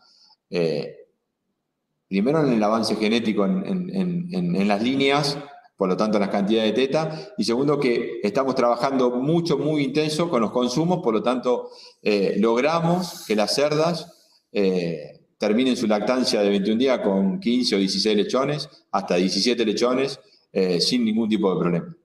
primero 2.08 2.44
en 2.44 2.52
el 2.52 2.62
avance 2.62 2.96
genético 2.96 3.44
en, 3.44 4.68
las 4.68 4.82
líneas, 4.82 5.38
por 5.76 5.88
lo 5.88 5.96
tanto 5.96 6.18
las 6.18 6.30
cantidades 6.30 6.74
de 6.74 6.86
teta, 6.86 7.28
y 7.36 7.44
segundo 7.44 7.78
que 7.78 8.20
estamos 8.22 8.54
trabajando 8.54 9.10
mucho, 9.10 9.58
muy 9.58 9.82
intenso 9.84 10.30
con 10.30 10.40
los 10.40 10.50
consumos, 10.50 11.00
por 11.02 11.14
lo 11.14 11.22
tanto 11.22 11.70
eh, 12.02 12.36
logramos 12.38 13.24
que 13.26 13.36
las 13.36 13.54
cerdas 13.54 14.12
eh, 14.52 15.20
terminen 15.38 15.76
su 15.76 15.86
lactancia 15.86 16.40
de 16.40 16.50
21 16.50 16.78
días 16.78 17.00
con 17.00 17.40
15 17.40 17.76
o 17.76 17.78
16 17.78 18.16
lechones, 18.16 18.68
hasta 18.90 19.16
17 19.16 19.64
lechones, 19.64 20.20
eh, 20.52 20.80
sin 20.80 21.04
ningún 21.04 21.28
tipo 21.28 21.52
de 21.52 21.60
problema. 21.60 21.96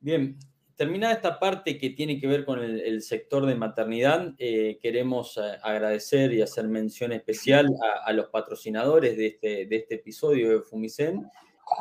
Bien, 0.00 0.38
terminada 0.78 1.12
esta 1.12 1.40
parte 1.40 1.76
que 1.76 1.90
tiene 1.90 2.20
que 2.20 2.28
ver 2.28 2.44
con 2.44 2.62
el, 2.62 3.02
sector 3.02 3.44
de 3.46 3.56
maternidad, 3.56 4.32
eh, 4.38 4.78
queremos 4.80 5.36
eh, 5.36 5.58
agradecer 5.60 6.32
y 6.32 6.40
hacer 6.40 6.68
mención 6.68 7.10
especial 7.12 7.68
a, 8.04 8.12
los 8.12 8.28
patrocinadores 8.28 9.16
de 9.16 9.26
este, 9.26 9.66
de 9.66 9.76
este 9.76 9.96
episodio 9.96 10.50
de 10.50 10.60
Fumicen 10.62 11.26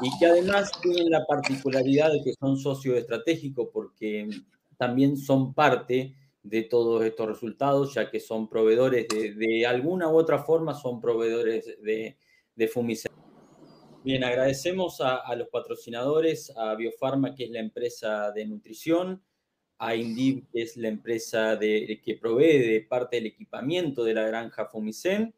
y 0.01 0.17
que 0.17 0.25
además 0.25 0.71
tienen 0.81 1.11
la 1.11 1.23
particularidad 1.27 2.11
de 2.11 2.23
que 2.23 2.33
son 2.39 2.57
socios 2.57 2.97
estratégicos 2.97 3.69
porque 3.71 4.27
también 4.77 5.15
son 5.15 5.53
parte 5.53 6.15
de 6.41 6.63
todos 6.63 7.03
estos 7.05 7.27
resultados, 7.27 7.93
ya 7.93 8.09
que 8.09 8.19
son 8.19 8.49
proveedores 8.49 9.07
de, 9.09 9.35
de 9.35 9.67
alguna 9.67 10.09
u 10.09 10.17
otra 10.17 10.39
forma, 10.39 10.73
son 10.73 10.99
proveedores 10.99 11.77
de, 11.83 12.17
de 12.55 12.67
Fumicen. 12.67 13.06
Bien, 14.07 14.23
agradecemos 14.23 15.01
a, 15.01 15.35
los 15.35 15.49
patrocinadores, 15.49 16.53
a 16.55 16.75
Biofarma, 16.75 17.35
que 17.35 17.43
es 17.43 17.49
la 17.49 17.59
empresa 17.59 18.31
de 18.31 18.45
nutrición, 18.45 19.21
a 19.79 19.95
Indiv, 19.95 20.47
que 20.49 20.61
es 20.61 20.77
la 20.77 20.87
empresa 20.87 21.57
de, 21.57 21.99
que 22.01 22.15
provee 22.15 22.85
parte 22.87 23.17
del 23.17 23.25
equipamiento 23.25 24.05
de 24.05 24.13
la 24.13 24.25
granja 24.25 24.67
Fumicen, 24.67 25.35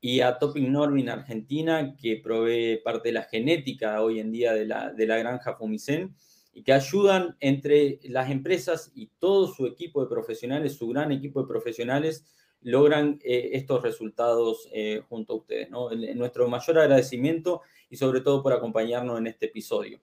y 0.00 0.18
a 0.18 0.36
Topping 0.36 0.72
Normin 0.72 1.10
Argentina, 1.10 1.94
que 1.96 2.16
provee 2.16 2.80
parte 2.82 3.10
de 3.10 3.12
la 3.12 3.22
genética 3.22 4.02
hoy 4.02 4.18
en 4.18 4.32
día 4.32 4.52
de 4.52 4.66
la, 4.66 4.92
de 4.92 5.06
la 5.06 5.18
granja 5.18 5.54
Fumicen, 5.54 6.16
y 6.52 6.64
que 6.64 6.72
ayudan 6.72 7.36
entre 7.38 8.00
las 8.02 8.32
empresas 8.32 8.90
y 8.96 9.12
todo 9.20 9.46
su 9.46 9.64
equipo 9.64 10.02
de 10.02 10.10
profesionales, 10.10 10.74
su 10.74 10.88
gran 10.88 11.12
equipo 11.12 11.42
de 11.42 11.46
profesionales, 11.46 12.24
logran 12.62 13.18
eh, 13.22 13.50
estos 13.52 13.82
resultados 13.82 14.68
eh, 14.72 15.02
junto 15.08 15.32
a 15.32 15.36
ustedes. 15.36 15.68
nuestro 16.14 16.48
mayor 16.48 16.78
agradecimiento 16.78 17.62
y 17.90 17.96
sobre 17.96 18.20
todo 18.20 18.42
por 18.42 18.52
acompañarnos 18.52 19.18
en 19.18 19.26
este 19.26 19.46
episodio. 19.46 20.00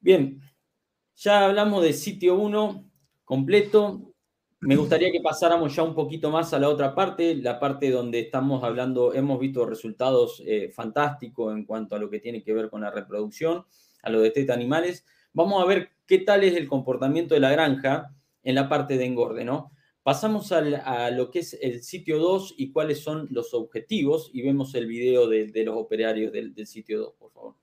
Bien, 0.00 0.40
ya 1.16 1.46
hablamos 1.46 1.82
de 1.82 1.92
sitio 1.92 2.36
1 2.36 2.90
completo. 3.24 4.14
Me 4.60 4.76
gustaría 4.76 5.12
que 5.12 5.20
pasáramos 5.20 5.74
ya 5.74 5.82
un 5.82 5.94
poquito 5.94 6.30
más 6.30 6.54
a 6.54 6.58
la 6.58 6.68
otra 6.68 6.94
parte, 6.94 7.34
la 7.34 7.60
parte 7.60 7.90
donde 7.90 8.20
estamos 8.20 8.64
hablando, 8.64 9.12
hemos 9.12 9.38
visto 9.38 9.66
resultados 9.66 10.42
eh, 10.46 10.70
fantásticos 10.70 11.54
en 11.54 11.64
cuanto 11.64 11.96
a 11.96 11.98
lo 11.98 12.08
que 12.08 12.20
tiene 12.20 12.42
que 12.42 12.54
ver 12.54 12.70
con 12.70 12.80
la 12.80 12.90
reproducción, 12.90 13.64
a 14.02 14.10
lo 14.10 14.20
de 14.20 14.46
animales. 14.52 15.04
Vamos 15.34 15.62
a 15.62 15.66
ver 15.66 15.90
qué 16.06 16.18
tal 16.18 16.44
es 16.44 16.56
el 16.56 16.68
comportamiento 16.68 17.34
de 17.34 17.40
la 17.40 17.50
granja 17.50 18.14
en 18.42 18.54
la 18.54 18.68
parte 18.68 18.96
de 18.96 19.04
engorde, 19.04 19.44
¿no? 19.44 19.72
Pasamos 20.04 20.52
a 20.52 21.10
lo 21.12 21.30
que 21.30 21.38
es 21.38 21.56
el 21.62 21.82
sitio 21.82 22.18
2 22.18 22.56
y 22.58 22.72
cuáles 22.72 23.02
son 23.02 23.26
los 23.30 23.54
objetivos 23.54 24.28
y 24.34 24.42
vemos 24.42 24.74
el 24.74 24.86
video 24.86 25.26
de, 25.26 25.50
los 25.64 25.78
operarios 25.78 26.30
del, 26.30 26.66
sitio 26.66 27.00
2, 27.00 27.14
por 27.18 27.32
favor. 27.32 27.54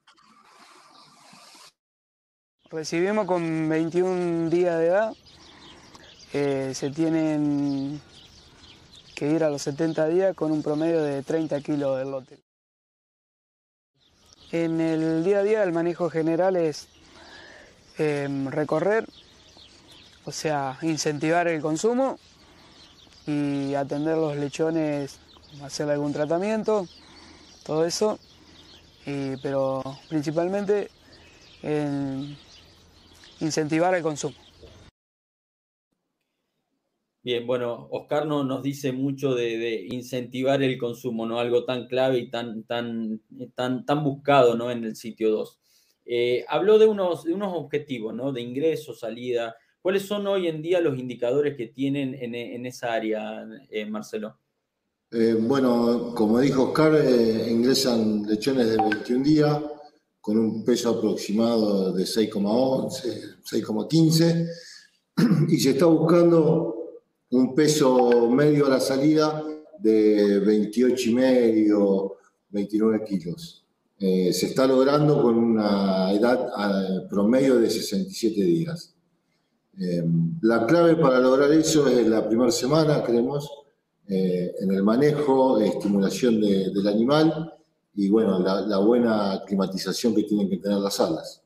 Recibimos 2.71 3.27
con 3.27 3.69
21 3.69 4.49
días 4.49 4.79
de 4.79 4.87
edad. 4.87 5.13
Eh, 6.33 6.71
se 6.73 6.89
tienen 6.89 8.01
que 9.13 9.29
ir 9.29 9.43
a 9.43 9.51
los 9.51 9.61
70 9.61 10.07
días 10.07 10.35
con 10.35 10.51
un 10.51 10.63
promedio 10.63 11.03
de 11.03 11.21
30 11.21 11.61
kilos 11.61 11.99
de 11.99 12.05
lote. 12.05 12.39
En 14.51 14.81
el 14.81 15.23
día 15.23 15.39
a 15.39 15.43
día 15.43 15.63
el 15.63 15.73
manejo 15.73 16.09
general 16.09 16.55
es 16.55 16.87
em, 17.99 18.47
recorrer, 18.47 19.05
o 20.25 20.31
sea, 20.31 20.79
incentivar 20.81 21.47
el 21.47 21.61
consumo 21.61 22.17
y 23.27 23.73
atender 23.75 24.17
los 24.17 24.35
lechones, 24.35 25.19
hacer 25.63 25.89
algún 25.89 26.13
tratamiento, 26.13 26.87
todo 27.63 27.85
eso, 27.85 28.19
pero 29.41 29.83
principalmente 30.09 30.89
incentivar 33.39 33.95
el 33.95 34.03
consumo. 34.03 34.35
Bien, 37.23 37.45
bueno, 37.45 37.87
Oscar 37.91 38.25
no, 38.25 38.43
nos 38.43 38.63
dice 38.63 38.91
mucho 38.91 39.35
de, 39.35 39.85
incentivar 39.91 40.63
el 40.63 40.79
consumo, 40.79 41.27
¿no? 41.27 41.39
Algo 41.39 41.65
tan 41.65 41.87
clave 41.87 42.17
y 42.17 42.31
tan, 42.31 42.63
tan, 42.63 43.21
tan, 43.53 43.85
tan 43.85 44.03
buscado, 44.03 44.55
¿no? 44.55 44.71
En 44.71 44.83
el 44.83 44.95
sitio 44.95 45.29
2. 45.29 45.59
Eh, 46.05 46.45
habló 46.49 46.79
de 46.79 46.87
unos, 46.87 47.23
de 47.23 47.35
unos 47.35 47.53
objetivos, 47.53 48.15
¿no? 48.15 48.31
De 48.31 48.41
ingreso, 48.41 48.95
salida, 48.95 49.55
¿Cuáles 49.81 50.03
son 50.03 50.27
hoy 50.27 50.47
en 50.47 50.61
día 50.61 50.79
los 50.79 50.99
indicadores 50.99 51.57
que 51.57 51.67
tienen 51.67 52.13
en, 52.13 52.65
esa 52.67 52.93
área, 52.93 53.47
eh, 53.71 53.85
Marcelo? 53.85 54.37
Eh, 55.09 55.35
bueno, 55.39 56.13
como 56.15 56.39
dijo 56.39 56.65
Oscar, 56.65 56.93
eh, 57.03 57.47
ingresan 57.49 58.23
lechones 58.27 58.69
de 58.69 58.77
21 58.77 59.23
días 59.23 59.59
con 60.21 60.37
un 60.37 60.63
peso 60.63 60.91
aproximado 60.91 61.91
de 61.93 62.03
6,11, 62.03 63.41
6,15 63.43 64.47
y 65.49 65.59
se 65.59 65.71
está 65.71 65.87
buscando 65.87 67.01
un 67.31 67.55
peso 67.55 68.29
medio 68.29 68.67
a 68.67 68.69
la 68.69 68.79
salida 68.79 69.43
de 69.79 70.39
28 70.39 71.09
y 71.09 71.13
medio, 71.15 72.17
29 72.49 73.03
kilos. 73.03 73.65
se 73.97 74.29
está 74.29 74.67
logrando 74.67 75.23
con 75.23 75.37
una 75.37 76.11
edad 76.13 77.07
promedio 77.09 77.59
de 77.59 77.67
67 77.67 78.43
días. 78.43 78.95
Eh, 79.79 80.03
la 80.41 80.65
clave 80.65 80.95
para 80.95 81.19
lograr 81.19 81.51
eso 81.53 81.87
es 81.87 82.05
la 82.07 82.27
primera 82.27 82.51
semana, 82.51 83.03
creemos, 83.03 83.49
eh, 84.07 84.51
en 84.59 84.71
el 84.71 84.83
manejo, 84.83 85.59
estimulación 85.59 86.41
del 86.41 86.87
animal 86.87 87.53
y 87.95 88.09
bueno, 88.09 88.39
la, 88.39 88.77
buena 88.79 89.41
climatización 89.45 90.13
que 90.13 90.23
tienen 90.23 90.49
que 90.49 90.57
tener 90.57 90.79
las 90.79 90.99
alas. 90.99 91.43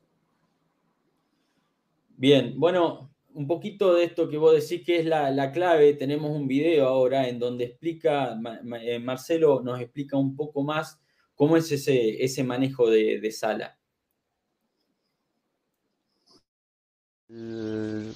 Bien, 2.16 2.54
bueno, 2.56 3.10
un 3.34 3.46
poquito 3.46 3.94
de 3.94 4.04
esto 4.04 4.28
que 4.28 4.38
vos 4.38 4.54
decís 4.54 4.84
que 4.84 4.98
es 4.98 5.06
la, 5.06 5.52
clave, 5.52 5.94
tenemos 5.94 6.30
un 6.30 6.48
video 6.48 6.86
ahora 6.86 7.28
en 7.28 7.38
donde 7.38 7.64
explica, 7.64 8.36
eh, 8.80 8.98
Marcelo 8.98 9.60
nos 9.62 9.80
explica 9.80 10.16
un 10.16 10.34
poco 10.34 10.62
más 10.62 10.98
cómo 11.34 11.56
es 11.56 11.70
ese, 11.70 12.24
ese 12.24 12.42
manejo 12.42 12.90
de 12.90 13.30
sala. 13.30 13.75
El, 17.28 18.14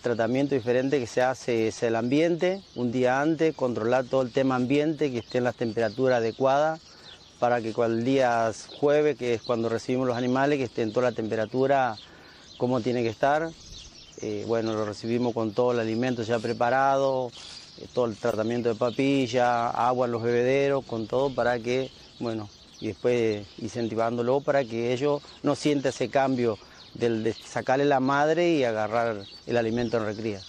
tratamiento 0.00 0.54
diferente 0.54 0.98
que 0.98 1.06
se 1.06 1.20
hace 1.20 1.68
es 1.68 1.82
el 1.82 1.94
ambiente, 1.94 2.62
un 2.76 2.90
día 2.90 3.20
antes, 3.20 3.54
controlar 3.54 4.06
todo 4.06 4.22
el 4.22 4.32
tema 4.32 4.54
ambiente, 4.54 5.12
que 5.12 5.18
esté 5.18 5.36
en 5.36 5.44
las 5.44 5.54
temperaturas 5.54 6.18
adecuadas, 6.18 6.80
para 7.38 7.60
que 7.60 7.74
el 7.76 8.04
día 8.04 8.50
jueves, 8.78 9.18
que 9.18 9.34
es 9.34 9.42
cuando 9.42 9.68
recibimos 9.68 10.06
los 10.06 10.16
animales, 10.16 10.56
que 10.56 10.64
esté 10.64 10.80
en 10.80 10.94
toda 10.94 11.10
la 11.10 11.16
temperatura 11.16 11.96
como 12.56 12.80
tiene 12.80 13.02
que 13.02 13.10
estar. 13.10 13.50
Eh, 14.22 14.44
bueno, 14.48 14.72
lo 14.72 14.86
recibimos 14.86 15.34
con 15.34 15.52
todo 15.52 15.72
el 15.72 15.80
alimento 15.80 16.22
ya 16.22 16.38
preparado, 16.38 17.30
eh, 17.78 17.86
todo 17.92 18.06
el 18.06 18.16
tratamiento 18.16 18.70
de 18.70 18.76
papilla, 18.76 19.68
agua 19.68 20.06
en 20.06 20.12
los 20.12 20.22
bebederos, 20.22 20.86
con 20.86 21.06
todo 21.06 21.34
para 21.34 21.58
que, 21.58 21.90
bueno, 22.18 22.48
y 22.80 22.86
después 22.88 23.46
incentivándolo 23.58 24.40
para 24.40 24.64
que 24.64 24.94
ellos 24.94 25.20
no 25.42 25.54
sientan 25.54 25.90
ese 25.90 26.08
cambio 26.08 26.58
del 26.98 27.24
de 27.24 27.32
sacarle 27.32 27.84
la 27.84 28.00
madre 28.00 28.50
y 28.50 28.64
agarrar 28.64 29.24
el 29.46 29.56
alimento 29.56 29.96
en 29.98 30.04
recría. 30.04 30.40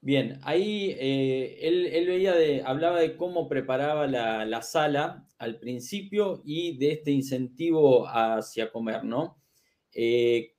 Bien, 0.00 0.38
ahí 0.42 0.96
eh, 0.98 1.58
él, 1.60 2.06
veía 2.06 2.32
de, 2.32 2.62
hablaba 2.62 2.98
de 2.98 3.16
cómo 3.16 3.46
preparaba 3.46 4.06
la, 4.06 4.62
sala 4.62 5.26
al 5.38 5.58
principio 5.58 6.40
y 6.44 6.78
de 6.78 6.92
este 6.92 7.10
incentivo 7.10 8.06
hacia 8.06 8.70
comer, 8.72 9.04
¿no? 9.04 9.42
Eh, 9.92 10.54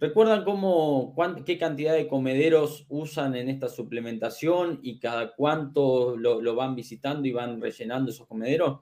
¿Recuerdan 0.00 0.44
cómo, 0.44 1.14
qué 1.44 1.58
cantidad 1.58 1.92
de 1.92 2.08
comederos 2.08 2.86
usan 2.88 3.36
en 3.36 3.50
esta 3.50 3.68
suplementación 3.68 4.80
y 4.82 4.98
cada 4.98 5.34
cuánto 5.36 6.16
lo, 6.16 6.54
van 6.54 6.74
visitando 6.74 7.28
y 7.28 7.32
van 7.32 7.60
rellenando 7.60 8.10
esos 8.10 8.26
comederos? 8.26 8.80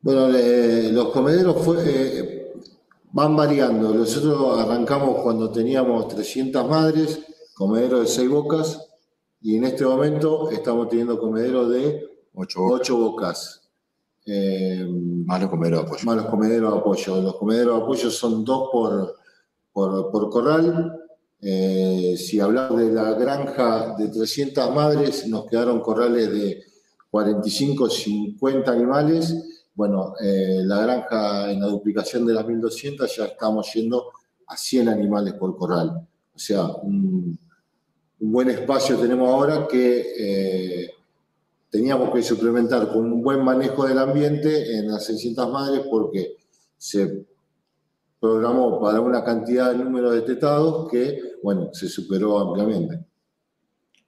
Bueno, 0.00 0.34
eh, 0.34 0.88
los 0.90 1.10
comederos 1.10 1.56
eh, 1.86 2.50
van 3.12 3.36
variando. 3.36 3.92
Nosotros 3.92 4.58
arrancamos 4.58 5.20
cuando 5.22 5.50
teníamos 5.50 6.08
300 6.08 6.66
madres, 6.66 7.20
comederos 7.54 8.00
de 8.00 8.06
6 8.06 8.30
bocas, 8.30 8.88
y 9.42 9.56
en 9.56 9.64
este 9.64 9.84
momento 9.84 10.50
estamos 10.50 10.88
teniendo 10.88 11.20
comederos 11.20 11.68
de 11.68 12.08
8 12.32 12.96
bocas. 12.96 13.68
Eh, 14.24 14.86
más 15.26 15.42
los 15.42 15.50
comederos 15.50 15.82
de 15.82 15.86
apoyo. 15.88 16.04
Más 16.06 16.16
los 16.16 16.26
comederos 16.26 16.72
de 16.72 16.78
apoyo. 16.78 17.20
Los 17.20 17.36
comederos 17.36 17.76
de 17.76 17.82
apoyo 17.82 18.10
son 18.10 18.42
dos 18.42 18.70
por, 18.72 19.25
por, 19.76 20.30
corral. 20.30 20.98
Eh, 21.42 22.16
si 22.16 22.40
hablamos 22.40 22.80
de 22.80 22.90
la 22.92 23.12
granja 23.12 23.94
de 23.98 24.08
300 24.08 24.74
madres, 24.74 25.28
nos 25.28 25.44
quedaron 25.44 25.80
corrales 25.80 26.32
de 26.32 26.62
45, 27.10 27.90
50 27.90 28.72
animales. 28.72 29.34
Bueno, 29.74 30.14
eh, 30.18 30.62
la 30.64 30.80
granja 30.80 31.50
en 31.50 31.60
la 31.60 31.66
duplicación 31.66 32.24
de 32.24 32.32
las 32.32 32.46
1200 32.46 33.14
ya 33.14 33.26
estamos 33.26 33.70
yendo 33.74 34.12
a 34.46 34.56
100 34.56 34.88
animales 34.88 35.34
por 35.34 35.54
corral. 35.58 36.08
O 36.34 36.38
sea, 36.38 36.64
un, 36.64 37.38
buen 38.18 38.48
espacio 38.48 38.96
tenemos 38.96 39.28
ahora 39.28 39.68
que 39.68 40.88
teníamos 41.70 42.14
que 42.14 42.22
suplementar 42.22 42.90
con 42.90 43.12
un 43.12 43.22
buen 43.22 43.44
manejo 43.44 43.86
del 43.86 43.98
ambiente 43.98 44.78
en 44.78 44.88
las 44.88 45.04
600 45.04 45.52
madres 45.52 45.82
porque 45.90 46.36
se 46.78 47.26
programó 48.20 48.80
para 48.80 49.00
una 49.00 49.22
cantidad 49.22 49.72
de 49.72 49.84
número 49.84 50.10
de 50.10 50.22
tetados 50.22 50.90
que, 50.90 51.18
bueno, 51.42 51.70
se 51.72 51.88
superó 51.88 52.38
ampliamente. 52.38 53.04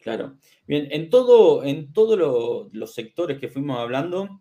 Claro. 0.01 0.39
Bien, 0.67 0.89
en 0.91 1.11
todo, 1.11 1.65
en 1.65 1.93
todos 1.93 2.69
los 2.73 2.95
sectores 2.95 3.39
que 3.39 3.49
fuimos 3.49 3.79
hablando, 3.79 4.41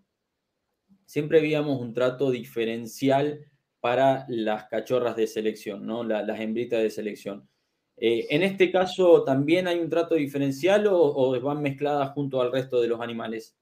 siempre 1.06 1.42
veíamos 1.42 1.80
un 1.82 1.94
trato 1.94 2.32
diferencial 2.32 3.40
para 3.80 4.26
las 4.30 4.66
cachorras 4.66 5.16
de 5.16 5.28
selección, 5.28 5.86
¿no? 5.86 6.04
las 6.04 6.40
hembritas 6.40 6.82
de 6.82 6.90
selección. 6.90 7.48
Eh, 7.96 8.28
¿En 8.30 8.44
este 8.44 8.72
caso 8.72 9.24
también 9.24 9.68
hay 9.68 9.80
un 9.80 9.90
trato 9.90 10.16
diferencial 10.16 10.88
o, 10.90 11.40
van 11.42 11.62
mezcladas 11.62 12.12
junto 12.12 12.42
al 12.42 12.52
resto 12.52 12.80
de 12.80 12.88
los 12.88 13.02
animales? 13.02 13.56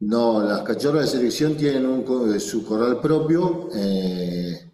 No, 0.00 0.42
las 0.42 0.62
cachorras 0.62 1.02
de 1.02 1.18
selección 1.18 1.56
tienen 1.56 1.86
un, 1.86 2.40
su 2.40 2.64
corral 2.64 3.00
propio, 3.00 3.68
eh, 3.74 4.67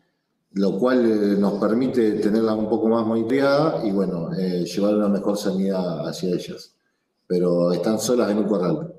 lo 0.55 0.79
cual 0.79 1.05
eh, 1.05 1.37
nos 1.39 1.61
permite 1.61 2.13
tenerlas 2.13 2.57
un 2.57 2.69
poco 2.69 2.89
más 2.89 3.07
monitoreadas 3.07 3.85
y 3.85 3.91
bueno, 3.91 4.31
llevar 4.33 4.97
una 4.97 5.09
mejor 5.09 5.37
sanidad 5.37 6.09
hacia 6.09 6.31
ellas. 6.31 6.77
Pero 7.27 7.73
están 7.73 7.99
solas 7.99 8.31
en 8.31 8.39
un 8.39 8.45
corral. 8.45 8.95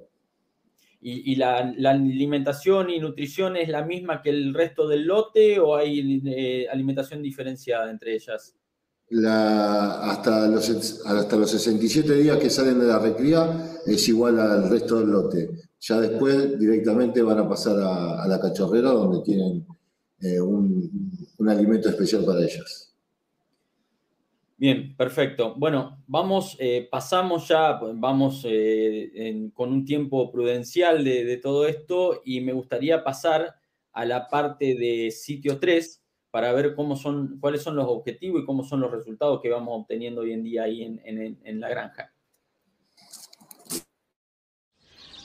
¿Y, 1.08 1.36
la, 1.36 1.58
alimentación 1.58 2.90
y 2.90 3.00
nutrición 3.00 3.58
es 3.58 3.70
la 3.70 3.86
misma 3.86 4.24
que 4.24 4.32
el 4.32 4.56
resto 4.56 4.88
del 4.88 5.06
lote 5.06 5.60
o 5.60 5.76
hay 5.76 6.68
alimentación 6.72 7.22
diferenciada 7.22 7.92
entre 7.92 8.16
ellas? 8.16 8.56
hasta, 9.12 10.48
los, 10.48 11.06
hasta 11.06 11.36
los 11.36 11.52
67 11.52 12.12
días 12.16 12.38
que 12.38 12.50
salen 12.50 12.80
de 12.80 12.88
la 12.88 12.98
recría 12.98 13.78
es 13.86 14.08
igual 14.10 14.40
al 14.40 14.70
resto 14.70 15.00
del 15.00 15.12
lote. 15.12 15.50
Ya 15.80 16.00
después 16.00 16.58
directamente 16.58 17.22
van 17.22 17.38
a 17.38 17.48
pasar 17.48 17.78
a, 17.80 18.28
la 18.28 18.40
cachorrera 18.40 18.90
donde 18.90 19.22
tienen 19.24 19.68
eh, 20.22 20.40
un, 20.40 21.20
alimento 21.48 21.90
especial 21.90 22.26
para 22.26 22.44
ellas. 22.44 22.94
Bien, 24.58 24.96
perfecto. 24.96 25.54
Bueno, 25.56 26.02
vamos, 26.08 26.56
eh, 26.60 26.88
pasamos 26.90 27.48
ya, 27.48 27.74
vamos 27.94 28.44
eh, 28.46 29.50
con 29.54 29.72
un 29.74 29.86
tiempo 29.86 30.32
prudencial 30.32 31.04
de, 31.04 31.38
todo 31.38 31.68
esto 31.68 32.22
y 32.24 32.40
me 32.40 32.54
gustaría 32.54 33.04
pasar 33.04 33.56
a 33.92 34.06
la 34.06 34.28
parte 34.30 34.76
de 34.76 35.12
sitio 35.12 35.60
3, 35.60 36.06
para 36.36 36.52
ver 36.52 36.76
cómo 36.76 36.98
son, 36.98 37.40
cuáles 37.40 37.64
son 37.64 37.78
los 37.78 37.86
objetivos 37.88 38.42
y 38.42 38.46
cómo 38.46 38.66
son 38.66 38.82
los 38.82 38.92
resultados 38.92 39.40
que 39.42 39.50
vamos 39.50 39.80
obteniendo 39.80 40.20
hoy 40.20 40.34
en 40.34 40.44
día 40.44 40.64
ahí 40.64 40.84
en, 40.84 41.60
la 41.62 41.70
granja. 41.70 42.12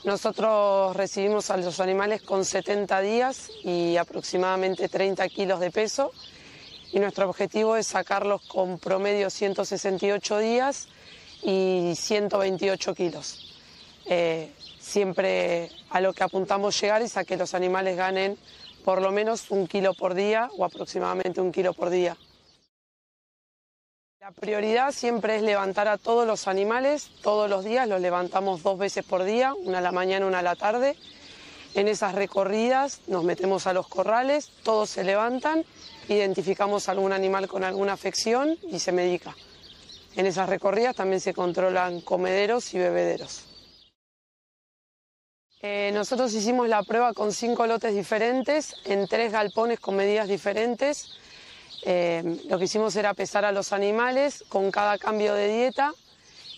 Nosotros 0.04 0.96
recibimos 0.96 1.50
a 1.50 1.58
los 1.58 1.78
animales 1.78 2.22
con 2.22 2.46
70 2.46 3.00
días 3.02 3.50
y 3.62 3.98
aproximadamente 3.98 4.88
30 4.88 5.28
kilos 5.28 5.60
de 5.60 5.70
peso 5.70 6.10
y 6.90 7.00
nuestro 7.00 7.28
objetivo 7.28 7.76
es 7.76 7.88
sacarlos 7.88 8.40
con 8.42 8.78
promedio 8.78 9.28
168 9.28 10.38
días 10.38 10.88
y 11.42 11.92
128 11.94 12.94
kilos. 12.94 13.58
Eh, 14.06 14.50
siempre 14.78 15.70
a 15.90 16.00
lo 16.00 16.14
que 16.14 16.24
apuntamos 16.24 16.80
llegar 16.80 17.02
es 17.02 17.18
a 17.18 17.24
que 17.24 17.36
los 17.36 17.52
animales 17.52 17.98
ganen 17.98 18.38
por 18.84 19.02
lo 19.02 19.12
menos 19.12 19.50
un 19.50 19.66
kilo 19.66 19.92
por 19.92 20.14
día 20.14 20.48
o 20.56 20.64
aproximadamente 20.64 21.42
un 21.42 21.52
kilo 21.52 21.74
por 21.74 21.90
día. 21.90 22.16
La 24.20 24.32
prioridad 24.32 24.92
siempre 24.92 25.36
es 25.36 25.42
levantar 25.42 25.88
a 25.88 25.96
todos 25.96 26.26
los 26.26 26.46
animales, 26.46 27.10
todos 27.22 27.48
los 27.48 27.64
días 27.64 27.88
los 27.88 28.02
levantamos 28.02 28.62
dos 28.62 28.76
veces 28.78 29.02
por 29.02 29.24
día, 29.24 29.54
una 29.54 29.78
a 29.78 29.80
la 29.80 29.92
mañana, 29.92 30.26
una 30.26 30.40
a 30.40 30.42
la 30.42 30.56
tarde. 30.56 30.94
En 31.72 31.88
esas 31.88 32.14
recorridas 32.14 33.00
nos 33.06 33.24
metemos 33.24 33.66
a 33.66 33.72
los 33.72 33.88
corrales, 33.88 34.50
todos 34.62 34.90
se 34.90 35.04
levantan, 35.04 35.64
identificamos 36.06 36.90
algún 36.90 37.14
animal 37.14 37.48
con 37.48 37.64
alguna 37.64 37.94
afección 37.94 38.58
y 38.70 38.78
se 38.78 38.92
medica. 38.92 39.34
En 40.16 40.26
esas 40.26 40.50
recorridas 40.50 40.96
también 40.96 41.20
se 41.20 41.32
controlan 41.32 42.02
comederos 42.02 42.74
y 42.74 42.78
bebederos. 42.78 43.46
Eh, 45.62 45.92
nosotros 45.94 46.34
hicimos 46.34 46.68
la 46.68 46.82
prueba 46.82 47.14
con 47.14 47.32
cinco 47.32 47.66
lotes 47.66 47.94
diferentes, 47.94 48.74
en 48.84 49.08
tres 49.08 49.32
galpones 49.32 49.80
con 49.80 49.96
medidas 49.96 50.28
diferentes. 50.28 51.18
Eh, 51.82 52.40
lo 52.48 52.58
que 52.58 52.64
hicimos 52.64 52.94
era 52.96 53.14
pesar 53.14 53.44
a 53.44 53.52
los 53.52 53.72
animales 53.72 54.44
con 54.48 54.70
cada 54.70 54.98
cambio 54.98 55.34
de 55.34 55.48
dieta 55.48 55.92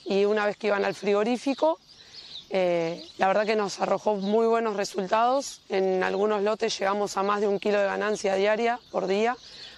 y 0.05 0.25
una 0.25 0.47
vez 0.47 0.57
que 0.57 0.67
iban 0.69 0.85
al 0.85 0.95
frigorífico, 0.95 1.79
eh, 2.51 3.03
la 3.19 3.29
verdad 3.29 3.47
que 3.47 3.57
nos 3.57 3.81
arrojó 3.81 4.17
muy 4.17 4.47
buenos 4.47 4.77
resultados. 4.77 5.63
En 5.69 6.03
algunos 6.03 6.43
lotes 6.43 6.79
llegamos 6.79 7.17
a 7.17 7.23
más 7.23 7.41
de 7.41 7.49
un 7.49 7.59
kilo 7.59 7.79
de 7.79 7.87
ganancia 7.87 8.35
diaria 8.35 8.81
por 8.91 9.07
día, 9.07 9.37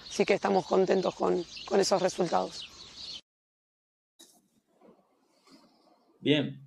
así 0.09 0.25
que 0.25 0.33
estamos 0.33 0.65
contentos 0.65 1.15
con 1.15 1.79
esos 1.79 2.01
resultados. 2.01 2.69
Bien, 6.19 6.65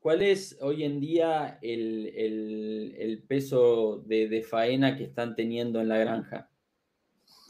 ¿Cuál 0.00 0.22
es 0.22 0.56
hoy 0.62 0.84
en 0.84 0.98
día 0.98 1.58
el, 1.60 3.22
peso 3.28 3.98
de, 4.06 4.42
faena 4.42 4.96
que 4.96 5.04
están 5.04 5.36
teniendo 5.36 5.78
en 5.78 5.88
la 5.88 5.98
granja? 5.98 6.49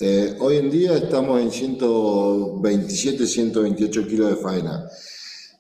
Eh, 0.01 0.37
hoy 0.41 0.57
en 0.57 0.71
día 0.71 0.97
estamos 0.97 1.41
en 1.41 1.51
127, 1.51 3.27
128 3.27 4.07
kilos 4.07 4.31
de 4.31 4.37
faena. 4.37 4.89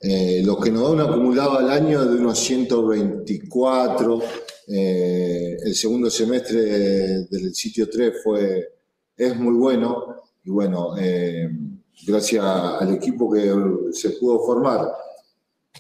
Eh, 0.01 0.43
lo 0.45 0.59
que 0.59 0.71
nos 0.71 0.83
da 0.83 0.91
un 0.91 1.01
acumulado 1.01 1.59
al 1.59 1.71
año 1.71 2.05
de 2.05 2.17
unos 2.17 2.39
124. 2.39 4.21
Eh, 4.69 5.57
el 5.63 5.75
segundo 5.75 6.09
semestre 6.09 7.27
del 7.29 7.55
sitio 7.55 7.89
3 7.91 8.15
fue, 8.23 8.69
es 9.17 9.37
muy 9.37 9.55
bueno. 9.55 10.17
Y 10.45 10.51
bueno, 10.51 10.95
gracias 12.07 12.45
al 12.45 12.95
equipo 12.95 13.31
que 13.31 13.53
se 13.93 14.11
pudo 14.11 14.41
formar 14.41 14.91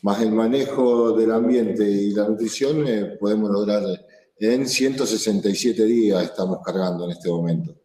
más 0.02 0.22
el 0.22 0.32
manejo 0.32 1.12
del 1.12 1.30
ambiente 1.32 1.84
y 1.84 2.12
la 2.12 2.28
nutrición, 2.28 2.86
eh, 2.86 3.16
podemos 3.18 3.50
lograr 3.50 3.82
en 4.38 4.66
167 4.66 5.84
días 5.84 6.24
estamos 6.24 6.60
cargando 6.64 7.04
en 7.04 7.10
este 7.10 7.28
momento. 7.28 7.79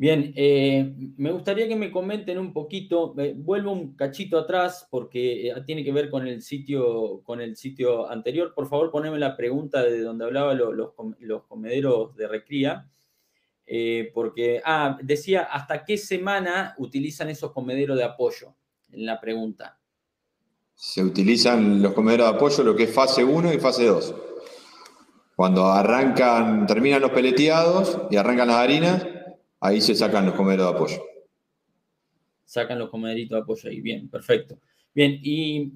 Bien, 0.00 0.32
eh, 0.34 0.94
me 1.18 1.30
gustaría 1.30 1.68
que 1.68 1.76
me 1.76 1.90
comenten 1.90 2.38
un 2.38 2.54
poquito, 2.54 3.14
vuelvo 3.36 3.72
un 3.72 3.94
cachito 3.96 4.38
atrás 4.38 4.88
porque 4.90 5.50
eh, 5.50 5.54
tiene 5.66 5.84
que 5.84 5.92
ver 5.92 6.08
con 6.08 6.26
el 6.26 6.40
sitio, 6.40 7.20
con 7.22 7.42
el 7.42 7.54
sitio 7.54 8.10
anterior. 8.10 8.54
Por 8.54 8.66
favor, 8.66 8.90
poneme 8.90 9.18
la 9.18 9.36
pregunta 9.36 9.82
de 9.82 10.00
donde 10.00 10.24
hablaba 10.24 10.54
los, 10.54 10.94
comederos 11.46 12.16
de 12.16 12.28
recría. 12.28 12.88
porque, 14.14 14.62
ah, 14.64 14.96
decía, 15.02 15.42
¿hasta 15.42 15.84
qué 15.84 15.98
semana 15.98 16.74
utilizan 16.78 17.28
esos 17.28 17.52
comederos 17.52 17.98
de 17.98 18.04
apoyo? 18.04 18.54
En 18.90 19.04
la 19.04 19.20
pregunta 19.20 19.76
se 20.74 21.04
utilizan 21.04 21.82
los 21.82 21.92
comederos 21.92 22.30
de 22.30 22.36
apoyo, 22.36 22.64
lo 22.64 22.74
que 22.74 22.84
es 22.84 22.94
fase 22.94 23.22
1 23.22 23.52
y 23.52 23.58
fase 23.58 23.84
2. 23.84 24.14
Cuando 25.36 25.66
arrancan, 25.66 26.66
terminan 26.66 27.02
los 27.02 27.10
peleteados 27.10 28.00
y 28.10 28.16
arrancan 28.16 28.48
las 28.48 28.56
harinas, 28.56 29.06
ahí 29.60 29.80
se 29.80 29.94
sacan 29.94 30.26
los 30.26 30.34
comederos 30.34 30.72
de 30.72 30.76
apoyo. 30.76 31.02
Sacan 32.44 32.78
los 32.78 32.90
comederitos 32.90 33.36
de 33.36 33.42
apoyo 33.42 33.68
ahí, 33.68 33.80
bien, 33.80 34.08
perfecto. 34.08 34.58
Bien, 34.92 35.20
y, 35.22 35.72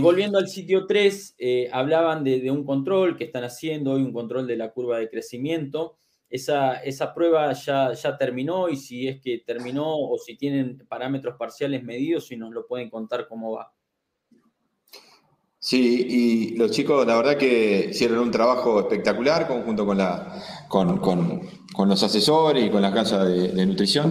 volviendo 0.00 0.38
al 0.38 0.48
sitio 0.48 0.86
3, 0.86 1.34
eh, 1.38 1.68
hablaban 1.72 2.22
de, 2.22 2.50
un 2.50 2.64
control 2.64 3.16
que 3.16 3.24
están 3.24 3.44
haciendo 3.44 3.92
hoy, 3.92 4.02
un 4.02 4.12
control 4.12 4.46
de 4.46 4.56
la 4.56 4.70
curva 4.72 4.98
de 4.98 5.08
crecimiento. 5.08 5.98
esa, 6.30 6.74
esa 6.76 7.14
prueba 7.14 7.52
ya, 7.54 7.92
ya 7.94 8.16
terminó 8.18 8.68
y 8.68 8.76
si 8.76 9.08
es 9.08 9.20
que 9.20 9.38
terminó 9.38 9.96
o 9.96 10.18
si 10.18 10.36
tienen 10.36 10.86
parámetros 10.86 11.36
parciales 11.38 11.82
medidos, 11.82 12.26
si 12.26 12.36
nos 12.36 12.52
lo 12.52 12.66
pueden 12.66 12.90
contar 12.90 13.26
cómo 13.26 13.52
va. 13.52 13.72
Sí, 15.68 16.06
y 16.08 16.56
los 16.56 16.70
chicos, 16.70 17.06
la 17.06 17.16
verdad 17.16 17.36
que 17.36 17.88
hicieron 17.90 18.20
un 18.20 18.30
trabajo 18.30 18.80
espectacular 18.80 19.46
conjunto 19.46 19.84
con, 19.84 19.98
la, 19.98 20.42
con, 20.66 20.96
con, 20.98 21.86
los 21.86 22.02
asesores 22.02 22.64
y 22.64 22.70
con 22.70 22.80
la 22.80 22.90
casa 22.90 23.22
de, 23.26 23.66
nutrición. 23.66 24.10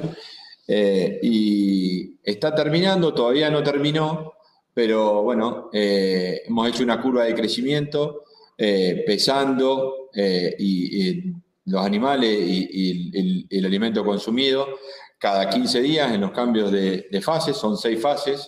Eh, 0.67 1.19
y 1.23 2.19
está 2.23 2.53
terminando, 2.53 3.11
todavía 3.11 3.49
no 3.49 3.63
terminó, 3.63 4.33
pero 4.71 5.23
bueno, 5.23 5.71
eh, 5.73 6.43
hemos 6.45 6.69
hecho 6.69 6.83
una 6.83 7.01
curva 7.01 7.23
de 7.23 7.33
crecimiento 7.33 8.25
eh, 8.55 9.03
pesando 9.07 10.11
y, 10.13 11.33
los 11.65 11.83
animales 11.83 12.37
y, 12.39 13.47
el, 13.49 13.65
alimento 13.65 14.05
consumido 14.05 14.67
cada 15.17 15.49
15 15.49 15.81
días 15.81 16.13
en 16.13 16.21
los 16.21 16.29
cambios 16.29 16.71
de, 16.71 17.07
de 17.11 17.21
fases, 17.21 17.57
son 17.57 17.79
seis 17.79 17.99
fases 17.99 18.47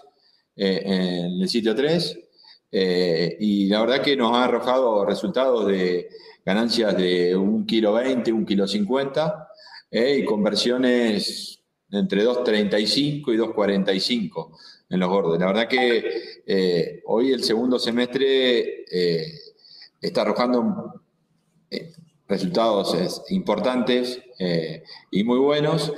en 0.56 1.42
el 1.42 1.50
sitio 1.50 1.74
3 1.74 2.29
eh, 2.72 3.36
y 3.40 3.68
la 3.68 3.82
verdad 3.82 4.02
que 4.02 4.16
nos 4.16 4.36
ha 4.36 4.44
arrojado 4.44 5.06
resultados 5.06 5.68
de 5.68 6.10
ganancias 6.46 6.96
de 6.96 7.36
un 7.36 7.66
kilo 7.66 7.94
20, 7.94 8.32
un 8.32 8.46
kilo 8.46 8.68
50 8.68 9.48
eh, 9.92 10.18
y 10.18 10.26
conversiones 10.26 11.60
entre 11.92 12.24
2.35 12.24 13.34
y 13.34 13.38
2.45 13.38 14.58
en 14.90 15.00
los 15.00 15.10
gordos. 15.10 15.40
La 15.40 15.48
verdad 15.48 15.68
que 15.68 16.42
eh, 16.46 17.02
hoy 17.06 17.32
el 17.32 17.44
segundo 17.44 17.80
semestre 17.80 18.86
está 20.00 20.22
arrojando 20.22 21.02
resultados 22.28 23.24
importantes 23.30 24.22
y 25.12 25.24
muy 25.24 25.40
buenos. 25.40 25.92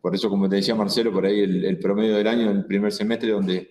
por 0.00 0.14
eso, 0.14 0.30
como 0.30 0.48
te 0.48 0.56
decía 0.56 0.74
Marcelo, 0.74 1.12
por 1.12 1.26
ahí 1.26 1.40
el, 1.40 1.78
promedio 1.78 2.16
del 2.16 2.26
año 2.26 2.50
el 2.50 2.64
primer 2.64 2.92
semestre 2.92 3.30
donde 3.30 3.70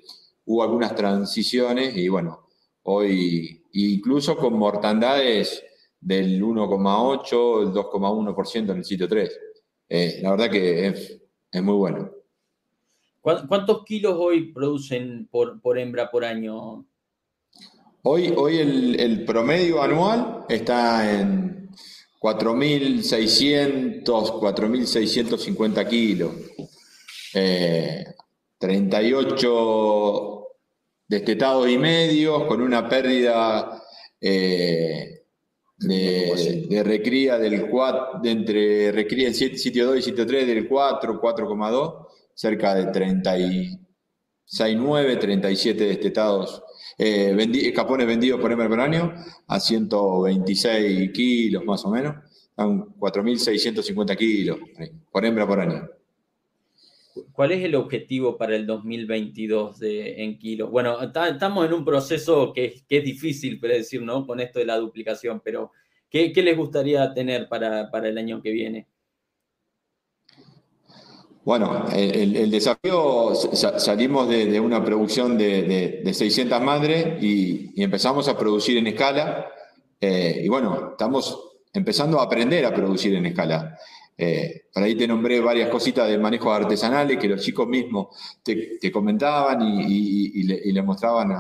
hubo 0.50 0.64
algunas 0.64 0.96
transiciones 0.96 1.96
y 1.96 2.08
bueno, 2.08 2.48
hoy 2.84 3.64
incluso 3.74 4.36
con 4.36 4.54
mortandades 4.58 5.64
del 6.00 6.42
1,8, 6.42 7.62
el 7.62 7.70
2,1% 7.72 8.72
en 8.72 8.78
el 8.78 8.84
sitio 8.84 9.08
3. 9.08 9.40
Eh, 9.90 10.20
la 10.24 10.32
verdad 10.32 10.50
que 10.50 10.88
es, 10.88 11.22
muy 11.62 11.76
bueno. 11.76 12.10
¿Cuántos 13.22 13.86
kilos 13.86 14.16
hoy 14.18 14.52
producen 14.52 15.28
por, 15.30 15.62
por 15.62 15.78
hembra 15.78 16.10
por 16.10 16.26
año? 16.26 16.84
Hoy, 18.02 18.34
hoy 18.36 18.58
el, 18.58 19.24
promedio 19.26 19.84
anual 19.84 20.46
está 20.50 21.20
en 21.20 21.70
4.600, 22.20 24.04
4.650 24.04 25.88
kilos. 25.88 26.32
38 28.58 30.34
eh, 30.34 30.39
destetados 31.10 31.70
y 31.70 31.78
medios, 31.78 32.46
con 32.46 32.62
una 32.62 32.88
pérdida 32.88 33.84
eh, 34.22 35.26
de, 35.80 36.82
recría 36.86 37.38
del 37.40 37.68
4, 37.68 38.20
de 38.22 38.32
entre 38.32 38.92
recría 38.92 39.28
en 39.28 39.34
sitio 39.34 39.88
2 39.88 39.98
y 39.98 40.04
sitio 40.04 40.26
3 40.26 40.48
del 40.48 40.68
4, 40.68 41.20
4,2, 41.20 42.06
cerca 42.36 42.76
de 42.76 42.92
36,9, 42.92 45.20
37 45.20 45.84
destetados, 45.84 46.62
eh, 46.98 47.74
capones 47.76 48.06
vendidos 48.06 48.40
por 48.40 48.52
hembra 48.52 48.70
por 48.70 48.80
año 48.80 49.16
a 49.48 49.60
126 49.60 51.12
kilos 51.12 51.66
más 51.66 51.84
o 51.86 51.90
menos, 51.90 52.18
a 52.56 52.66
4.650 52.66 54.16
kilos 54.16 54.60
por 55.12 55.26
hembra 55.26 55.48
por 55.48 55.60
año. 55.60 55.90
¿Cuál 57.32 57.52
es 57.52 57.64
el 57.64 57.76
objetivo 57.76 58.38
para 58.38 58.56
el 58.56 58.66
2022 58.66 59.80
de, 59.80 60.24
en 60.24 60.38
kilos? 60.38 60.70
Bueno, 60.70 60.98
estamos 61.02 61.66
en 61.66 61.74
un 61.74 61.86
proceso 61.86 62.54
que, 62.54 62.84
es 62.88 63.04
difícil 63.04 63.60
predecir, 63.60 64.02
¿no? 64.02 64.26
Con 64.26 64.40
esto 64.40 64.60
de 64.60 64.66
la 64.66 64.78
duplicación, 64.78 65.42
pero 65.44 65.72
¿qué, 66.10 66.32
les 66.36 66.58
gustaría 66.58 67.14
tener 67.14 67.48
para, 67.48 67.90
el 68.04 68.18
año 68.18 68.42
que 68.42 68.52
viene? 68.52 68.88
Bueno, 71.44 71.86
el, 71.96 72.52
desafío, 72.52 73.34
salimos 73.34 74.30
de, 74.30 74.60
una 74.60 74.84
producción 74.84 75.38
de, 75.38 76.10
600 76.14 76.62
madres 76.62 77.24
y, 77.24 77.82
empezamos 77.82 78.28
a 78.28 78.38
producir 78.38 78.78
en 78.78 78.88
escala. 78.88 79.48
Eh, 80.02 80.42
y 80.44 80.48
bueno, 80.48 80.92
estamos 80.92 81.50
empezando 81.74 82.20
a 82.20 82.24
aprender 82.24 82.66
a 82.66 82.74
producir 82.74 83.16
en 83.16 83.26
escala. 83.26 83.78
Eh, 84.22 84.66
por 84.74 84.84
ahí 84.84 84.96
te 84.96 85.08
nombré 85.08 85.40
varias 85.40 85.70
cositas 85.70 86.10
de 86.10 86.18
manejos 86.18 86.54
artesanales 86.54 87.18
que 87.18 87.30
los 87.30 87.42
chicos 87.42 87.66
mismos 87.70 88.08
te, 88.44 88.92
comentaban 88.92 89.62
y, 89.62 90.44
le, 90.44 90.82
mostraban 90.82 91.34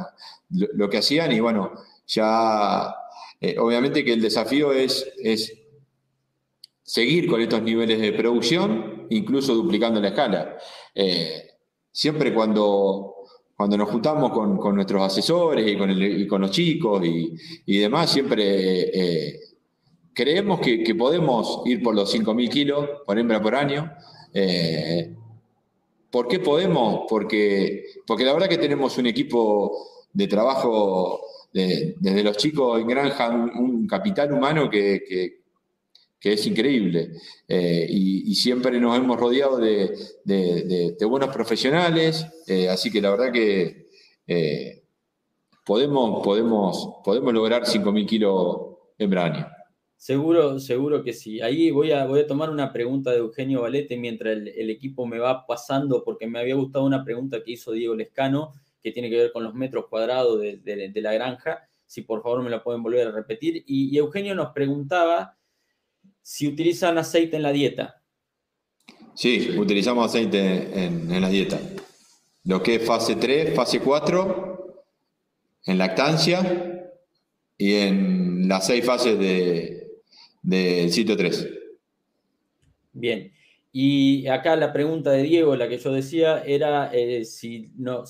lo, 0.49 0.89
que 0.89 0.99
hacían. 0.99 1.29
Y 1.33 1.41
bueno, 1.41 1.73
ya 2.07 2.95
eh, 3.41 3.57
obviamente 3.59 4.05
que 4.05 4.13
el 4.13 4.21
desafío 4.21 4.71
es, 4.71 5.11
seguir 6.81 7.27
con 7.27 7.41
estos 7.41 7.61
niveles 7.61 7.99
de 7.99 8.13
producción, 8.13 9.07
incluso 9.09 9.53
duplicando 9.53 9.99
la 9.99 10.07
escala. 10.07 10.57
Eh, 10.95 11.49
siempre 11.91 12.33
cuando, 12.33 13.15
nos 13.57 13.89
juntamos 13.89 14.31
con, 14.31 14.73
nuestros 14.73 15.03
asesores 15.03 15.67
y 15.67 15.71
y 15.71 16.27
con 16.27 16.41
los 16.41 16.51
chicos 16.51 17.03
y, 17.05 17.77
demás, 17.77 18.09
siempre 18.09 19.48
creemos 20.19 20.59
que, 20.59 20.95
podemos 20.95 21.61
ir 21.65 21.81
por 21.81 21.95
los 21.95 22.13
5.000 22.13 22.49
kilos 22.49 22.89
por 23.05 23.17
hembra 23.17 23.41
por 23.41 23.55
año. 23.55 23.89
Eh, 24.33 25.15
¿Por 26.11 26.27
qué 26.27 26.39
podemos? 26.39 27.05
Porque, 27.07 27.85
porque 28.05 28.25
la 28.25 28.33
verdad 28.33 28.49
que 28.49 28.57
tenemos 28.57 28.97
un 28.97 29.05
equipo 29.05 29.87
de 30.11 30.27
trabajo 30.27 31.21
desde 31.53 32.21
los 32.21 32.35
chicos 32.35 32.81
en 32.81 32.87
granja, 32.87 33.29
un, 33.29 33.87
capital 33.87 34.33
humano 34.33 34.69
que, 34.69 35.39
es 36.21 36.47
increíble. 36.47 37.11
Eh, 37.47 37.87
y, 37.89 38.35
siempre 38.35 38.77
nos 38.77 38.97
hemos 38.97 39.17
rodeado 39.17 39.55
de, 39.55 40.97
buenos 41.07 41.29
profesionales, 41.33 42.25
eh, 42.45 42.67
así 42.67 42.91
que 42.91 43.01
la 43.01 43.11
verdad 43.11 43.31
que 43.31 43.85
podemos, 45.65 46.21
podemos, 46.21 46.95
podemos 47.05 47.33
lograr 47.33 47.63
5.000 47.63 48.05
kilos 48.05 48.57
hembra 48.97 49.23
año. 49.23 49.58
Seguro, 49.99 50.61
seguro 50.61 51.03
que 51.03 51.11
sí. 51.11 51.41
Ahí 51.41 51.71
voy 51.71 51.91
a, 51.91 52.05
voy 52.05 52.21
a 52.21 52.27
tomar 52.27 52.49
una 52.49 52.71
pregunta 52.71 53.11
de 53.11 53.17
Eugenio 53.17 53.63
Valete 53.63 53.97
mientras 53.97 54.31
el, 54.37 54.69
equipo 54.69 55.05
me 55.05 55.19
va 55.19 55.45
pasando, 55.45 56.05
porque 56.05 56.25
me 56.25 56.39
había 56.39 56.55
gustado 56.55 56.85
una 56.85 57.03
pregunta 57.03 57.43
que 57.43 57.51
hizo 57.51 57.73
Diego 57.73 57.95
Lescano, 57.95 58.53
que 58.81 58.93
tiene 58.93 59.09
que 59.09 59.17
ver 59.17 59.33
con 59.33 59.43
los 59.43 59.53
metros 59.53 59.87
cuadrados 59.89 60.39
de, 60.39 60.91
la 60.95 61.11
granja. 61.11 61.67
Si 61.85 62.03
por 62.03 62.23
favor 62.23 62.41
me 62.41 62.49
la 62.49 62.63
pueden 62.63 62.81
volver 62.81 63.09
a 63.09 63.11
repetir. 63.11 63.61
Y, 63.67 63.97
Eugenio 63.97 64.33
nos 64.35 64.53
preguntaba 64.53 65.37
si 66.21 66.47
utilizan 66.47 66.97
aceite 66.97 67.35
en 67.35 67.43
la 67.43 67.51
dieta. 67.51 68.01
Sí, 69.13 69.57
utilizamos 69.59 70.05
aceite 70.05 70.85
en, 70.85 71.11
en 71.11 71.21
la 71.21 71.27
dieta. 71.27 71.59
Lo 72.45 72.63
que 72.63 72.75
es 72.75 72.85
fase 72.85 73.17
3, 73.17 73.53
fase 73.53 73.81
4, 73.81 74.75
en 75.65 75.77
lactancia 75.77 76.87
y 77.57 77.75
en 77.75 78.47
las 78.47 78.65
seis 78.65 78.85
fases 78.85 79.19
de, 79.19 79.78
del 80.41 80.91
sitio 80.91 81.15
3. 81.15 81.49
Bien. 82.93 83.31
Y 83.71 84.27
acá 84.27 84.55
la 84.55 84.73
pregunta 84.73 85.11
de 85.11 85.23
Diego, 85.23 85.55
la 85.55 85.69
que 85.69 85.77
yo 85.77 85.91
decía, 85.91 86.43
era 86.43 86.91
eh, 86.91 87.23
si, 87.23 87.71
no, 87.75 88.03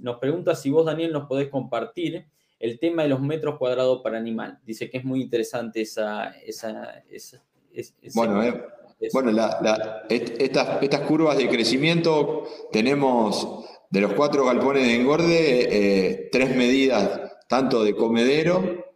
nos 0.00 0.16
pregunta 0.18 0.54
si 0.54 0.70
vos, 0.70 0.86
Daniel, 0.86 1.12
nos 1.12 1.26
podés 1.26 1.48
compartir 1.48 2.26
el 2.60 2.78
tema 2.78 3.02
de 3.02 3.08
los 3.08 3.20
metros 3.20 3.58
cuadrados 3.58 4.02
para 4.02 4.18
animal. 4.18 4.58
Dice 4.64 4.88
que 4.88 4.98
es 4.98 5.04
muy 5.04 5.22
interesante 5.22 5.80
esa... 5.80 6.30
esa, 6.46 7.02
bueno, 8.14 8.42
eh, 8.42 8.62
bueno 9.12 9.30
estas, 10.08 10.82
estas 10.82 11.00
curvas 11.02 11.38
de 11.38 11.48
crecimiento 11.48 12.44
tenemos 12.70 13.64
de 13.88 14.00
los 14.00 14.12
cuatro 14.12 14.44
galpones 14.44 14.86
de 14.86 14.94
engorde, 14.94 16.08
eh, 16.10 16.28
tres 16.30 16.54
medidas, 16.54 17.20
tanto 17.48 17.82
de 17.82 17.96
comedero 17.96 18.89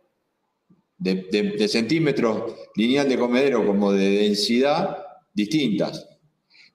de, 0.99 1.69
centímetros 1.69 2.55
lineal 2.77 3.09
de 3.09 3.19
comedero 3.19 3.67
como 3.67 3.93
de 3.93 4.11
densidad 4.11 4.99
distintas. 5.33 6.09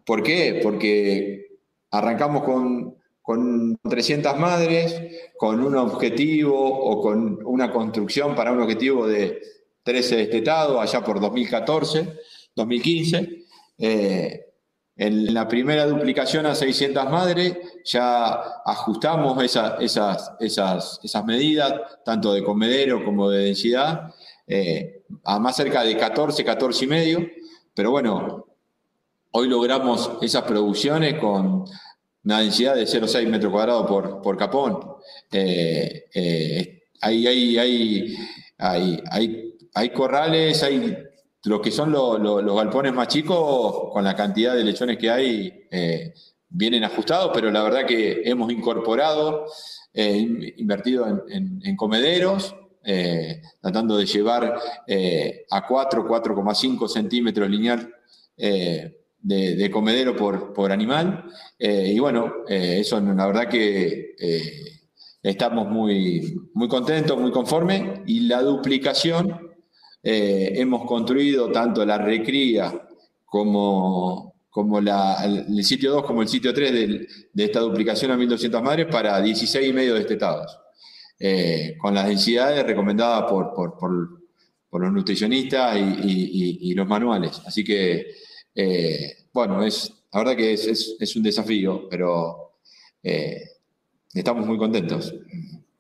¿Por 0.06 0.24
qué? 0.24 0.60
Porque 0.62 1.60
arrancamos 1.92 2.44
con, 2.44 2.96
con 3.22 3.78
300 3.78 4.38
madres, 4.40 5.02
con 5.38 5.62
un 5.62 5.76
objetivo 5.76 6.58
o 6.58 7.02
con 7.02 7.40
una 7.46 7.72
construcción 7.72 8.36
para 8.36 8.52
un 8.52 8.62
objetivo 8.62 9.08
de 9.08 9.42
13 9.84 10.18
destetados 10.18 10.82
allá 10.82 11.04
por 11.04 11.20
2014, 11.20 12.14
2015. 12.56 13.46
Eh, 13.78 14.49
en 15.00 15.34
la 15.34 15.48
primera 15.48 15.86
duplicación 15.86 16.46
a 16.46 16.54
600 16.54 17.10
madres 17.10 17.58
ya 17.86 18.34
ajustamos 18.66 19.42
esas, 19.42 19.80
esas, 19.80 21.00
esas 21.02 21.26
medidas, 21.26 21.74
tanto 22.04 22.34
de 22.34 22.44
comedero 22.44 23.06
como 23.06 23.30
de 23.30 23.46
densidad, 23.46 24.14
eh, 24.46 25.04
a 25.24 25.40
más 25.40 25.56
cerca 25.56 25.84
de 25.84 25.96
14, 25.96 26.44
14 26.44 26.84
y 26.84 26.88
medio, 26.90 27.28
pero 27.74 27.92
bueno, 27.92 28.46
hoy 29.32 29.48
logramos 29.48 30.18
esas 30.22 30.44
producciones 30.44 31.18
con 31.18 31.64
una 32.26 32.40
densidad 32.42 32.76
de 32.76 32.84
0,6 32.84 33.26
metros 33.30 33.54
cuadrados 33.54 33.88
por, 33.88 34.22
por 34.22 34.36
capón. 34.36 34.82
Eh, 35.32 36.08
eh, 36.14 36.84
hay, 37.00 37.26
hay, 37.26 37.58
hay, 37.58 38.18
hay, 38.58 39.56
hay, 39.74 39.90
corrales, 39.92 40.62
hay 40.62 40.94
lo 41.46 41.62
que 41.62 41.72
son 41.72 41.92
los 41.92 42.56
galpones 42.56 42.94
más 42.94 43.08
chicos, 43.08 43.92
con 43.92 44.04
la 44.04 44.16
cantidad 44.16 44.56
de 44.56 44.64
lechones 44.64 44.98
que 44.98 45.10
hay, 45.10 45.68
eh, 45.72 46.14
vienen 46.50 46.84
ajustados, 46.84 47.32
pero 47.34 47.52
la 47.52 47.64
verdad 47.64 47.86
que 47.86 48.22
hemos 48.26 48.52
incorporado, 48.52 49.46
invertido 49.94 51.26
en, 51.30 51.76
comederos, 51.76 52.56
tratando 53.62 53.98
de 53.98 54.06
llevar 54.06 54.60
a 55.52 55.68
4, 55.68 56.08
4,5 56.08 56.88
centímetros 56.88 57.50
lineal 57.50 57.94
de, 59.22 59.72
comedero 59.72 60.16
por, 60.16 60.54
por 60.54 60.72
animal. 60.72 61.26
Eh, 61.58 61.92
y 61.94 62.00
bueno, 62.00 62.32
eh, 62.48 62.78
eso 62.80 63.00
la 63.00 63.28
verdad 63.28 63.48
que 63.48 64.16
eh, 64.20 64.82
estamos 65.22 65.68
muy, 65.68 66.50
muy 66.54 66.68
contentos, 66.68 67.20
muy 67.20 67.32
conformes. 67.32 68.02
Y 68.06 68.22
la 68.22 68.42
duplicación, 68.42 69.49
hemos 70.02 70.86
construido 70.86 71.52
tanto 71.52 71.86
la 71.86 71.98
recría 71.98 72.88
como, 73.26 74.34
la, 74.82 75.24
el 75.26 75.64
sitio 75.64 75.92
2 75.92 76.06
como 76.06 76.22
el 76.22 76.28
sitio 76.28 76.54
3 76.54 76.72
de, 77.34 77.44
esta 77.44 77.60
duplicación 77.60 78.12
a 78.12 78.18
1200 78.18 78.64
madres 78.64 78.88
para 78.88 79.22
16 79.22 79.70
y 79.70 79.74
medio 79.74 79.96
destetados. 79.96 80.58
con 81.78 81.94
las 81.94 82.08
densidades 82.08 82.66
recomendadas 82.66 83.30
por, 83.30 84.82
los 84.82 84.94
nutricionistas 84.94 85.78
y, 85.78 86.74
los 86.74 86.88
manuales. 86.88 87.42
Así 87.46 87.64
que 87.64 88.08
eh, 88.62 89.16
bueno, 89.32 89.64
es, 89.64 89.94
la 90.12 90.20
verdad 90.20 90.36
que 90.36 90.54
es, 90.54 91.16
un 91.16 91.24
desafío, 91.24 91.88
pero 91.90 92.58
eh, 93.04 93.42
estamos 94.14 94.46
muy 94.46 94.58
contentos. 94.58 95.14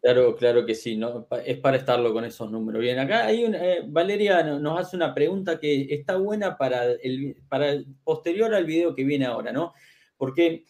Claro, 0.01 0.35
claro 0.35 0.65
que 0.65 0.75
sí, 0.75 0.95
¿no? 0.95 1.27
es 1.45 1.57
para 1.59 1.77
estarlo 1.77 2.13
con 2.13 2.23
esos 2.23 2.49
números. 2.49 2.81
Bien, 2.81 2.97
acá 2.99 3.25
hay 3.25 3.43
una, 3.43 3.57
eh, 3.57 3.83
Valeria 3.85 4.43
nos 4.43 4.79
hace 4.79 4.95
una 4.95 5.13
pregunta 5.13 5.59
que 5.59 5.87
está 5.93 6.15
buena 6.15 6.57
para 6.57 6.85
el, 6.85 7.35
para 7.49 7.73
posterior 8.03 8.53
al 8.55 8.65
video 8.65 8.95
que 8.95 9.03
viene 9.03 9.25
ahora, 9.25 9.51
¿no? 9.51 9.73
Porque 10.15 10.63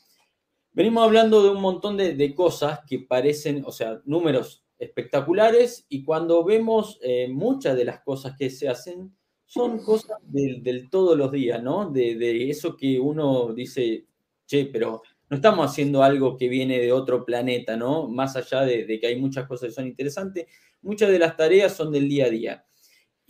venimos 0.71 1.03
hablando 1.03 1.43
de 1.43 1.49
un 1.49 1.61
montón 1.61 1.95
de, 1.95 2.15
de 2.15 2.33
cosas 2.33 2.79
que 2.87 2.99
parecen, 2.99 3.63
o 3.65 3.71
sea, 3.71 4.01
números 4.05 4.65
espectaculares 4.79 5.85
y 5.89 6.03
cuando 6.03 6.43
vemos 6.43 6.99
muchas 7.29 7.75
de 7.75 7.85
las 7.85 7.99
cosas 8.01 8.35
que 8.37 8.49
se 8.49 8.67
hacen, 8.67 9.13
son 9.49 9.79
cosas 9.79 10.19
del, 10.21 10.89
todos 10.91 11.17
los 11.17 11.31
días, 11.31 11.61
¿no? 11.61 11.89
De, 11.89 12.49
eso 12.51 12.77
que 12.77 12.99
uno 12.99 13.51
dice, 13.51 14.05
che, 14.45 14.67
pero 14.67 15.01
no 15.29 15.35
estamos 15.35 15.69
haciendo 15.69 16.03
algo 16.03 16.37
que 16.37 16.49
viene 16.49 16.79
de 16.79 16.91
otro 16.91 17.23
planeta, 17.23 17.77
¿no? 17.77 18.07
Más 18.07 18.35
allá 18.35 18.61
de, 18.61 18.99
que 18.99 19.07
hay 19.07 19.15
muchas 19.19 19.47
cosas 19.47 19.69
que 19.69 19.75
son 19.75 19.87
interesantes, 19.87 20.47
muchas 20.81 21.09
de 21.09 21.19
las 21.19 21.37
tareas 21.37 21.75
son 21.75 21.91
del 21.91 22.09
día 22.09 22.25
a 22.25 22.29
día. 22.29 22.65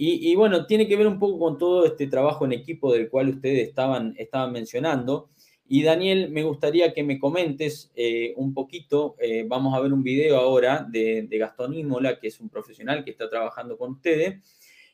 Y, 0.02 0.34
bueno, 0.36 0.66
tiene 0.66 0.88
que 0.88 0.96
ver 0.96 1.08
un 1.08 1.20
poco 1.20 1.38
con 1.38 1.58
todo 1.58 1.86
este 1.86 2.08
trabajo 2.08 2.46
en 2.46 2.54
equipo 2.54 2.94
del 2.94 3.10
cual 3.10 3.28
ustedes 3.28 3.68
estaban, 3.68 4.14
estaban 4.18 4.54
mencionando. 4.54 5.30
Y 5.68 5.84
Daniel, 5.84 6.30
me 6.32 6.44
gustaría 6.44 6.94
que 6.94 7.04
me 7.04 7.20
comentes 7.20 7.92
eh, 7.96 8.34
un 8.38 8.54
poquito, 8.54 9.18
eh, 9.20 9.44
vamos 9.46 9.76
a 9.76 9.82
ver 9.82 9.92
un 9.92 10.02
video 10.02 10.38
ahora 10.38 10.88
de, 10.90 11.24
de 11.24 11.38
Gastón 11.38 11.74
Imola, 11.74 12.18
que 12.18 12.28
es 12.28 12.40
un 12.40 12.48
profesional 12.48 13.04
que 13.04 13.12
está 13.12 13.30
trabajando 13.30 13.78
con 13.78 13.92
ustedes 13.92 14.42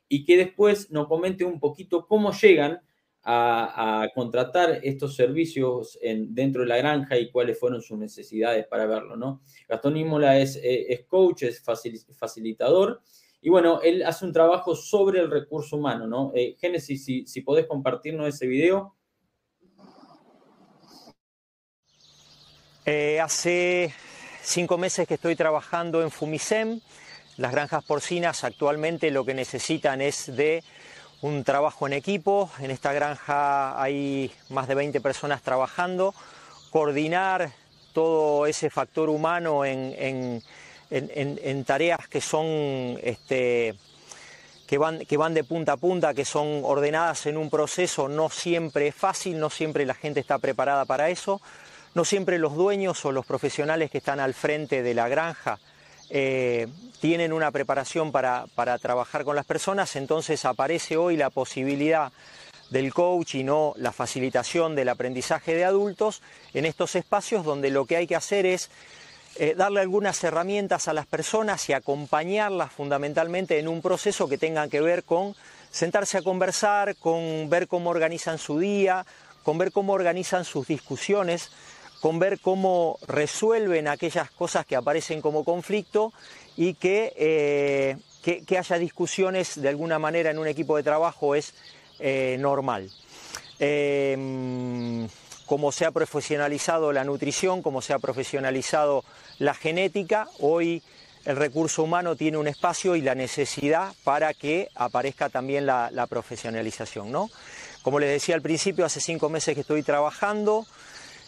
y 0.09 0.25
que 0.25 0.37
después 0.37 0.89
nos 0.89 1.07
comente 1.07 1.45
un 1.45 1.59
poquito 1.59 2.07
cómo 2.07 2.31
llegan 2.31 2.81
a, 3.25 4.07
contratar 4.13 4.79
estos 4.83 5.15
servicios 5.15 5.99
dentro 6.01 6.61
de 6.61 6.67
la 6.67 6.77
granja 6.77 7.17
y 7.17 7.31
cuáles 7.31 7.59
fueron 7.59 7.81
sus 7.81 7.97
necesidades 7.97 8.67
para 8.67 8.85
verlo, 8.85 9.15
¿no? 9.15 9.41
Gastón 9.67 9.97
Imola 9.97 10.37
es, 10.39 10.59
eh, 10.63 11.05
coach, 11.09 11.43
es 11.43 11.63
facilitador 12.17 13.01
y 13.45 13.49
bueno, 13.49 13.79
él 13.81 14.03
hace 14.03 14.25
un 14.25 14.33
trabajo 14.33 14.75
sobre 14.75 15.19
el 15.19 15.29
recurso 15.29 15.77
humano, 15.77 16.07
¿no? 16.07 16.31
Eh, 16.33 16.55
Génesis, 16.59 17.05
si, 17.05 17.27
si 17.27 17.41
podés 17.41 17.67
compartirnos 17.67 18.27
ese 18.27 18.47
video. 18.47 18.95
Eh, 22.87 23.19
hace 23.21 23.93
cinco 24.41 24.79
meses 24.79 25.07
que 25.07 25.13
estoy 25.13 25.35
trabajando 25.35 26.01
en 26.01 26.09
Fumicem. 26.09 26.81
Las 27.37 27.51
granjas 27.51 27.83
porcinas 27.85 28.43
actualmente 28.43 29.11
lo 29.11 29.23
que 29.23 29.35
necesitan 29.35 30.01
es 30.01 30.35
de 30.35 30.63
un 31.21 31.43
trabajo 31.43 31.87
en 31.87 31.93
equipo. 31.93 32.49
En 32.59 32.71
esta 32.71 32.93
granja 32.93 33.81
hay 33.81 34.31
más 34.49 34.67
de 34.67 34.75
20 34.75 35.01
personas 35.01 35.41
trabajando. 35.41 36.13
Coordinar 36.71 37.51
todo 37.93 38.45
ese 38.45 38.69
factor 38.69 39.09
humano 39.09 39.63
en, 39.65 40.43
tareas 41.65 42.07
que 42.07 42.21
son 42.21 42.45
este, 43.01 43.75
que 44.67 44.77
van, 44.77 44.99
que 44.99 45.17
van 45.17 45.33
de 45.33 45.43
punta 45.43 45.73
a 45.73 45.77
punta, 45.77 46.13
que 46.13 46.25
son 46.25 46.61
ordenadas 46.63 47.25
en 47.25 47.37
un 47.37 47.49
proceso, 47.49 48.09
no 48.09 48.29
siempre 48.29 48.87
es 48.87 48.95
fácil, 48.95 49.39
no 49.39 49.49
siempre 49.49 49.85
la 49.85 49.93
gente 49.93 50.19
está 50.19 50.39
preparada 50.39 50.85
para 50.85 51.09
eso, 51.09 51.41
no 51.93 52.03
siempre 52.03 52.37
los 52.37 52.55
dueños 52.55 53.03
o 53.05 53.11
los 53.11 53.25
profesionales 53.25 53.89
que 53.89 53.99
están 53.99 54.19
al 54.19 54.33
frente 54.33 54.83
de 54.83 54.93
la 54.93 55.07
granja 55.07 55.59
eh, 56.09 56.67
tienen 56.99 57.33
una 57.33 57.51
preparación 57.51 58.11
para, 58.11 58.47
trabajar 58.81 59.23
con 59.23 59.35
las 59.35 59.45
personas, 59.45 59.95
entonces 59.95 60.45
aparece 60.45 60.97
hoy 60.97 61.17
la 61.17 61.29
posibilidad 61.29 62.11
del 62.69 62.93
coach 62.93 63.35
y 63.35 63.43
no 63.43 63.73
la 63.77 63.91
facilitación 63.91 64.75
del 64.75 64.89
aprendizaje 64.89 65.53
de 65.53 65.65
adultos 65.65 66.21
en 66.53 66.65
estos 66.65 66.95
espacios 66.95 67.45
donde 67.45 67.69
lo 67.69 67.85
que 67.85 67.97
hay 67.97 68.07
que 68.07 68.15
hacer 68.15 68.45
es 68.45 68.71
eh, 69.35 69.53
darle 69.55 69.81
algunas 69.81 70.23
herramientas 70.23 70.87
a 70.87 70.93
las 70.93 71.05
personas 71.05 71.69
y 71.69 71.73
acompañarlas 71.73 72.71
fundamentalmente 72.71 73.59
en 73.59 73.67
un 73.67 73.81
proceso 73.81 74.27
que 74.27 74.37
tenga 74.37 74.67
que 74.67 74.81
ver 74.81 75.03
con 75.03 75.35
sentarse 75.69 76.17
a 76.17 76.21
conversar, 76.21 76.95
con 76.95 77.49
ver 77.49 77.67
cómo 77.67 77.89
organizan 77.89 78.37
su 78.37 78.57
día, 78.59 79.05
con 79.43 79.57
ver 79.57 79.71
cómo 79.71 79.93
organizan 79.93 80.43
sus 80.43 80.67
discusiones, 80.67 81.51
con 82.05 82.19
ver 82.19 82.39
cómo 82.39 82.99
resuelven 83.07 83.87
aquellas 83.87 84.29
cosas 84.29 84.63
que 84.63 84.75
aparecen 84.75 85.21
como 85.21 85.43
conflicto 85.43 86.13
y 86.55 86.77
eh, 86.83 87.97
que, 88.21 88.45
que, 88.45 88.57
haya 88.59 88.77
discusiones 88.77 89.59
de 89.59 89.69
alguna 89.69 89.97
manera 89.97 90.29
en 90.29 90.37
un 90.37 90.45
equipo 90.45 90.77
de 90.77 90.83
trabajo 90.83 91.33
es 91.33 91.55
eh, 91.97 92.37
normal. 92.39 92.91
Em, 93.57 95.07
como 95.47 95.71
se 95.71 95.85
ha 95.85 95.89
profesionalizado 95.89 96.91
la 96.91 97.03
nutrición, 97.03 97.63
como 97.63 97.81
se 97.81 97.93
ha 97.93 97.97
profesionalizado 97.97 99.03
la 99.39 99.55
genética, 99.55 100.27
hoy 100.39 100.83
el 101.25 101.37
recurso 101.37 101.81
humano 101.81 102.15
tiene 102.15 102.37
un 102.37 102.47
espacio 102.47 102.95
y 102.95 103.01
la 103.01 103.15
necesidad 103.15 103.95
para 104.03 104.35
que 104.35 104.69
aparezca 104.75 105.29
también 105.29 105.65
la, 105.65 105.89
la 105.91 106.05
profesionalización. 106.05 107.11
¿no? 107.11 107.31
Como 107.81 107.99
les 107.99 108.11
decía 108.11 108.35
al 108.35 108.43
principio, 108.43 108.85
hace 108.85 109.01
cinco 109.01 109.27
meses 109.27 109.55
que 109.55 109.61
estoy 109.61 109.81
trabajando, 109.81 110.67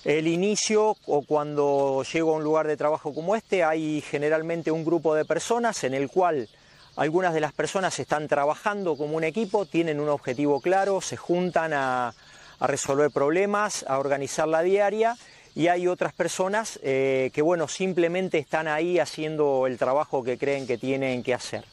el 0.03 0.27
inicio 0.27 0.95
o 1.05 1.21
cuando 1.23 2.03
llego 2.11 2.33
a 2.33 2.37
un 2.37 2.43
lugar 2.43 2.67
de 2.67 2.77
trabajo 2.77 3.13
como 3.13 3.35
este 3.35 3.63
hay 3.63 4.01
generalmente 4.01 4.71
un 4.71 4.85
grupo 4.85 5.15
de 5.15 5.25
personas 5.25 5.83
en 5.83 5.93
el 5.93 6.09
cual 6.09 6.47
algunas 6.95 7.33
de 7.33 7.41
las 7.41 7.53
personas 7.53 7.99
están 7.99 8.27
trabajando 8.27 8.97
como 8.97 9.17
un 9.17 9.23
equipo, 9.23 9.65
tienen 9.65 9.99
un 9.99 10.09
objetivo 10.09 10.61
claro, 10.61 10.99
se 10.99 11.15
juntan 11.15 11.73
a, 11.73 12.13
resolver 12.59 13.11
problemas, 13.11 13.85
a 13.87 13.99
organizar 13.99 14.47
la 14.47 14.63
diaria 14.63 15.15
y 15.53 15.67
hay 15.67 15.87
otras 15.87 16.11
personas 16.11 16.79
eh, 16.81 17.29
que 17.33 17.43
bueno, 17.43 17.67
simplemente 17.67 18.39
están 18.39 18.67
ahí 18.67 18.97
haciendo 18.97 19.67
el 19.67 19.77
trabajo 19.77 20.23
que 20.23 20.39
creen 20.39 20.65
que 20.65 20.79
tienen 20.79 21.21
que 21.21 21.35
hacer. 21.35 21.63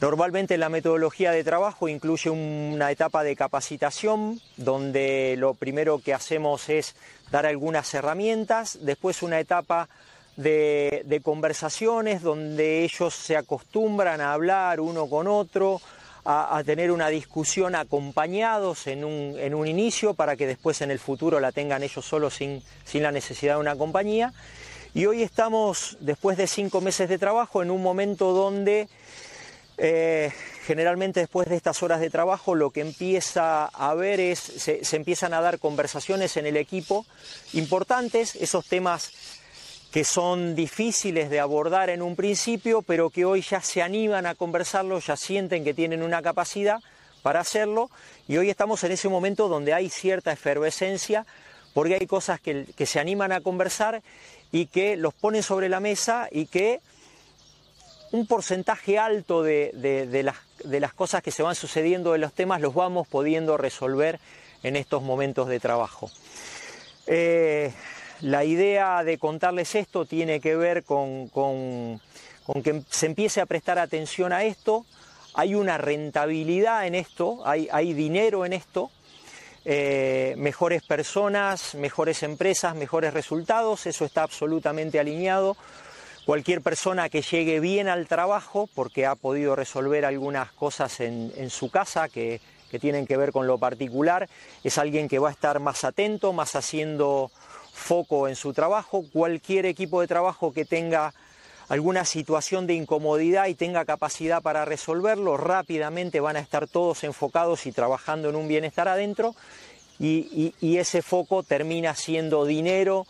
Normalmente 0.00 0.58
la 0.58 0.68
metodología 0.68 1.32
de 1.32 1.42
trabajo 1.42 1.88
incluye 1.88 2.28
una 2.28 2.90
etapa 2.90 3.24
de 3.24 3.34
capacitación 3.34 4.40
donde 4.58 5.36
lo 5.38 5.54
primero 5.54 5.98
que 5.98 6.12
hacemos 6.12 6.68
es 6.68 6.94
dar 7.30 7.46
algunas 7.46 7.92
herramientas, 7.94 8.78
después 8.82 9.22
una 9.22 9.40
etapa 9.40 9.88
de, 10.36 11.20
conversaciones 11.22 12.22
donde 12.22 12.84
ellos 12.84 13.14
se 13.14 13.36
acostumbran 13.36 14.20
a 14.20 14.32
hablar 14.32 14.80
uno 14.80 15.08
con 15.08 15.26
otro, 15.26 15.80
a, 16.24 16.60
tener 16.64 16.90
una 16.90 17.08
discusión 17.08 17.74
acompañados 17.74 18.86
en 18.88 19.04
un, 19.04 19.66
inicio 19.66 20.14
para 20.14 20.36
que 20.36 20.46
después 20.46 20.80
en 20.80 20.90
el 20.90 20.98
futuro 20.98 21.40
la 21.40 21.52
tengan 21.52 21.82
ellos 21.82 22.04
solos 22.04 22.34
sin 22.34 22.62
la 22.94 23.12
necesidad 23.12 23.54
de 23.54 23.60
una 23.60 23.76
compañía. 23.76 24.32
Y 24.96 25.04
hoy 25.04 25.22
estamos, 25.22 25.98
después 26.00 26.38
de 26.38 26.46
cinco 26.46 26.80
meses 26.80 27.10
de 27.10 27.18
trabajo, 27.18 27.62
en 27.62 27.70
un 27.70 27.82
momento 27.82 28.32
donde 28.32 28.88
eh, 29.78 30.32
generalmente 30.64 31.20
después 31.20 31.48
de 31.48 31.56
estas 31.56 31.82
horas 31.82 32.00
de 32.00 32.10
trabajo 32.10 32.54
lo 32.54 32.70
que 32.70 32.80
empieza 32.80 33.66
a 33.66 33.94
ver 33.94 34.20
es, 34.20 34.38
se, 34.38 34.80
empiezan 34.96 35.34
a 35.34 35.40
dar 35.40 35.58
conversaciones 35.58 36.36
en 36.36 36.46
el 36.46 36.56
equipo 36.56 37.04
importantes, 37.52 38.36
esos 38.36 38.66
temas 38.66 39.12
que 39.90 40.04
son 40.04 40.54
difíciles 40.54 41.30
de 41.30 41.40
abordar 41.40 41.90
en 41.90 42.02
un 42.02 42.16
principio, 42.16 42.82
pero 42.82 43.10
que 43.10 43.24
hoy 43.24 43.40
ya 43.42 43.60
se 43.60 43.82
animan 43.82 44.26
a 44.26 44.34
conversarlo, 44.34 44.98
ya 44.98 45.16
sienten 45.16 45.64
que 45.64 45.74
tienen 45.74 46.02
una 46.02 46.22
capacidad 46.22 46.80
para 47.22 47.40
hacerlo 47.40 47.90
y 48.28 48.36
hoy 48.36 48.50
estamos 48.50 48.82
en 48.84 48.92
ese 48.92 49.08
momento 49.08 49.48
donde 49.48 49.74
hay 49.74 49.90
cierta 49.90 50.32
efervescencia 50.32 51.26
porque 51.76 51.98
hay 52.00 52.06
cosas 52.06 52.40
que, 52.40 52.66
se 52.86 52.98
animan 52.98 53.32
a 53.32 53.42
conversar 53.42 54.02
y 54.50 54.66
que 54.66 54.96
los 54.96 55.12
ponen 55.12 55.42
sobre 55.42 55.68
la 55.68 55.78
mesa 55.78 56.26
y 56.30 56.46
que 56.46 56.80
un 58.12 58.26
porcentaje 58.26 58.98
alto 58.98 59.42
de, 59.42 59.72
las, 60.22 60.94
cosas 60.94 61.22
que 61.22 61.30
se 61.30 61.42
van 61.42 61.54
sucediendo 61.54 62.12
de 62.12 62.18
los 62.18 62.32
temas 62.32 62.60
los 62.60 62.74
vamos 62.74 63.08
pudiendo 63.08 63.56
resolver 63.56 64.20
en 64.62 64.76
estos 64.76 65.02
momentos 65.02 65.48
de 65.48 65.60
trabajo. 65.60 66.10
Eh, 67.06 67.72
la 68.20 68.44
idea 68.44 69.04
de 69.04 69.18
contarles 69.18 69.74
esto 69.74 70.06
tiene 70.06 70.40
que 70.40 70.56
ver 70.56 70.84
con, 70.84 71.30
que 72.64 72.82
se 72.88 73.06
empiece 73.06 73.40
a 73.40 73.46
prestar 73.46 73.78
atención 73.78 74.32
a 74.32 74.44
esto, 74.44 74.86
hay 75.34 75.54
una 75.54 75.76
rentabilidad 75.76 76.86
en 76.86 76.94
esto, 76.94 77.42
hay, 77.44 77.92
dinero 77.92 78.46
en 78.46 78.54
esto, 78.54 78.90
eh, 79.66 80.34
mejores 80.38 80.82
personas, 80.82 81.74
mejores 81.74 82.22
empresas, 82.22 82.74
mejores 82.74 83.12
resultados, 83.12 83.86
eso 83.86 84.04
está 84.04 84.22
absolutamente 84.22 84.98
alineado. 84.98 85.56
Cualquier 86.26 86.60
persona 86.60 87.08
que 87.08 87.22
llegue 87.22 87.60
bien 87.60 87.86
al 87.86 88.08
trabajo, 88.08 88.68
porque 88.74 89.06
ha 89.06 89.14
podido 89.14 89.54
resolver 89.54 90.04
algunas 90.04 90.50
cosas 90.50 90.98
en, 90.98 91.50
su 91.50 91.70
casa 91.70 92.08
que, 92.08 92.40
tienen 92.80 93.06
que 93.06 93.16
ver 93.16 93.30
con 93.30 93.46
lo 93.46 93.56
particular, 93.56 94.28
es 94.64 94.76
alguien 94.76 95.08
que 95.08 95.20
va 95.20 95.28
a 95.28 95.32
estar 95.32 95.60
más 95.60 95.84
atento, 95.84 96.32
más 96.32 96.56
haciendo 96.56 97.30
foco 97.72 98.26
en 98.26 98.34
su 98.34 98.52
trabajo. 98.52 99.04
Cualquier 99.12 99.66
equipo 99.66 100.00
de 100.00 100.08
trabajo 100.08 100.52
que 100.52 100.64
tenga 100.64 101.14
alguna 101.68 102.04
situación 102.04 102.66
de 102.66 102.74
incomodidad 102.74 103.46
y 103.46 103.54
tenga 103.54 103.84
capacidad 103.84 104.42
para 104.42 104.64
resolverlo, 104.64 105.36
rápidamente 105.36 106.18
van 106.18 106.34
a 106.34 106.40
estar 106.40 106.66
todos 106.66 107.04
enfocados 107.04 107.66
y 107.66 107.72
trabajando 107.72 108.28
en 108.30 108.34
un 108.34 108.48
bienestar 108.48 108.88
adentro 108.88 109.36
y, 109.98 110.54
ese 110.60 111.02
foco 111.02 111.42
termina 111.42 111.94
siendo 111.94 112.44
dinero, 112.44 113.06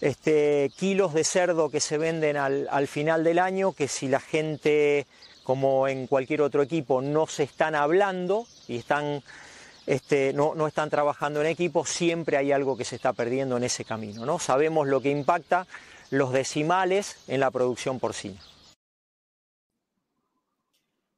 este, 0.00 0.70
kilos 0.76 1.12
de 1.14 1.24
cerdo 1.24 1.70
que 1.70 1.80
se 1.80 1.98
venden 1.98 2.36
al, 2.36 2.88
final 2.88 3.24
del 3.24 3.38
año, 3.38 3.72
que 3.72 3.88
si 3.88 4.08
la 4.08 4.20
gente, 4.20 5.06
como 5.42 5.88
en 5.88 6.06
cualquier 6.06 6.42
otro 6.42 6.62
equipo, 6.62 7.02
no 7.02 7.26
se 7.26 7.42
están 7.42 7.74
hablando 7.74 8.46
y 8.68 8.76
están, 8.76 9.22
este, 9.86 10.32
no, 10.32 10.54
no, 10.54 10.66
están 10.66 10.90
trabajando 10.90 11.40
en 11.40 11.48
equipo, 11.48 11.84
siempre 11.84 12.36
hay 12.36 12.52
algo 12.52 12.76
que 12.76 12.84
se 12.84 12.96
está 12.96 13.12
perdiendo 13.12 13.56
en 13.56 13.64
ese 13.64 13.84
camino. 13.84 14.24
¿no? 14.24 14.38
Sabemos 14.38 14.86
lo 14.86 15.00
que 15.00 15.10
impacta 15.10 15.66
los 16.10 16.32
decimales 16.32 17.16
en 17.28 17.40
la 17.40 17.50
producción 17.50 17.98
porcina. 17.98 18.40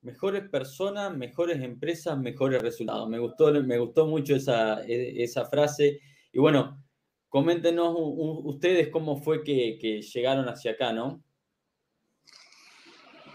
Mejores 0.03 0.49
personas, 0.49 1.15
mejores 1.15 1.61
empresas, 1.63 2.19
mejores 2.19 2.63
resultados. 2.63 3.07
Me 3.11 3.19
gustó, 3.19 3.53
me 3.53 3.79
gustó 3.79 4.07
mucho 4.07 4.35
esa, 4.35 4.81
esa 4.81 5.45
frase. 5.45 6.01
Y 6.33 6.39
bueno, 6.39 6.83
coméntenos 7.31 7.95
ustedes 7.97 8.89
cómo 8.89 9.23
fue 9.23 9.43
que, 9.43 10.03
llegaron 10.03 10.47
hacia 10.49 10.73
acá, 10.73 10.93
¿no? 10.93 11.23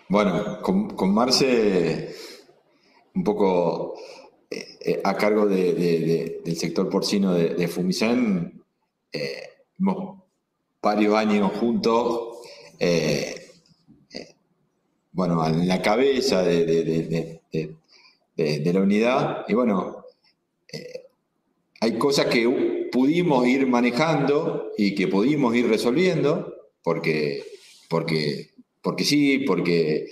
Bueno, 0.09 0.61
con, 0.61 1.13
Marce, 1.13 2.13
un 3.15 3.23
poco 3.23 3.95
eh, 4.51 4.77
eh, 4.81 5.01
a 5.03 5.15
cargo 5.15 5.47
del 5.47 6.55
sector 6.55 6.89
porcino 6.89 7.33
de, 7.33 7.55
de 7.55 7.67
Fumicén, 7.67 8.63
eh, 9.11 9.49
varios 10.81 11.15
años 11.15 11.51
juntos, 11.53 12.39
eh, 12.79 13.33
bueno, 15.13 15.47
en 15.47 15.67
la 15.67 15.81
cabeza 15.81 16.43
de, 16.43 17.41
la 18.37 18.79
unidad. 18.81 19.45
Y 19.47 19.53
bueno, 19.53 20.03
hay 21.79 21.97
cosas 21.97 22.25
que 22.27 22.45
pudimos 22.95 23.45
ir 23.45 23.67
manejando 23.67 24.71
y 24.77 24.95
que 24.95 25.09
pudimos 25.09 25.53
ir 25.53 25.67
resolviendo, 25.67 26.53
porque, 26.81 27.43
porque, 27.89 28.51
porque 28.81 29.03
sí, 29.03 29.39
porque 29.39 30.07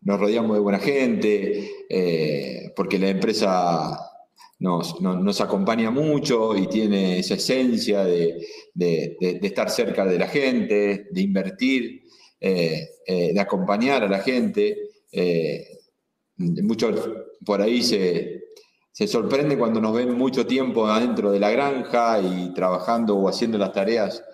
nos 0.00 0.18
rodeamos 0.18 0.56
de 0.56 0.62
buena 0.62 0.78
gente, 0.78 1.70
porque 2.74 2.98
la 2.98 3.10
empresa 3.10 3.98
nos, 4.58 5.40
acompaña 5.40 5.90
mucho 5.90 6.56
y 6.56 6.66
tiene 6.68 7.18
esa 7.18 7.34
esencia 7.34 8.04
de, 8.04 8.38
estar 9.42 9.70
cerca 9.70 10.06
de 10.06 10.18
la 10.18 10.28
gente, 10.28 11.08
de 11.10 11.20
invertir, 11.20 12.02
eh, 12.40 12.88
eh, 13.06 13.32
de 13.34 13.40
acompañar 13.40 14.02
a 14.04 14.08
la 14.08 14.20
gente. 14.20 14.88
Eh, 15.12 15.66
muchos 16.36 17.08
por 17.44 17.60
ahí 17.60 17.82
se, 17.82 18.44
se 18.96 19.06
sorprende 19.06 19.58
cuando 19.58 19.78
nos 19.78 19.94
ven 19.94 20.16
mucho 20.16 20.46
tiempo 20.46 20.86
adentro 20.86 21.30
de 21.30 21.38
la 21.38 21.50
granja 21.50 22.18
y 22.18 22.54
trabajando 22.54 23.14
o 23.14 23.28
haciendo 23.28 23.58
las 23.58 23.70
tareas 23.70 24.24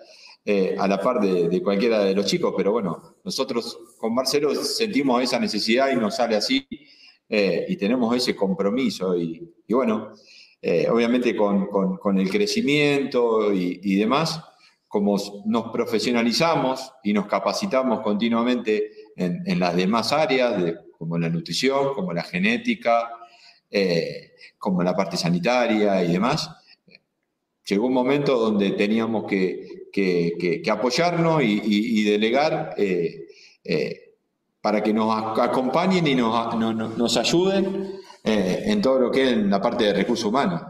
a 0.79 0.87
la 0.87 1.01
par 1.01 1.19
de, 1.19 1.61
cualquiera 1.61 1.99
de 2.05 2.15
los 2.15 2.25
chicos, 2.25 2.53
pero 2.55 2.71
bueno, 2.71 3.17
nosotros 3.25 3.77
con 3.97 4.15
Marcelo 4.15 4.55
sentimos 4.55 5.21
esa 5.21 5.37
necesidad 5.37 5.91
y 5.91 5.97
nos 5.97 6.15
sale 6.15 6.37
así 6.37 6.65
eh, 7.27 7.65
y 7.67 7.75
tenemos 7.75 8.15
ese 8.15 8.37
compromiso. 8.37 9.17
Y, 9.17 9.53
bueno, 9.67 10.13
eh, 10.61 10.87
obviamente 10.89 11.35
con, 11.35 12.17
el 12.17 12.29
crecimiento 12.29 13.51
y, 13.51 13.95
demás, 13.95 14.41
como 14.87 15.17
nos 15.45 15.73
profesionalizamos 15.73 16.93
y 17.03 17.11
nos 17.11 17.25
capacitamos 17.25 17.99
continuamente 17.99 18.91
en, 19.17 19.59
las 19.59 19.75
demás 19.75 20.13
áreas, 20.13 20.55
como 20.97 21.17
la 21.17 21.27
nutrición, 21.27 21.93
como 21.93 22.13
la 22.13 22.23
genética, 22.23 23.09
eh, 23.73 24.35
como 24.57 24.83
la 24.83 24.95
parte 24.95 25.17
sanitaria 25.17 26.03
y 26.03 26.13
demás, 26.13 26.49
llegó 27.65 27.87
un 27.87 27.93
momento 27.93 28.37
donde 28.37 28.71
teníamos 28.71 29.25
que, 29.25 30.61
apoyarnos 30.71 31.41
y, 31.43 32.03
delegar 32.03 32.75
para 34.63 34.81
que 34.81 34.93
nos 34.93 35.37
acompañen 35.39 36.07
y 36.07 36.15
nos, 36.15 37.17
ayuden 37.17 37.99
eh, 38.23 38.63
en 38.67 38.81
todo 38.81 38.97
lo 38.97 39.11
que 39.11 39.31
es 39.31 39.37
la 39.37 39.59
parte 39.61 39.83
de 39.83 39.93
recursos 39.93 40.25
humanos. 40.25 40.61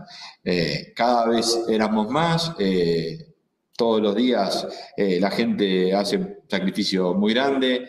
Eh, 0.44 0.94
cada 0.96 1.28
vez 1.28 1.60
éramos 1.70 2.10
más, 2.10 2.54
eh, 2.58 3.36
todos 3.78 4.02
los 4.02 4.16
días 4.16 4.68
la 4.98 5.30
gente 5.30 5.94
hace 5.94 6.18
un 6.18 6.38
sacrificio 6.48 7.14
muy 7.14 7.34
grande, 7.34 7.88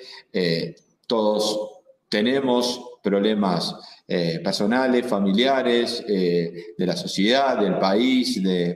todos 1.07 1.71
tenemos 2.11 2.99
problemas 3.03 3.75
personales, 4.07 5.07
familiares, 5.07 6.05
de 6.07 6.87
la 6.87 6.97
sociedad, 6.97 7.59
del 7.59 7.79
país, 7.79 8.43
de, 8.43 8.75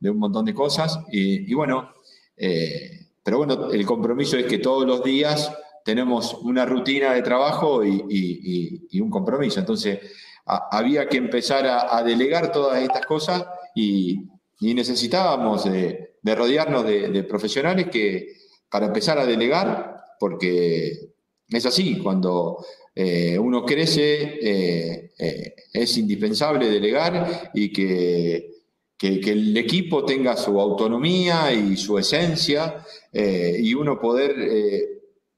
de 0.00 0.10
un 0.10 0.18
montón 0.18 0.44
de 0.44 0.54
cosas. 0.54 0.98
Y, 1.10 1.52
bueno, 1.54 1.90
pero 2.36 3.38
bueno, 3.38 3.70
el 3.70 3.84
compromiso 3.84 4.36
es 4.36 4.46
que 4.46 4.58
todos 4.58 4.86
los 4.86 5.04
días 5.04 5.52
tenemos 5.88 6.34
una 6.42 6.66
rutina 6.66 7.14
de 7.14 7.22
trabajo 7.22 7.82
y, 7.82 9.00
un 9.00 9.08
compromiso. 9.08 9.58
Entonces, 9.58 9.98
había 10.44 11.08
que 11.08 11.16
empezar 11.16 11.66
a, 11.66 12.02
delegar 12.02 12.52
todas 12.52 12.82
estas 12.82 13.06
cosas 13.06 13.46
y, 13.74 14.28
necesitábamos 14.60 15.64
de, 15.64 16.14
rodearnos 16.22 16.84
de, 16.84 17.22
profesionales 17.24 17.88
que, 17.88 18.34
para 18.70 18.84
empezar 18.84 19.18
a 19.18 19.24
delegar, 19.24 19.96
porque 20.20 21.07
es 21.50 21.66
así, 21.66 21.98
cuando 21.98 22.64
eh, 23.00 23.38
uno 23.38 23.64
crece 23.64 24.38
eh, 24.42 25.12
eh, 25.16 25.54
es 25.72 25.98
indispensable 25.98 26.68
delegar 26.68 27.50
y 27.54 27.72
que, 27.72 28.58
el 29.00 29.56
equipo 29.56 30.04
tenga 30.04 30.36
su 30.36 30.60
autonomía 30.60 31.52
y 31.52 31.76
su 31.76 31.96
esencia 31.96 32.84
y 33.12 33.72
uno 33.72 33.96
poder 34.00 34.34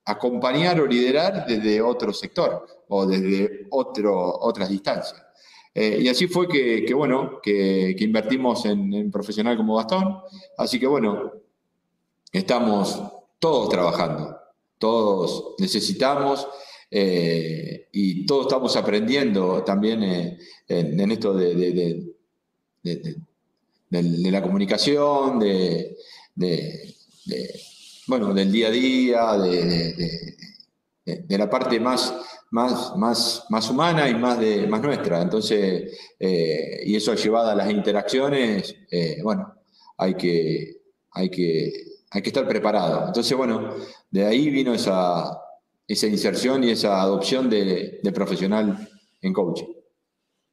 acompañar 0.06 0.80
o 0.80 0.86
liderar 0.86 1.44
desde 1.46 1.82
otro 1.82 2.14
sector 2.14 2.66
o 2.88 3.04
desde 3.04 3.66
otro, 3.68 4.38
otras 4.40 4.70
distancias. 4.70 5.22
Y 5.74 6.08
así 6.08 6.26
fue 6.26 6.48
que, 6.48 6.94
bueno, 6.94 7.38
que, 7.42 7.94
invertimos 7.98 8.64
en, 8.64 8.94
un 8.94 9.10
profesional 9.10 9.58
como 9.58 9.76
Gastón. 9.76 10.22
Así 10.56 10.80
que 10.80 10.86
bueno, 10.86 11.30
estamos 12.32 12.98
todos 13.38 13.68
trabajando, 13.68 14.39
todos 14.80 15.54
necesitamos 15.58 16.48
eh, 16.90 17.88
y 17.92 18.26
todos 18.26 18.46
estamos 18.46 18.74
aprendiendo 18.76 19.62
también 19.62 20.02
eh, 20.02 20.38
en, 20.66 21.10
esto 21.12 21.34
de, 21.34 21.54
de, 22.82 24.30
la 24.30 24.42
comunicación, 24.42 25.38
de 25.38 25.96
bueno, 28.08 28.34
del 28.34 28.50
día 28.50 28.68
a 28.68 28.70
día, 28.70 29.38
de, 29.38 31.38
la 31.38 31.48
parte 31.48 31.78
más, 31.78 32.12
más, 32.50 32.96
más, 32.96 33.44
más 33.50 33.70
humana 33.70 34.08
y 34.08 34.14
más, 34.14 34.40
de, 34.40 34.66
más 34.66 34.82
nuestra. 34.82 35.22
Entonces, 35.22 35.96
eh, 36.18 36.82
y 36.86 36.96
eso 36.96 37.14
llevado 37.14 37.50
a 37.50 37.54
las 37.54 37.70
interacciones, 37.70 38.74
bueno, 39.22 39.54
hay 39.96 40.14
que, 40.14 40.80
hay 41.12 41.30
que, 41.30 41.89
hay 42.10 42.22
que 42.22 42.30
estar 42.30 42.46
preparado. 42.46 43.06
Entonces, 43.06 43.36
bueno, 43.36 43.74
de 44.10 44.26
ahí 44.26 44.50
vino 44.50 44.74
esa, 44.74 45.40
inserción 45.86 46.64
y 46.64 46.70
esa 46.70 47.00
adopción 47.00 47.48
de, 47.48 48.00
profesional 48.12 48.88
en 49.22 49.32
coaching. 49.32 49.66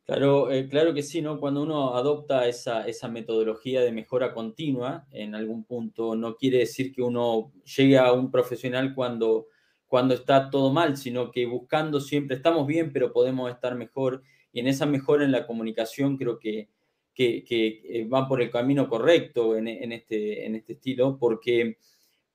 Claro, 0.05 0.51
eh, 0.51 0.69
claro 0.69 0.93
que 0.93 1.03
sí, 1.03 1.21
¿no? 1.21 1.39
Cuando 1.39 1.63
uno 1.63 1.95
adopta 1.95 2.47
esa, 2.47 2.87
esa, 2.87 3.09
metodología 3.09 3.81
de 3.81 3.91
mejora 3.91 4.33
continua, 4.33 5.05
en 5.11 5.35
algún 5.35 5.65
punto 5.65 6.15
no 6.15 6.35
quiere 6.35 6.59
decir 6.59 6.93
que 6.93 7.01
uno 7.01 7.51
llegue 7.75 7.97
a 7.97 8.13
un 8.13 8.31
profesional 8.31 8.95
cuando, 8.95 9.47
cuando 9.85 10.13
está 10.13 10.49
todo 10.49 10.71
mal, 10.71 10.95
sino 10.95 11.29
que 11.31 11.45
buscando 11.45 11.99
siempre, 11.99 12.37
estamos 12.37 12.65
bien, 12.67 12.93
pero 12.93 13.11
podemos 13.11 13.51
estar 13.51 13.75
mejor. 13.75 14.21
Y 14.53 14.61
en 14.61 14.67
esa 14.67 14.85
mejora 14.85 15.25
en 15.25 15.33
la 15.33 15.45
comunicación 15.45 16.15
creo 16.15 16.39
que, 16.39 16.69
que, 17.17 17.43
que 17.43 18.05
van 18.07 18.27
por 18.27 18.43
el 18.43 18.51
camino 18.51 18.87
correcto 18.87 19.57
en, 19.57 19.67
en, 19.67 19.91
este, 19.91 20.45
en 20.45 20.53
este 20.53 20.73
estilo, 20.73 21.17
porque 21.17 21.79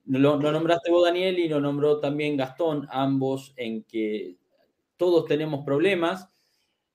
lo, 0.07 0.37
lo, 0.41 0.51
nombraste 0.51 0.91
vos, 0.91 1.05
Daniel, 1.05 1.39
y 1.39 1.49
lo 1.49 1.61
nombró 1.61 2.01
también 2.01 2.37
Gastón, 2.37 2.89
ambos 2.91 3.53
en 3.55 3.85
que 3.85 4.39
todos 4.97 5.27
tenemos 5.27 5.65
problemas 5.65 6.29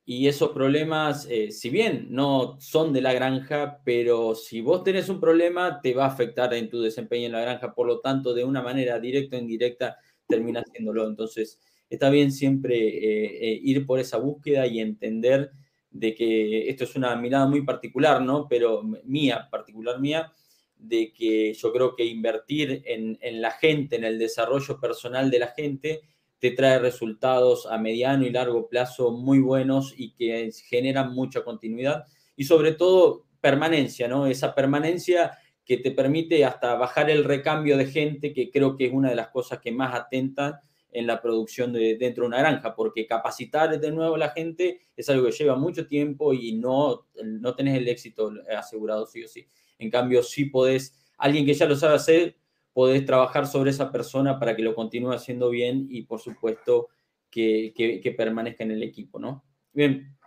y 0.03 0.27
esos 0.27 0.49
problemas, 0.49 1.27
eh, 1.29 1.51
si 1.51 1.69
bien 1.69 2.07
no 2.09 2.57
son 2.59 2.91
de 2.91 2.99
la 2.99 3.13
granja, 3.13 3.81
pero 3.85 4.35
si 4.35 4.59
vos 4.59 4.83
tenés 4.83 5.07
un 5.07 5.21
problema, 5.21 5.79
te 5.81 5.93
va 5.93 6.03
a 6.03 6.09
afectar 6.09 6.53
en 6.53 6.69
tu 6.69 6.81
desempeño 6.81 7.27
en 7.27 7.31
la 7.31 7.41
granja, 7.41 7.73
por 7.73 7.87
lo 7.87 8.01
tanto, 8.01 8.33
de 8.33 8.43
una 8.43 8.61
manera 8.61 8.99
directa 8.99 9.37
o 9.37 9.39
indirecta, 9.39 9.95
termina 10.27 10.59
haciéndolo. 10.59 11.07
Entonces, 11.07 11.61
está 11.89 12.09
bien 12.09 12.33
siempre 12.33 12.75
eh, 12.75 13.49
eh, 13.49 13.59
ir 13.63 13.85
por 13.85 13.99
esa 13.99 14.17
búsqueda 14.17 14.67
y 14.67 14.81
entender 14.81 15.51
de 15.89 16.13
que 16.13 16.69
esto 16.69 16.83
es 16.83 16.95
una 16.95 17.15
mirada 17.15 17.47
muy 17.47 17.63
particular, 17.63 18.21
¿no? 18.21 18.47
Pero 18.47 18.83
mía, 19.03 19.47
particular 19.49 19.99
mía, 19.99 20.31
de 20.77 21.11
que 21.13 21.53
yo 21.53 21.71
creo 21.73 21.95
que 21.95 22.05
invertir 22.05 22.83
en, 22.85 23.41
la 23.41 23.51
gente, 23.51 23.95
en 23.95 24.03
el 24.03 24.19
desarrollo 24.19 24.79
personal 24.79 25.31
de 25.31 25.39
la 25.39 25.47
gente, 25.47 26.01
te 26.39 26.51
trae 26.51 26.77
resultados 26.79 27.65
a 27.65 27.77
mediano 27.77 28.25
y 28.25 28.29
largo 28.29 28.69
plazo 28.69 29.11
muy 29.11 29.39
buenos 29.39 29.93
y 29.97 30.11
que 30.13 30.51
generan 30.69 31.13
mucha 31.13 31.43
continuidad 31.43 32.05
y 32.35 32.43
sobre 32.43 32.73
todo 32.73 33.25
permanencia, 33.41 34.07
¿no? 34.07 34.27
Esa 34.27 34.53
permanencia 34.53 35.37
que 35.65 35.77
te 35.77 35.91
permite 35.91 36.45
hasta 36.45 36.75
bajar 36.75 37.09
el 37.09 37.23
recambio 37.23 37.75
de 37.75 37.87
gente, 37.87 38.33
que 38.33 38.51
creo 38.51 38.77
que 38.77 38.85
es 38.85 38.93
una 38.93 39.09
de 39.09 39.15
las 39.15 39.29
cosas 39.29 39.59
que 39.59 39.71
más 39.71 39.93
atenta 39.95 40.61
en 40.97 41.05
la 41.05 41.21
producción 41.21 41.71
de, 41.71 41.95
dentro 41.95 42.23
de 42.23 42.29
una 42.29 42.39
granja, 42.39 42.73
porque 42.73 43.05
capacitar 43.05 43.79
de 43.79 43.91
nuevo 43.91 44.15
a 44.15 44.17
la 44.17 44.29
gente 44.29 44.81
es 44.95 45.07
algo 45.09 45.27
que 45.27 45.31
lleva 45.31 45.55
mucho 45.55 45.85
tiempo 45.85 46.33
y 46.33 46.53
no, 46.53 47.05
no 47.23 47.53
tenés 47.53 47.77
el 47.77 47.87
éxito 47.87 48.33
asegurado 48.57 49.05
sí 49.05 49.23
o 49.23 49.27
sí. 49.27 49.47
En 49.77 49.91
cambio, 49.91 50.23
si 50.23 50.45
podés, 50.45 50.97
alguien 51.19 51.45
que 51.45 51.53
ya 51.53 51.67
lo 51.67 51.75
sabe 51.75 51.93
hacer, 51.93 52.35
podés 52.73 53.05
trabajar 53.05 53.45
sobre 53.45 53.69
esa 53.69 53.91
persona 53.91 54.39
para 54.39 54.55
que 54.55 54.63
lo 54.63 54.73
continúe 54.73 55.11
haciendo 55.11 55.51
bien 55.51 55.85
y, 55.87 56.01
por 56.01 56.19
supuesto, 56.19 56.87
que, 57.29 57.73
que, 57.75 58.11
permanezca 58.13 58.63
en 58.63 58.71
el 58.71 58.81
equipo, 58.81 59.19
¿no? 59.19 59.43
Bien. 59.73 60.17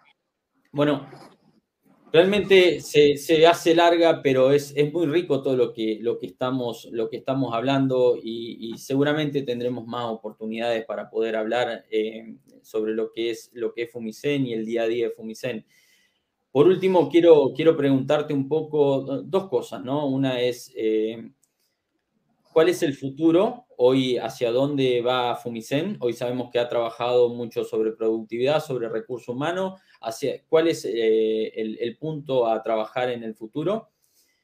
Bueno, 0.70 1.08
realmente 2.12 2.80
se, 2.80 3.16
se, 3.16 3.46
hace 3.46 3.74
larga, 3.74 4.22
pero 4.22 4.52
es, 4.52 4.72
es, 4.76 4.92
muy 4.92 5.06
rico 5.06 5.42
todo 5.42 5.56
lo 5.56 5.72
que, 5.72 5.98
lo 6.00 6.18
que, 6.18 6.26
estamos, 6.26 6.88
lo 6.90 7.08
que 7.08 7.18
estamos 7.18 7.54
hablando 7.54 8.16
y, 8.20 8.74
seguramente 8.78 9.42
tendremos 9.42 9.86
más 9.86 10.06
oportunidades 10.06 10.84
para 10.84 11.10
poder 11.10 11.36
hablar 11.36 11.84
eh, 11.90 12.36
sobre 12.62 12.94
lo 12.94 13.12
que, 13.12 13.30
es, 13.30 13.50
lo 13.52 13.72
que 13.72 13.82
es 13.82 13.92
Fumicen 13.92 14.46
y 14.46 14.54
el 14.54 14.64
día 14.64 14.82
a 14.82 14.86
día 14.86 15.08
de 15.08 15.14
Fumicen. 15.14 15.64
Por 16.50 16.66
último, 16.66 17.08
quiero, 17.08 17.52
quiero 17.54 17.76
preguntarte 17.76 18.34
un 18.34 18.48
poco 18.48 19.22
dos 19.22 19.48
cosas, 19.48 19.84
¿no? 19.84 20.06
Una 20.06 20.40
es, 20.40 20.72
eh, 20.74 21.30
¿cuál 22.52 22.68
es 22.68 22.82
el 22.82 22.94
futuro 22.94 23.66
hoy? 23.76 24.18
¿Hacia 24.18 24.50
dónde 24.50 25.00
va 25.00 25.36
Fumicen? 25.36 25.96
Hoy 26.00 26.12
sabemos 26.12 26.50
que 26.50 26.58
ha 26.58 26.68
trabajado 26.68 27.28
mucho 27.28 27.62
sobre 27.62 27.92
productividad, 27.92 28.60
sobre 28.64 28.88
recurso 28.88 29.32
humano. 29.32 29.76
Hacia, 30.00 30.42
¿Cuál 30.48 30.68
es 30.68 30.84
eh, 30.84 31.52
el, 31.54 31.96
punto 31.98 32.46
a 32.46 32.62
trabajar 32.62 33.10
en 33.10 33.22
el 33.22 33.34
futuro 33.34 33.90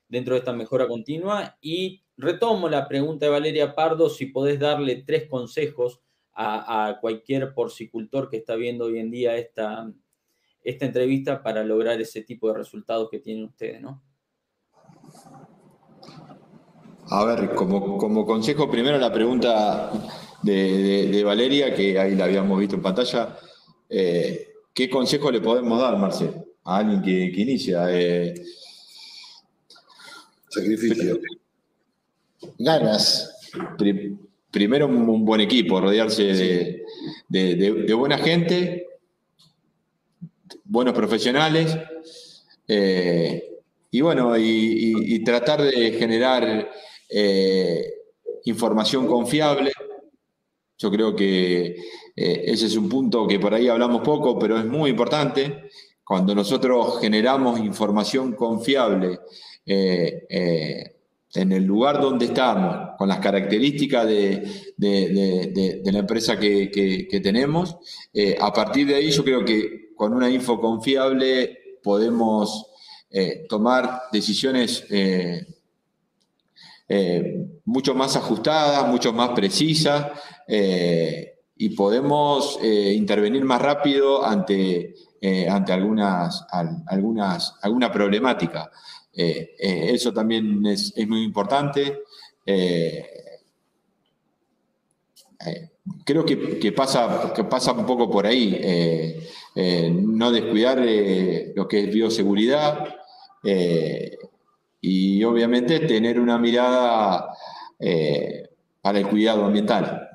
dentro 0.09 0.35
de 0.35 0.41
esta 0.41 0.53
mejora 0.53 0.87
continua? 0.87 1.57
Y 1.61 2.03
retomo 2.17 2.69
la 2.69 2.87
pregunta 2.89 3.27
de 3.27 3.33
Valeria 3.33 3.75
Pardo, 3.75 4.11
si 4.11 4.27
podés 4.27 4.61
darle 4.61 5.05
tres 5.07 5.29
consejos 5.29 6.01
a, 6.35 6.99
cualquier 7.01 7.55
porcicultor 7.55 8.29
que 8.29 8.37
está 8.37 8.57
viendo 8.57 8.85
hoy 8.85 8.99
en 8.99 9.11
día 9.11 9.37
esta 9.37 9.91
esta 10.67 10.85
entrevista 10.85 11.43
para 11.43 11.63
lograr 11.63 12.01
ese 12.01 12.23
tipo 12.23 12.49
de 12.49 12.55
resultados 12.55 13.09
que 13.09 13.21
tienen 13.21 13.45
ustedes, 13.45 13.81
¿no? 13.81 14.03
A 17.09 17.25
ver, 17.25 17.55
como, 17.55 17.97
como 17.97 18.27
consejo, 18.27 18.69
primero 18.69 18.99
la 18.99 19.13
pregunta 19.13 19.93
de, 20.43 21.23
Valeria, 21.25 21.73
que 21.73 21.97
ahí 21.99 22.17
la 22.17 22.25
habíamos 22.25 22.59
visto 22.59 22.75
en 22.75 22.83
pantalla. 22.83 23.37
Eh, 23.89 24.56
¿Qué 24.77 24.89
consejo 24.89 25.33
le 25.33 25.41
podemos 25.41 25.81
dar, 25.81 25.99
Marcel, 25.99 26.35
a 26.65 26.77
alguien 26.77 27.03
que, 27.03 27.41
inicia? 27.41 27.87
Eh, 27.91 28.35
Sacrificio. 30.49 31.19
Ganas. 32.59 33.33
primero 34.51 34.87
un, 34.87 35.25
buen 35.25 35.41
equipo, 35.41 35.81
rodearse 35.81 36.85
de 37.29 37.95
buena 37.95 38.19
gente 38.19 38.87
buenos 40.69 40.95
profesionales. 40.95 41.77
Eh, 42.69 43.61
y 43.91 44.01
bueno, 44.01 44.37
y, 44.37 45.23
tratar 45.25 45.63
de 45.63 45.93
generar 45.93 46.71
eh, 47.09 47.95
información 48.45 49.07
confiable. 49.07 49.73
Yo 50.79 50.91
creo 50.91 51.15
que 51.15 51.77
eh, 52.15 52.45
ese 52.47 52.67
es 52.67 52.77
un 52.77 52.89
punto 52.89 53.27
que 53.27 53.39
por 53.39 53.55
ahí 53.55 53.69
hablamos 53.69 54.03
poco, 54.03 54.39
pero 54.39 54.59
es 54.59 54.65
muy 54.65 54.91
importante. 54.91 55.69
Cuando 56.05 56.35
nosotros 56.35 57.01
generamos 57.01 57.59
información 57.59 58.35
confiable 58.35 59.19
en 59.67 61.53
el 61.53 61.65
lugar 61.65 62.01
donde 62.01 62.27
estamos, 62.27 62.91
con 62.97 63.09
las 63.09 63.19
características 63.19 64.07
de, 64.07 65.83
la 65.85 65.99
empresa 65.99 66.39
que 66.39 67.21
tenemos, 67.21 67.77
a 68.39 68.53
partir 68.53 68.87
de 68.87 68.95
ahí 68.95 69.11
yo 69.11 69.25
creo 69.25 69.45
que 69.45 69.87
con 69.97 70.13
una 70.13 70.31
info 70.31 70.61
confiable 70.61 71.59
podemos 71.83 72.71
eh, 73.11 73.47
tomar 73.49 74.03
decisiones 74.13 74.85
eh, 74.91 75.47
eh, 76.89 77.47
mucho 77.65 77.95
más 77.95 78.15
ajustadas, 78.17 78.89
mucho 78.89 79.13
más 79.13 79.31
precisas 79.31 80.07
y 80.49 81.69
podemos 81.71 82.59
intervenir 82.63 83.45
más 83.45 83.61
rápido 83.61 84.25
ante, 84.25 84.95
ante 85.49 85.73
algunas, 85.73 86.47
algunas, 86.87 87.55
alguna 87.63 87.91
problemática. 87.91 88.71
eso 89.13 90.13
también 90.13 90.65
es, 90.67 90.95
muy 91.07 91.23
importante 91.23 92.03
creo 96.05 96.25
que, 96.25 96.73
pasa, 96.73 97.33
que 97.35 97.45
pasa 97.45 97.73
un 97.73 97.87
poco 97.87 98.11
por 98.11 98.27
ahí. 98.27 98.59
Eh, 98.61 99.29
eh, 99.55 99.91
no 99.91 100.31
descuidar 100.31 100.79
eh, 100.85 101.53
lo 101.55 101.67
que 101.67 101.85
es 101.85 101.93
bioseguridad 101.93 102.95
y 104.81 105.23
obviamente 105.23 105.81
tener 105.81 106.19
una 106.19 106.37
mirada 106.37 107.29
para 108.81 108.99
el 108.99 109.07
cuidado 109.09 109.45
ambiental. 109.45 110.09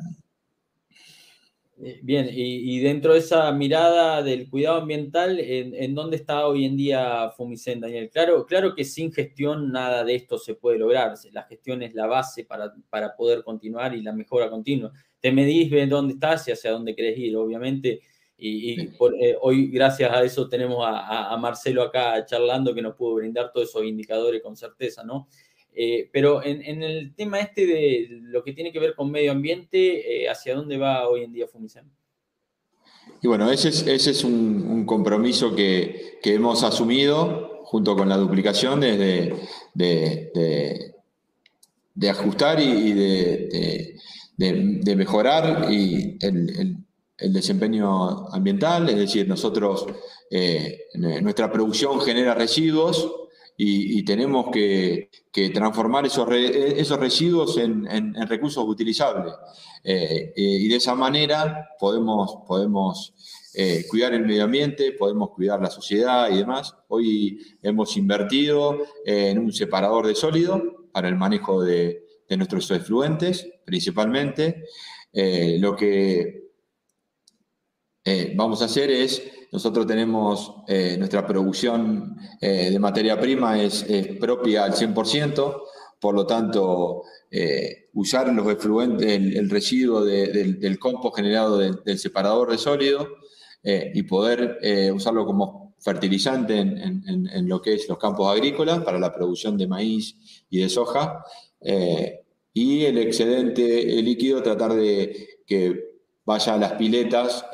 Bien, 2.04 2.30
y, 2.32 2.80
dentro 2.80 3.14
de 3.14 3.20
esa 3.20 3.52
mirada 3.52 4.22
del 4.22 4.50
cuidado 4.50 4.82
ambiental, 4.82 5.40
¿en, 5.40 5.96
dónde 5.96 6.18
está 6.18 6.46
hoy 6.48 6.66
en 6.66 6.78
día 6.78 7.32
Fumicen, 7.36 7.80
Daniel? 7.80 8.10
Claro, 8.10 8.46
claro 8.46 8.76
que 8.76 8.84
sin 8.84 9.12
gestión 9.12 9.72
nada 9.72 10.04
de 10.04 10.16
esto 10.16 10.38
se 10.38 10.54
puede 10.54 10.78
lograr. 10.78 11.14
La 11.32 11.44
gestión 11.44 11.82
es 11.82 11.94
la 11.96 12.08
base 12.08 12.46
para, 12.46 12.74
para 12.90 13.16
poder 13.16 13.44
continuar 13.44 13.96
y 13.96 14.02
la 14.02 14.14
mejora 14.14 14.50
continua 14.50 14.92
te 15.22 15.32
medís, 15.32 15.70
ves 15.70 15.90
dónde 15.90 16.16
estás 16.16 16.48
y 16.48 16.52
hacia 16.52 16.72
dónde 16.72 16.96
querés 16.96 17.18
ir, 17.18 17.38
obviamente. 17.38 18.02
Y, 18.38 18.82
eh, 18.82 19.38
hoy, 19.40 19.68
gracias 19.68 20.12
a 20.12 20.24
eso, 20.24 20.50
tenemos 20.50 20.84
a, 20.84 21.38
Marcelo 21.38 21.84
acá 21.84 22.26
charlando 22.26 22.74
que 22.74 22.82
nos 22.82 22.96
pudo 22.96 23.16
brindar 23.16 23.52
todos 23.54 23.70
esos 23.70 23.86
indicadores 23.86 24.42
con 24.42 24.58
certeza, 24.58 25.04
¿no? 25.04 25.28
Eh, 25.74 26.10
pero 26.12 26.44
en, 26.44 26.84
el 26.84 27.16
tema 27.16 27.40
este 27.40 27.66
de 27.66 28.08
lo 28.24 28.44
que 28.44 28.54
tiene 28.54 28.72
que 28.72 28.80
ver 28.80 28.96
con 28.96 29.10
medio 29.10 29.32
ambiente, 29.32 30.24
eh, 30.24 30.30
¿hacia 30.30 30.56
dónde 30.56 30.78
va 30.78 31.08
hoy 31.08 31.24
en 31.24 31.34
día 31.34 31.48
Fumicen? 31.48 31.90
Y 33.22 33.28
bueno, 33.28 33.52
ese 33.52 33.70
es, 33.70 33.88
ese 33.88 34.12
es 34.12 34.24
un, 34.24 34.86
compromiso 34.86 35.56
que, 35.56 36.20
hemos 36.24 36.64
asumido 36.64 37.62
junto 37.64 37.96
con 37.96 38.10
la 38.10 38.18
duplicación 38.18 38.82
de, 38.82 39.36
de, 39.74 40.94
ajustar 42.10 42.60
y 42.60 42.94
de 42.94 43.96
de, 44.50 44.96
mejorar 44.96 45.72
y 45.72 46.18
el, 46.22 47.34
desempeño 47.34 48.34
ambiental, 48.34 48.90
es 48.90 48.96
decir, 48.96 49.28
nosotros, 49.28 49.86
eh, 50.32 50.86
nuestra 50.96 51.52
producción 51.52 52.02
genera 52.02 52.34
residuos 52.34 53.21
y, 53.64 54.04
tenemos 54.04 54.50
que, 54.52 55.10
transformar 55.54 56.08
esos, 56.08 56.28
esos 56.32 57.00
residuos 57.00 57.58
en, 57.58 58.16
recursos 58.28 58.66
utilizables. 58.68 59.34
Eh, 59.84 60.34
eh, 60.36 60.42
y 60.42 60.68
de 60.68 60.78
esa 60.78 60.96
manera 60.96 61.70
podemos, 61.80 62.40
podemos 62.48 63.14
eh, 63.54 63.86
cuidar 63.88 64.16
el 64.16 64.26
medio 64.26 64.46
ambiente, 64.46 64.94
podemos 64.94 65.30
cuidar 65.30 65.62
la 65.62 65.70
sociedad 65.70 66.32
y 66.32 66.38
demás. 66.38 66.76
Hoy 66.88 67.40
hemos 67.62 67.96
invertido 67.98 68.80
en 69.06 69.38
un 69.38 69.54
separador 69.54 70.08
de 70.08 70.16
sólido 70.16 70.88
para 70.92 71.08
el 71.08 71.16
manejo 71.16 71.62
de, 71.62 72.04
de 72.28 72.38
nuestros 72.38 72.70
efluentes, 72.72 73.48
principalmente. 73.64 74.64
lo 75.60 75.76
que 75.76 76.50
vamos 78.36 78.64
a 78.64 78.66
hacer 78.66 78.90
es 78.90 79.22
nosotros 79.52 79.86
tenemos, 79.86 80.56
eh, 80.68 80.96
nuestra 80.98 81.28
producción 81.28 82.16
eh, 82.40 82.70
de 82.72 82.80
materia 82.80 83.20
prima 83.20 83.62
es, 83.62 83.86
propia 84.20 84.64
al 84.64 84.74
100%, 84.74 85.62
por 86.00 86.16
lo 86.16 86.26
tanto, 86.26 87.04
eh, 87.30 87.90
usar 87.94 88.34
los 88.34 88.48
efluentes, 88.50 89.12
el, 89.12 89.50
residuo 89.50 90.06
del, 90.06 90.80
compost 90.80 91.18
generado 91.18 91.58
del 91.58 92.00
separador 92.00 92.52
de 92.52 92.58
sólido 92.58 93.08
y 93.64 94.02
poder 94.04 94.58
usarlo 94.96 95.24
como 95.24 95.76
fertilizante 95.78 96.58
en, 96.58 97.48
lo 97.48 97.62
que 97.62 97.76
es 97.76 97.88
los 97.88 98.00
campos 98.00 98.32
agrícolas 98.32 98.84
para 98.84 98.98
la 98.98 99.14
producción 99.14 99.56
de 99.58 99.68
maíz 99.68 100.46
y 100.50 100.62
de 100.62 100.70
soja. 100.70 101.24
y 102.54 102.86
el 102.86 102.98
excedente 102.98 103.64
líquido 104.02 104.42
tratar 104.42 104.74
de 104.74 105.28
que 105.46 106.00
vaya 106.26 106.56
a 106.56 106.58
las 106.58 106.74
piletas 106.74 107.46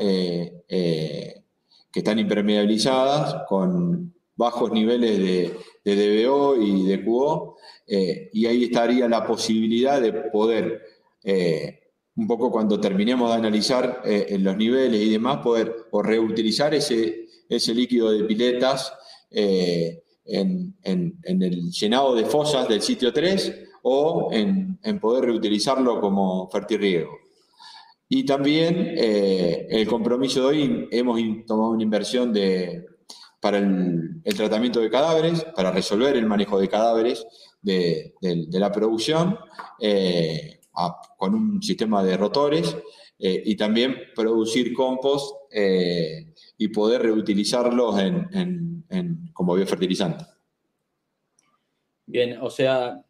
que 1.92 2.00
están 2.00 2.20
impermeabilizadas 2.20 3.44
con 3.48 4.14
bajos 4.38 4.72
niveles 4.72 5.18
de, 5.18 6.26
DBO 6.26 6.62
y 6.62 6.84
de 6.84 7.04
QO, 7.04 7.58
eh, 7.88 8.30
y 8.34 8.46
ahí 8.46 8.66
estaría 8.66 9.08
la 9.08 9.26
posibilidad 9.26 10.00
de 10.00 10.14
poder, 10.14 10.82
eh, 11.24 11.80
un 12.16 12.28
poco 12.28 12.52
cuando 12.52 12.80
terminemos 12.80 13.30
de 13.30 13.36
analizar 13.38 14.02
eh, 14.06 14.38
los 14.40 14.56
niveles 14.58 15.02
y 15.02 15.10
demás, 15.10 15.38
poder 15.38 15.74
o 15.92 16.04
reutilizar 16.04 16.74
ese, 16.74 17.26
ese 17.50 17.74
líquido 17.74 18.12
de 18.12 18.26
piletas 18.26 18.94
en, 19.32 20.76
el 20.84 21.72
llenado 21.72 22.16
de 22.16 22.26
fosas 22.26 22.68
del 22.68 22.82
sitio 22.82 23.14
3 23.14 23.54
o 23.84 24.30
en, 24.34 24.78
poder 25.00 25.26
reutilizarlo 25.26 26.00
como 26.02 26.50
fertirriego. 26.50 27.27
Y 28.10 28.26
también 28.26 28.96
eh, 28.98 29.68
el 29.70 29.88
compromiso 29.88 30.42
de 30.42 30.48
hoy, 30.48 30.88
hemos 30.92 31.20
tomado 31.46 31.72
una 31.72 31.84
inversión 31.84 32.32
de, 32.32 32.86
para 33.42 33.58
el, 33.58 34.22
tratamiento 34.36 34.80
de 34.80 34.90
cadáveres, 34.90 35.46
para 35.56 35.72
resolver 35.72 36.16
el 36.16 36.26
manejo 36.26 36.60
de 36.60 36.70
cadáveres 36.70 37.26
de, 37.62 38.14
la 38.52 38.72
producción, 38.72 39.38
eh, 39.82 40.62
con 41.18 41.34
un 41.34 41.62
sistema 41.62 42.02
de 42.02 42.16
rotores, 42.16 42.78
eh, 43.20 43.42
y 43.46 43.58
también 43.58 43.96
producir 44.16 44.74
compost 44.74 45.36
y 46.58 46.68
poder 46.70 47.02
reutilizarlos 47.02 48.00
en, 48.00 49.32
como 49.34 49.56
biofertilizante. 49.56 50.24
Bien, 52.06 52.38
o 52.42 52.50
sea, 52.50 53.04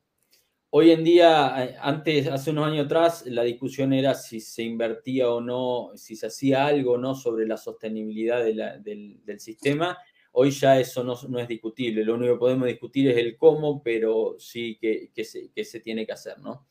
Hoy 0.69 0.91
en 0.91 1.03
día, 1.05 1.63
eh, 1.63 1.75
antes, 1.79 2.27
hace 2.27 2.51
unos 2.51 2.67
años 2.67 2.85
atrás, 2.87 3.25
la 3.25 3.43
discusión 3.43 3.93
era 3.93 4.13
si 4.13 4.41
se 4.41 4.63
invertía 4.63 5.29
o 5.29 5.39
no, 5.39 5.91
si 5.95 6.17
se 6.17 6.27
hacía 6.27 6.65
algo 6.65 6.93
o 6.93 6.97
no 6.97 7.15
sobre 7.15 7.47
la 7.47 7.55
sostenibilidad 7.55 8.43
del, 8.43 9.39
sistema. 9.39 9.97
Hoy 10.33 10.51
ya 10.51 10.77
eso 10.77 11.05
no, 11.05 11.39
es 11.39 11.47
discutible. 11.47 12.03
Lo 12.03 12.15
único 12.15 12.33
que 12.33 12.39
podemos 12.39 12.67
discutir 12.67 13.09
es 13.09 13.17
el 13.17 13.37
cómo, 13.37 13.81
pero 13.81 14.35
sí 14.39 14.77
que, 14.79 15.09
se, 15.23 15.79
tiene 15.79 16.05
que 16.05 16.11
hacer, 16.11 16.37
¿no? 16.39 16.67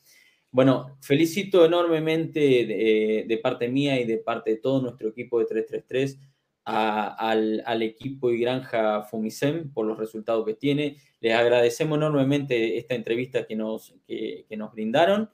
Bueno, 0.50 0.98
felicito 1.00 1.64
enormemente 1.64 2.40
de, 2.40 3.24
de, 3.26 3.38
parte 3.38 3.68
mía 3.68 3.98
y 3.98 4.04
de 4.04 4.18
parte 4.18 4.50
de 4.50 4.56
todo 4.58 4.82
nuestro 4.82 5.08
equipo 5.08 5.38
de 5.38 5.46
333 5.46 6.18
al, 6.66 7.82
equipo 7.82 8.30
y 8.30 8.40
granja 8.40 9.02
Fumicem 9.02 9.72
por 9.72 9.86
los 9.86 9.98
resultados 9.98 10.44
que 10.44 10.54
tiene. 10.54 10.96
Les 11.20 11.34
agradecemos 11.34 11.96
enormemente 11.96 12.76
esta 12.76 12.94
entrevista 12.94 13.46
que 13.46 13.54
nos, 13.54 13.94
que, 14.06 14.46
nos 14.56 14.72
brindaron. 14.72 15.30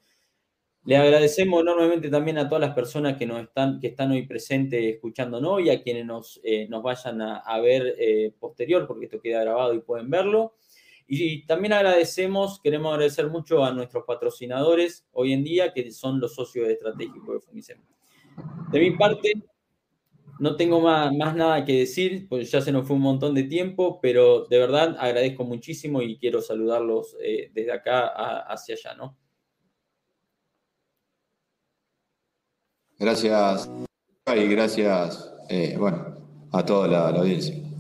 Les 0.85 0.99
agradecemos 0.99 1.63
enormemente 1.63 2.11
también 2.11 2.39
a 2.39 2.49
todas 2.49 2.61
las 2.61 2.75
personas 2.75 3.17
que, 3.17 3.25
nos 3.25 3.43
están, 3.43 3.81
que 3.81 3.89
están 3.89 4.11
hoy 4.11 4.27
presentes 4.27 4.83
escuchándonos 4.95 5.63
y 5.63 5.71
a 5.71 5.81
quienes 5.83 6.05
nos, 6.05 6.41
eh, 6.43 6.67
nos 6.69 6.83
vayan 6.83 7.23
a, 7.23 7.61
ver 7.61 7.95
eh, 7.99 8.35
posterior, 8.39 8.87
porque 8.87 9.07
esto 9.07 9.21
queda 9.21 9.43
grabado 9.43 9.75
y 9.75 9.81
pueden 9.81 10.11
verlo. 10.11 10.55
Y 11.07 11.47
también 11.47 11.73
agradecemos, 11.73 12.61
queremos 12.61 12.93
agradecer 12.93 13.29
mucho 13.29 13.65
a 13.65 13.73
nuestros 13.73 14.05
patrocinadores 14.05 15.07
hoy 15.13 15.33
en 15.33 15.45
día, 15.45 15.73
que 15.73 15.91
son 15.93 16.21
los 16.21 16.35
socios 16.35 16.69
estratégicos 16.69 17.35
de 17.35 17.41
Fumicem. 17.41 17.79
De 18.71 18.81
mi 18.81 18.93
parte, 18.93 19.33
no 20.43 20.57
tengo 20.57 20.81
más, 20.81 21.13
nada 21.13 21.65
que 21.65 21.79
decir, 21.79 22.27
pues 22.29 22.51
ya 22.51 22.61
se 22.61 22.73
nos 22.73 22.85
fue 22.85 22.97
un 22.97 23.03
montón 23.03 23.33
de 23.33 23.45
tiempo, 23.45 24.01
pero 24.01 24.45
de 24.47 24.59
verdad 24.59 24.97
agradezco 24.99 25.45
muchísimo 25.45 26.03
y 26.03 26.19
quiero 26.19 26.43
saludarlos 26.43 27.17
eh, 27.23 27.53
desde 27.55 27.71
acá 27.71 28.09
hacia 28.49 28.75
allá, 28.75 28.97
¿no? 28.97 29.17
Gracias 32.99 33.71
y 34.37 34.49
gracias, 34.49 35.33
eh, 35.49 35.77
bueno, 35.79 36.49
a 36.51 36.67
toda 36.67 36.89
la 36.89 37.09
audiencia. 37.11 37.72